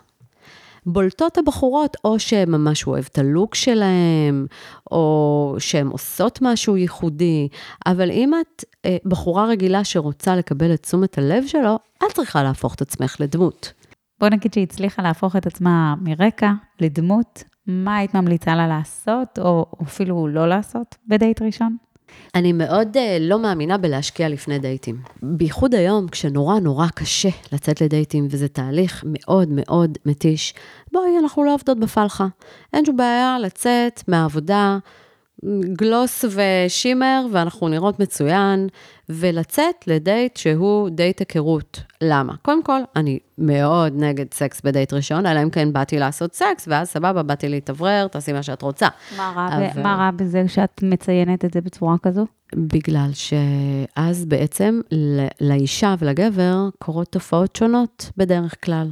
בולטות 0.93 1.37
הבחורות, 1.37 1.97
או 2.03 2.19
שהן 2.19 2.49
ממש 2.51 2.87
אוהב 2.87 3.05
את 3.11 3.17
הלוק 3.17 3.55
שלהם, 3.55 4.45
או 4.91 5.55
שהן 5.59 5.87
עושות 5.87 6.39
משהו 6.41 6.77
ייחודי, 6.77 7.47
אבל 7.85 8.11
אם 8.11 8.31
את 8.41 8.63
אה, 8.85 8.97
בחורה 9.05 9.45
רגילה 9.45 9.83
שרוצה 9.83 10.35
לקבל 10.35 10.73
את 10.73 10.83
תשומת 10.83 11.17
הלב 11.17 11.47
שלו, 11.47 11.79
את 11.97 12.11
צריכה 12.13 12.43
להפוך 12.43 12.75
את 12.75 12.81
עצמך 12.81 13.15
לדמות. 13.19 13.73
בוא 14.19 14.29
נגיד 14.29 14.53
שהיא 14.53 14.63
הצליחה 14.63 15.01
להפוך 15.01 15.35
את 15.35 15.47
עצמה 15.47 15.95
מרקע 16.01 16.51
לדמות, 16.79 17.43
מה 17.67 17.97
היית 17.97 18.13
ממליצה 18.13 18.55
לה 18.55 18.67
לעשות, 18.67 19.39
או 19.39 19.65
אפילו 19.83 20.27
לא 20.27 20.49
לעשות 20.49 20.95
בדייט 21.07 21.41
ראשון? 21.41 21.88
אני 22.35 22.53
מאוד 22.53 22.97
uh, 22.97 22.99
לא 23.19 23.39
מאמינה 23.39 23.77
בלהשקיע 23.77 24.29
לפני 24.29 24.59
דייטים. 24.59 24.97
בייחוד 25.21 25.75
היום, 25.75 26.07
כשנורא 26.07 26.59
נורא 26.59 26.87
קשה 26.87 27.29
לצאת 27.51 27.81
לדייטים, 27.81 28.27
וזה 28.29 28.47
תהליך 28.47 29.03
מאוד 29.07 29.47
מאוד 29.51 29.97
מתיש, 30.05 30.53
בואי, 30.91 31.09
אנחנו 31.23 31.43
לא 31.43 31.53
עובדות 31.53 31.79
בפלחה. 31.79 32.27
אין 32.73 32.85
שום 32.85 32.97
בעיה 32.97 33.37
לצאת 33.39 34.03
מהעבודה, 34.07 34.77
גלוס 35.73 36.25
ושימר, 36.29 37.25
ואנחנו 37.31 37.67
נראות 37.67 37.99
מצוין, 37.99 38.67
ולצאת 39.09 39.87
לדייט 39.87 40.37
שהוא 40.37 40.89
דייט 40.89 41.19
היכרות. 41.19 41.81
למה? 42.01 42.33
קודם 42.41 42.63
כל, 42.63 42.79
אני 42.95 43.19
מאוד 43.37 43.93
נגד 43.95 44.33
סקס 44.33 44.61
בדייט 44.61 44.93
ראשון, 44.93 45.25
אלא 45.25 45.43
אם 45.43 45.49
כן 45.49 45.73
באתי 45.73 45.99
לעשות 45.99 46.35
סקס, 46.35 46.67
ואז 46.67 46.87
סבבה, 46.89 47.23
באתי 47.23 47.49
להתאוורר, 47.49 48.07
תעשי 48.07 48.33
מה 48.33 48.43
שאת 48.43 48.61
רוצה. 48.61 48.87
מה 49.17 49.33
רע, 49.35 49.47
אבל... 49.47 49.81
מה 49.81 49.95
רע 49.95 50.11
בזה 50.11 50.43
שאת 50.47 50.83
מציינת 50.83 51.45
את 51.45 51.53
זה 51.53 51.61
בצורה 51.61 51.95
כזו? 51.97 52.25
בגלל 52.55 53.09
שאז 53.13 54.25
בעצם 54.25 54.81
לאישה 55.41 55.95
ולגבר 55.99 56.69
קורות 56.79 57.07
תופעות 57.07 57.55
שונות 57.55 58.11
בדרך 58.17 58.55
כלל. 58.65 58.89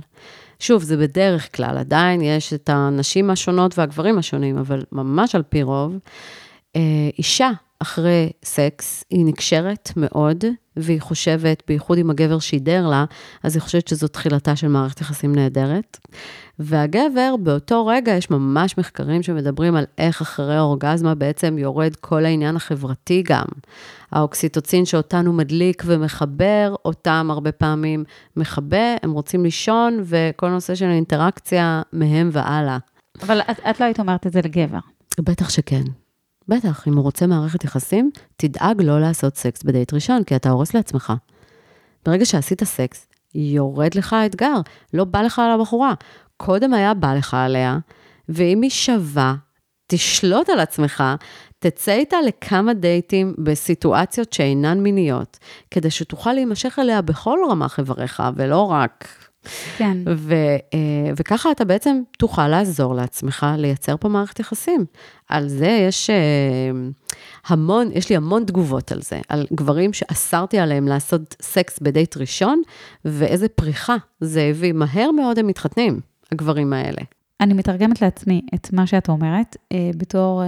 שוב, 0.59 0.83
זה 0.83 0.97
בדרך 0.97 1.55
כלל, 1.55 1.77
עדיין 1.77 2.21
יש 2.21 2.53
את 2.53 2.69
הנשים 2.69 3.29
השונות 3.29 3.77
והגברים 3.77 4.17
השונים, 4.17 4.57
אבל 4.57 4.83
ממש 4.91 5.35
על 5.35 5.43
פי 5.43 5.63
רוב, 5.63 5.95
אה, 6.75 6.81
אישה 7.17 7.51
אחרי 7.79 8.29
סקס 8.43 9.03
היא 9.09 9.25
נקשרת 9.25 9.91
מאוד, 9.95 10.43
והיא 10.77 11.01
חושבת, 11.01 11.63
בייחוד 11.67 11.97
אם 11.97 12.09
הגבר 12.09 12.39
שידר 12.39 12.87
לה, 12.87 13.05
אז 13.43 13.55
היא 13.55 13.61
חושבת 13.61 13.87
שזו 13.87 14.07
תחילתה 14.07 14.55
של 14.55 14.67
מערכת 14.67 15.01
יחסים 15.01 15.35
נהדרת. 15.35 15.97
והגבר, 16.59 17.35
באותו 17.43 17.85
רגע, 17.85 18.11
יש 18.13 18.29
ממש 18.29 18.77
מחקרים 18.77 19.23
שמדברים 19.23 19.75
על 19.75 19.85
איך 19.97 20.21
אחרי 20.21 20.55
האורגזמה 20.55 21.15
בעצם 21.15 21.57
יורד 21.57 21.95
כל 21.95 22.25
העניין 22.25 22.55
החברתי 22.55 23.23
גם. 23.25 23.45
האוקסיטוצין 24.11 24.85
שאותנו 24.85 25.33
מדליק 25.33 25.83
ומחבר, 25.85 26.75
אותם 26.85 27.27
הרבה 27.31 27.51
פעמים 27.51 28.03
מכבה, 28.35 28.95
הם 29.03 29.11
רוצים 29.11 29.43
לישון, 29.43 29.99
וכל 30.03 30.49
נושא 30.49 30.75
של 30.75 30.85
האינטראקציה 30.85 31.81
מהם 31.93 32.29
והלאה. 32.31 32.77
אבל 33.21 33.41
את, 33.41 33.59
את 33.69 33.79
לא 33.79 33.85
היית 33.85 33.99
אומרת 33.99 34.27
את 34.27 34.31
זה 34.31 34.39
לגבר. 34.43 34.79
בטח 35.19 35.49
שכן. 35.49 35.83
בטח, 36.47 36.87
אם 36.87 36.93
הוא 36.93 37.03
רוצה 37.03 37.27
מערכת 37.27 37.63
יחסים, 37.63 38.11
תדאג 38.37 38.81
לא 38.81 39.01
לעשות 39.01 39.37
סקס 39.37 39.63
בדייט 39.63 39.93
ראשון, 39.93 40.23
כי 40.23 40.35
אתה 40.35 40.49
הורס 40.49 40.73
לעצמך. 40.73 41.13
ברגע 42.05 42.25
שעשית 42.25 42.63
סקס, 42.63 43.07
יורד 43.35 43.95
לך 43.95 44.13
האתגר, 44.13 44.55
לא 44.93 45.03
בא 45.03 45.21
לך 45.21 45.39
על 45.39 45.51
הבחורה. 45.51 45.93
קודם 46.37 46.73
היה 46.73 46.93
בא 46.93 47.13
לך 47.13 47.33
עליה, 47.33 47.77
ואם 48.29 48.61
היא 48.61 48.69
שווה, 48.69 49.35
תשלוט 49.87 50.49
על 50.49 50.59
עצמך, 50.59 51.03
תצא 51.59 51.91
איתה 51.91 52.17
לכמה 52.21 52.73
דייטים 52.73 53.33
בסיטואציות 53.37 54.33
שאינן 54.33 54.79
מיניות, 54.79 55.37
כדי 55.71 55.91
שתוכל 55.91 56.33
להימשך 56.33 56.79
אליה 56.79 57.01
בכל 57.01 57.39
רמ"ח 57.49 57.79
איבריך, 57.79 58.23
ולא 58.35 58.61
רק... 58.61 59.26
כן. 59.77 59.97
ו, 60.15 60.33
אה, 60.73 61.11
וככה 61.17 61.51
אתה 61.51 61.65
בעצם 61.65 62.01
תוכל 62.17 62.47
לעזור 62.47 62.95
לעצמך 62.95 63.45
לייצר 63.57 63.97
פה 63.97 64.09
מערכת 64.09 64.39
יחסים. 64.39 64.85
על 65.29 65.47
זה 65.47 65.85
יש 65.87 66.09
אה, 66.09 66.15
המון, 67.47 67.89
יש 67.93 68.09
לי 68.09 68.15
המון 68.15 68.43
תגובות 68.45 68.91
על 68.91 69.01
זה, 69.01 69.19
על 69.29 69.45
גברים 69.53 69.93
שאסרתי 69.93 70.59
עליהם 70.59 70.87
לעשות 70.87 71.35
סקס 71.41 71.79
בדייט 71.79 72.17
ראשון, 72.17 72.61
ואיזה 73.05 73.49
פריחה 73.49 73.95
זה 74.21 74.41
הביא. 74.41 74.73
מהר 74.73 75.11
מאוד 75.11 75.39
הם 75.39 75.47
מתחתנים, 75.47 75.99
הגברים 76.31 76.73
האלה. 76.73 77.01
אני 77.41 77.53
מתרגמת 77.53 78.01
לעצמי 78.01 78.41
את 78.55 78.73
מה 78.73 78.87
שאת 78.87 79.09
אומרת 79.09 79.57
אה, 79.71 79.89
בתור, 79.97 80.43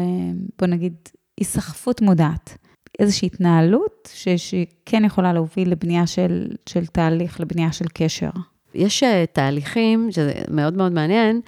בוא 0.59 0.67
נגיד, 0.67 0.93
היסחפות 1.39 2.01
מודעת. 2.01 2.57
איזושהי 2.99 3.25
התנהלות 3.25 4.09
ש, 4.13 4.27
שכן 4.29 5.05
יכולה 5.05 5.33
להוביל 5.33 5.71
לבנייה 5.71 6.07
של, 6.07 6.47
של 6.69 6.85
תהליך, 6.85 7.39
לבנייה 7.39 7.71
של 7.71 7.85
קשר. 7.93 8.29
יש 8.75 9.03
אה, 9.03 9.25
תהליכים, 9.33 10.11
שזה 10.11 10.33
מאוד 10.51 10.77
מאוד 10.77 10.91
מעניין, 10.91 11.41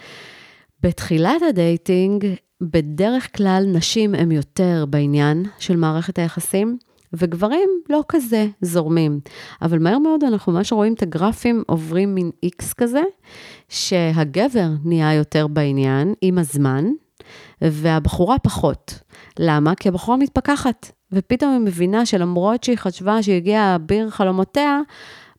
בתחילת 0.84 1.41
הדייטינג, 1.49 2.26
בדרך 2.61 3.38
כלל 3.38 3.63
נשים 3.67 4.15
הן 4.15 4.32
יותר 4.32 4.86
בעניין 4.89 5.45
של 5.59 5.76
מערכת 5.76 6.19
היחסים, 6.19 6.78
וגברים 7.13 7.69
לא 7.89 8.03
כזה 8.07 8.47
זורמים. 8.61 9.19
אבל 9.61 9.80
מהר 9.80 9.99
מאוד 9.99 10.24
אנחנו 10.24 10.51
ממש 10.51 10.72
רואים 10.72 10.93
את 10.93 11.01
הגרפים 11.01 11.63
עוברים 11.67 12.15
מין 12.15 12.32
איקס 12.43 12.74
כזה, 12.74 13.01
שהגבר 13.69 14.67
נהיה 14.86 15.13
יותר 15.13 15.47
בעניין 15.47 16.13
עם 16.22 16.38
הזמן, 16.38 16.86
והבחורה 17.61 18.39
פחות. 18.39 18.99
למה? 19.39 19.76
כי 19.76 19.89
הבחורה 19.89 20.17
מתפכחת, 20.17 20.91
ופתאום 21.11 21.51
היא 21.51 21.59
מבינה 21.59 22.05
שלמרות 22.05 22.63
שהיא 22.63 22.78
חשבה 22.78 23.24
שהגיע 23.24 23.76
אביר 23.76 24.09
חלומותיה, 24.09 24.80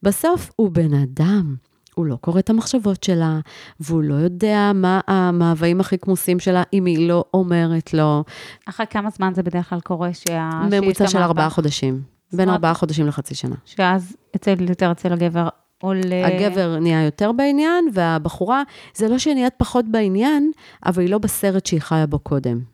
בסוף 0.03 0.51
הוא 0.57 0.71
בן 0.71 0.95
אדם. 0.95 1.55
הוא 1.95 2.07
לא 2.07 2.17
קורא 2.21 2.39
את 2.39 2.51
המחשבות 2.51 3.05
שלה, 3.05 3.39
והוא 3.81 4.03
לא 4.03 4.15
יודע 4.15 4.73
מה 4.75 5.01
המאוויים 5.07 5.81
הכי 5.81 5.99
כמוסים 5.99 6.41
שלה, 6.41 6.63
אם 6.73 6.85
היא 6.85 7.09
לא 7.09 7.25
אומרת 7.35 7.95
לו. 7.95 8.25
אחרי 8.69 8.87
כמה 8.91 9.11
זמן 9.11 9.35
זה 9.35 9.43
בדרך 9.43 9.71
כלל 9.71 9.81
קורה 9.81 10.15
שה... 10.15 10.51
ממוצע 10.71 11.09
של 11.09 11.19
ארבעה 11.19 11.51
חודשים. 11.51 12.03
בין 12.33 12.49
ארבעה 12.49 12.75
חודשים 12.75 13.07
לחצי 13.07 13.35
שנה. 13.35 13.55
שאז 13.65 14.17
אצל, 14.37 14.69
יותר 14.69 14.93
אצל 14.93 15.13
הגבר 15.13 15.49
עולה... 15.83 16.27
הגבר 16.27 16.79
נהיה 16.79 17.05
יותר 17.05 17.33
בעניין, 17.33 17.89
והבחורה, 17.93 18.63
זה 18.95 19.09
לא 19.09 19.19
שהיא 19.19 19.35
נהיית 19.35 19.55
פחות 19.57 19.85
בעניין, 19.91 20.51
אבל 20.87 21.03
היא 21.03 21.11
לא 21.11 21.19
בסרט 21.19 21.67
שהיא 21.67 21.81
חיה 21.81 22.07
בו 22.07 22.19
קודם. 22.19 22.72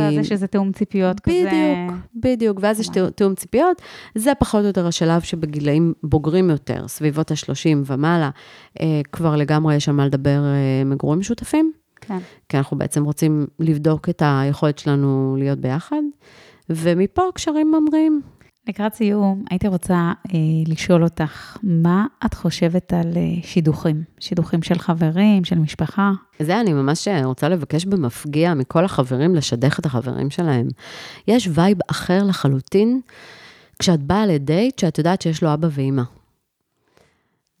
ואז 0.00 0.14
יש 0.14 0.32
איזה 0.32 0.46
תיאום 0.46 0.72
ציפיות 0.72 1.16
בדיוק, 1.26 1.48
כזה. 1.48 1.74
בדיוק, 1.86 1.98
בדיוק, 2.14 2.58
ואז 2.60 2.80
יש 2.80 2.88
תיאום 3.14 3.34
ציפיות. 3.34 3.82
זה 4.14 4.32
פחות 4.38 4.62
או 4.62 4.66
יותר 4.66 4.86
השלב 4.86 5.20
שבגילאים 5.20 5.92
בוגרים 6.02 6.50
יותר, 6.50 6.88
סביבות 6.88 7.30
ה-30 7.30 7.76
ומעלה, 7.86 8.30
אה, 8.80 9.00
כבר 9.12 9.36
לגמרי 9.36 9.74
יש 9.74 9.88
על 9.88 9.94
מה 9.94 10.06
לדבר 10.06 10.44
אה, 10.44 10.84
מגורים 10.84 11.18
משותפים. 11.18 11.72
כן. 12.00 12.18
כי 12.48 12.56
אנחנו 12.56 12.78
בעצם 12.78 13.04
רוצים 13.04 13.46
לבדוק 13.58 14.08
את 14.08 14.22
היכולת 14.26 14.78
שלנו 14.78 15.36
להיות 15.38 15.58
ביחד, 15.58 16.02
ומפה 16.70 17.22
קשרים 17.34 17.72
ממריאים. 17.72 18.22
לקראת 18.68 18.94
סיום, 18.94 19.44
הייתי 19.50 19.68
רוצה 19.68 19.94
אה, 19.94 20.38
לשאול 20.66 21.04
אותך, 21.04 21.56
מה 21.62 22.06
את 22.26 22.34
חושבת 22.34 22.92
על 22.92 23.16
אה, 23.16 23.42
שידוכים? 23.42 24.02
שידוכים 24.20 24.62
של 24.62 24.78
חברים, 24.78 25.44
של 25.44 25.58
משפחה? 25.58 26.12
זה 26.38 26.60
אני 26.60 26.72
ממש 26.72 27.08
רוצה 27.24 27.48
לבקש 27.48 27.84
במפגיע 27.84 28.54
מכל 28.54 28.84
החברים 28.84 29.34
לשדך 29.34 29.78
את 29.78 29.86
החברים 29.86 30.30
שלהם. 30.30 30.68
יש 31.28 31.48
וייב 31.52 31.78
אחר 31.90 32.24
לחלוטין 32.24 33.00
כשאת 33.78 34.00
באה 34.00 34.26
לדייט 34.26 34.78
שאת 34.78 34.98
יודעת 34.98 35.22
שיש 35.22 35.42
לו 35.42 35.54
אבא 35.54 35.68
ואימא. 35.70 36.02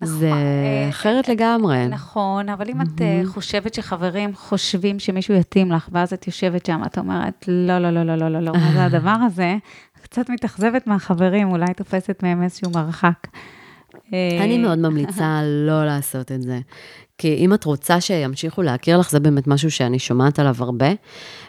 זה 0.00 0.32
אה, 0.32 0.88
אחרת 0.88 1.28
לגמרי. 1.28 1.88
נכון, 1.88 2.48
אבל 2.48 2.70
אם 2.70 2.82
את 2.82 3.00
אה, 3.00 3.22
חושבת 3.26 3.74
שחברים 3.74 4.34
חושבים 4.34 4.98
שמישהו 4.98 5.34
יתאים 5.34 5.72
לך, 5.72 5.88
ואז 5.92 6.12
את 6.12 6.26
יושבת 6.26 6.66
שם, 6.66 6.82
את 6.86 6.98
אומרת, 6.98 7.44
לא, 7.48 7.78
לא, 7.78 7.90
לא, 7.90 8.02
לא, 8.02 8.16
לא, 8.16 8.28
לא, 8.28 8.40
לא, 8.40 8.52
מה 8.52 8.72
זה 8.72 8.84
הדבר 8.84 9.16
הזה? 9.26 9.56
קצת 10.08 10.30
מתאכזבת 10.30 10.86
מהחברים, 10.86 11.50
אולי 11.50 11.74
תופסת 11.76 12.22
מהם 12.22 12.42
איזשהו 12.42 12.70
מרחק. 12.70 13.26
אני 14.12 14.56
אה, 14.56 14.58
מאוד 14.58 14.78
ממליצה 14.78 15.40
לא 15.66 15.84
לעשות 15.86 16.32
את 16.32 16.42
זה. 16.42 16.58
כי 17.18 17.34
אם 17.34 17.54
את 17.54 17.64
רוצה 17.64 18.00
שימשיכו 18.00 18.62
להכיר 18.62 18.98
לך, 18.98 19.10
זה 19.10 19.20
באמת 19.20 19.46
משהו 19.46 19.70
שאני 19.70 19.98
שומעת 19.98 20.38
עליו 20.38 20.54
הרבה. 20.58 20.88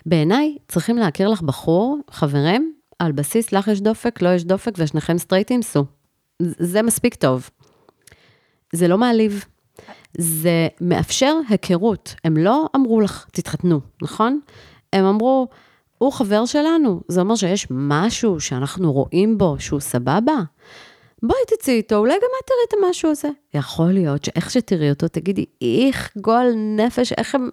בעיניי, 0.05 0.57
צריכים 0.67 0.97
להכיר 0.97 1.29
לך 1.29 1.41
בחור, 1.41 1.99
חברים, 2.11 2.73
על 2.99 3.11
בסיס 3.11 3.51
לך 3.53 3.67
יש 3.67 3.81
דופק, 3.81 4.21
לא 4.21 4.29
יש 4.29 4.43
דופק, 4.43 4.71
ושניכם 4.77 5.17
סטרייטים, 5.17 5.61
סו. 5.61 5.85
זה 6.39 6.81
מספיק 6.81 7.15
טוב. 7.15 7.49
זה 8.73 8.87
לא 8.87 8.97
מעליב. 8.97 9.45
זה 10.17 10.67
מאפשר 10.81 11.33
היכרות. 11.49 12.15
הם 12.23 12.37
לא 12.37 12.65
אמרו 12.75 13.01
לך, 13.01 13.25
תתחתנו, 13.31 13.79
נכון? 14.01 14.39
הם 14.93 15.05
אמרו, 15.05 15.47
הוא 15.99 16.13
חבר 16.13 16.45
שלנו, 16.45 17.01
זה 17.07 17.21
אומר 17.21 17.35
שיש 17.35 17.67
משהו 17.69 18.39
שאנחנו 18.39 18.93
רואים 18.93 19.37
בו 19.37 19.55
שהוא 19.59 19.79
סבבה? 19.79 20.35
בואי 21.23 21.39
תצאי 21.47 21.73
איתו, 21.73 21.95
אולי 21.95 22.13
גם 22.13 22.29
את 22.39 22.47
תראי 22.47 22.59
את 22.67 22.73
המשהו 22.87 23.11
הזה. 23.11 23.29
יכול 23.53 23.91
להיות 23.91 24.23
שאיך 24.23 24.51
שתראי 24.51 24.89
אותו, 24.89 25.07
תגידי, 25.07 25.45
איך 25.61 26.11
גועל 26.17 26.53
נפש, 26.55 27.13
איך 27.17 27.35
הם... 27.35 27.49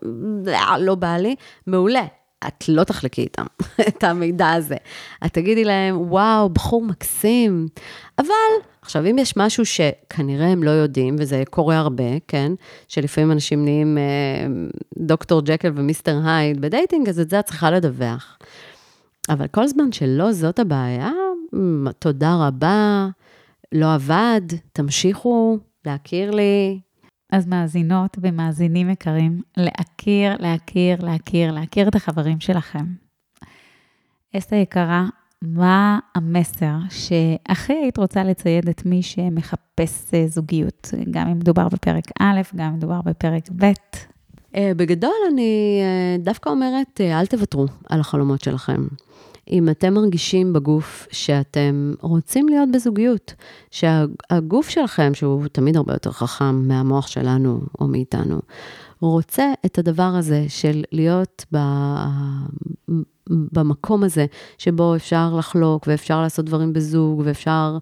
לא 0.79 0.95
בא 0.95 1.17
לי, 1.17 1.35
מעולה. 1.67 2.05
את 2.49 2.69
לא 2.69 2.85
תחלקי 2.85 3.21
איתם 3.21 3.47
את 3.89 4.05
המידע 4.05 4.53
הזה. 4.53 4.77
את 5.27 5.33
תגידי 5.33 5.65
להם, 5.65 6.01
וואו, 6.01 6.49
בחור 6.49 6.83
מקסים. 6.83 7.69
אבל, 8.19 8.29
עכשיו, 8.87 9.07
אם 9.11 9.19
יש 9.19 9.37
משהו 9.37 9.65
שכנראה 9.67 10.47
הם 10.47 10.63
לא 10.63 10.71
יודעים, 10.71 11.17
וזה 11.19 11.43
קורה 11.51 11.79
הרבה, 11.79 12.19
כן? 12.29 12.53
שלפעמים 12.89 13.33
אנשים 13.33 13.65
נהיים 13.65 13.99
אה, 13.99 14.47
דוקטור 14.99 15.43
ג'קל 15.45 15.73
ומיסטר 15.75 16.19
הייד 16.25 16.61
בדייטינג, 16.61 17.09
אז 17.09 17.21
את 17.21 17.31
זה 17.31 17.41
את 17.41 17.45
צריכה 17.45 17.71
לדווח. 17.71 18.39
אבל 19.29 19.47
כל 19.47 19.67
זמן 19.67 19.93
שלא 19.93 20.33
זאת 20.33 20.59
הבעיה, 20.59 21.11
תודה 21.99 22.47
רבה, 22.47 23.09
לא 23.73 23.95
עבד, 23.95 24.41
תמשיכו 24.73 25.59
להכיר 25.87 26.31
לי. 26.31 26.81
אז 27.33 27.47
מאזינות 27.47 28.17
ומאזינים 28.21 28.91
יקרים, 28.91 29.41
להכיר, 29.57 30.37
להכיר, 30.39 31.05
להכיר, 31.05 31.53
להכיר 31.53 31.89
את 31.89 31.95
החברים 31.95 32.41
שלכם. 32.41 32.85
אסתר 34.37 34.57
יקרה, 34.57 35.07
מה 35.43 35.99
המסר 36.15 36.75
שהכי 36.91 37.73
היית 37.73 37.99
רוצה 37.99 38.25
לצייד 38.25 38.69
את 38.69 38.87
מי 38.87 39.03
שמחפש 39.03 40.15
אה, 40.15 40.27
זוגיות, 40.27 40.91
גם 41.11 41.29
אם 41.29 41.39
מדובר 41.39 41.69
בפרק 41.69 42.05
א', 42.21 42.41
גם 42.57 42.67
אם 42.67 42.75
מדובר 42.75 43.01
בפרק 43.05 43.49
ב'? 43.57 43.73
אה, 44.57 44.73
בגדול, 44.77 45.11
אני 45.33 45.81
אה, 45.83 46.25
דווקא 46.25 46.51
אומרת, 46.51 47.01
אל 47.01 47.27
תוותרו 47.27 47.67
על 47.89 48.01
החלומות 48.01 48.45
שלכם. 48.45 48.87
אם 49.51 49.69
אתם 49.69 49.95
מרגישים 49.95 50.53
בגוף 50.53 51.07
שאתם 51.11 51.93
רוצים 52.01 52.49
להיות 52.49 52.69
בזוגיות, 52.73 53.35
שהגוף 53.71 54.69
שלכם, 54.69 55.15
שהוא 55.15 55.47
תמיד 55.53 55.77
הרבה 55.77 55.93
יותר 55.93 56.11
חכם 56.11 56.69
מהמוח 56.69 57.07
שלנו 57.07 57.61
או 57.81 57.87
מאיתנו, 57.89 58.41
רוצה 59.01 59.53
את 59.67 59.79
הדבר 59.79 60.03
הזה 60.03 60.45
של 60.49 60.83
להיות 60.93 61.45
ב... 61.55 61.59
במקום 63.29 64.05
הזה, 64.05 64.27
שבו 64.59 64.97
אפשר 64.97 65.35
לחלוק 65.39 65.85
ואפשר 65.87 66.23
לעשות 66.23 66.45
דברים 66.45 66.73
בזוג 66.73 67.23
ואפשר 67.25 67.79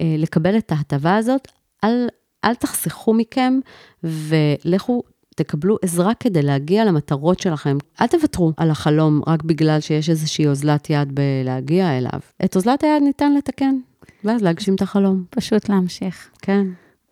אה, 0.00 0.14
לקבל 0.18 0.58
את 0.58 0.72
ההטבה 0.72 1.16
הזאת, 1.16 1.48
אל, 1.84 2.06
אל 2.44 2.54
תחסכו 2.54 3.14
מכם 3.14 3.58
ולכו 4.02 5.02
תקבלו 5.36 5.76
עזרה 5.82 6.14
כדי 6.20 6.42
להגיע 6.42 6.84
למטרות 6.84 7.40
שלכם. 7.40 7.76
אל 8.00 8.06
תוותרו 8.06 8.52
על 8.56 8.70
החלום 8.70 9.20
רק 9.26 9.42
בגלל 9.42 9.80
שיש 9.80 10.10
איזושהי 10.10 10.46
אוזלת 10.46 10.90
יד 10.90 11.12
בלהגיע 11.14 11.98
אליו. 11.98 12.20
את 12.44 12.56
אוזלת 12.56 12.82
היד 12.82 13.02
ניתן 13.02 13.34
לתקן, 13.34 13.74
ואז 14.24 14.42
להגשים 14.42 14.74
את 14.74 14.82
החלום. 14.82 15.24
פשוט 15.30 15.68
להמשיך. 15.68 16.30
כן. 16.42 16.66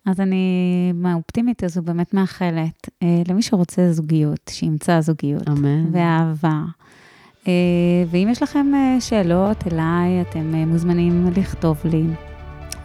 אז 0.06 0.20
אני, 0.20 0.46
מהאופטימית 0.94 1.64
הזו 1.64 1.82
באמת 1.82 2.14
מאחלת 2.14 2.88
אה, 3.02 3.22
למי 3.28 3.42
שרוצה 3.42 3.92
זוגיות, 3.92 4.50
שימצא 4.50 5.00
זוגיות. 5.00 5.48
אמן. 5.48 5.86
ואהבה. 5.92 6.62
אה, 7.48 7.52
ואם 8.10 8.28
יש 8.30 8.42
לכם 8.42 8.66
אה, 8.74 9.00
שאלות 9.00 9.64
אליי, 9.72 10.20
אתם 10.20 10.54
אה, 10.54 10.64
מוזמנים 10.66 11.30
לכתוב 11.36 11.80
לי. 11.84 12.04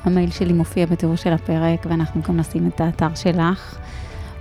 המייל 0.03 0.31
שלי 0.31 0.53
מופיע 0.53 0.85
בתיאור 0.85 1.15
של 1.15 1.33
הפרק, 1.33 1.85
ואנחנו 1.89 2.21
גם 2.21 2.37
נשים 2.37 2.67
את 2.67 2.81
האתר 2.81 3.15
שלך. 3.15 3.77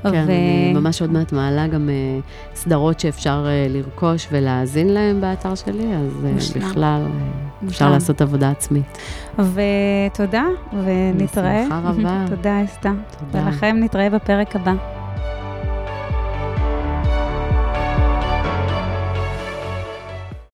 כן, 0.03 0.25
ו... 0.27 0.31
אני 0.31 0.73
ממש 0.75 1.01
עוד 1.01 1.12
מעט 1.12 1.33
מעלה 1.33 1.67
גם 1.67 1.89
uh, 1.89 2.57
סדרות 2.57 3.01
שאפשר 3.01 3.47
uh, 3.47 3.73
לרכוש 3.73 4.29
ולהאזין 4.33 4.89
להן 4.89 5.21
באתר 5.21 5.55
שלי, 5.55 5.95
אז 5.95 6.12
uh, 6.55 6.59
בכלל 6.59 7.07
uh, 7.07 7.69
אפשר 7.69 7.91
לעשות 7.91 8.21
עבודה 8.21 8.51
עצמית. 8.51 8.99
ותודה, 9.39 10.45
ונתראה. 10.85 11.62
בשמחה 11.62 11.81
רבה. 11.85 12.25
תודה, 12.37 12.64
אסתה. 12.64 12.93
תודה. 13.19 13.47
ולכם 13.47 13.77
נתראה 13.81 14.11
בפרק 14.11 14.57
הבא. 14.57 14.75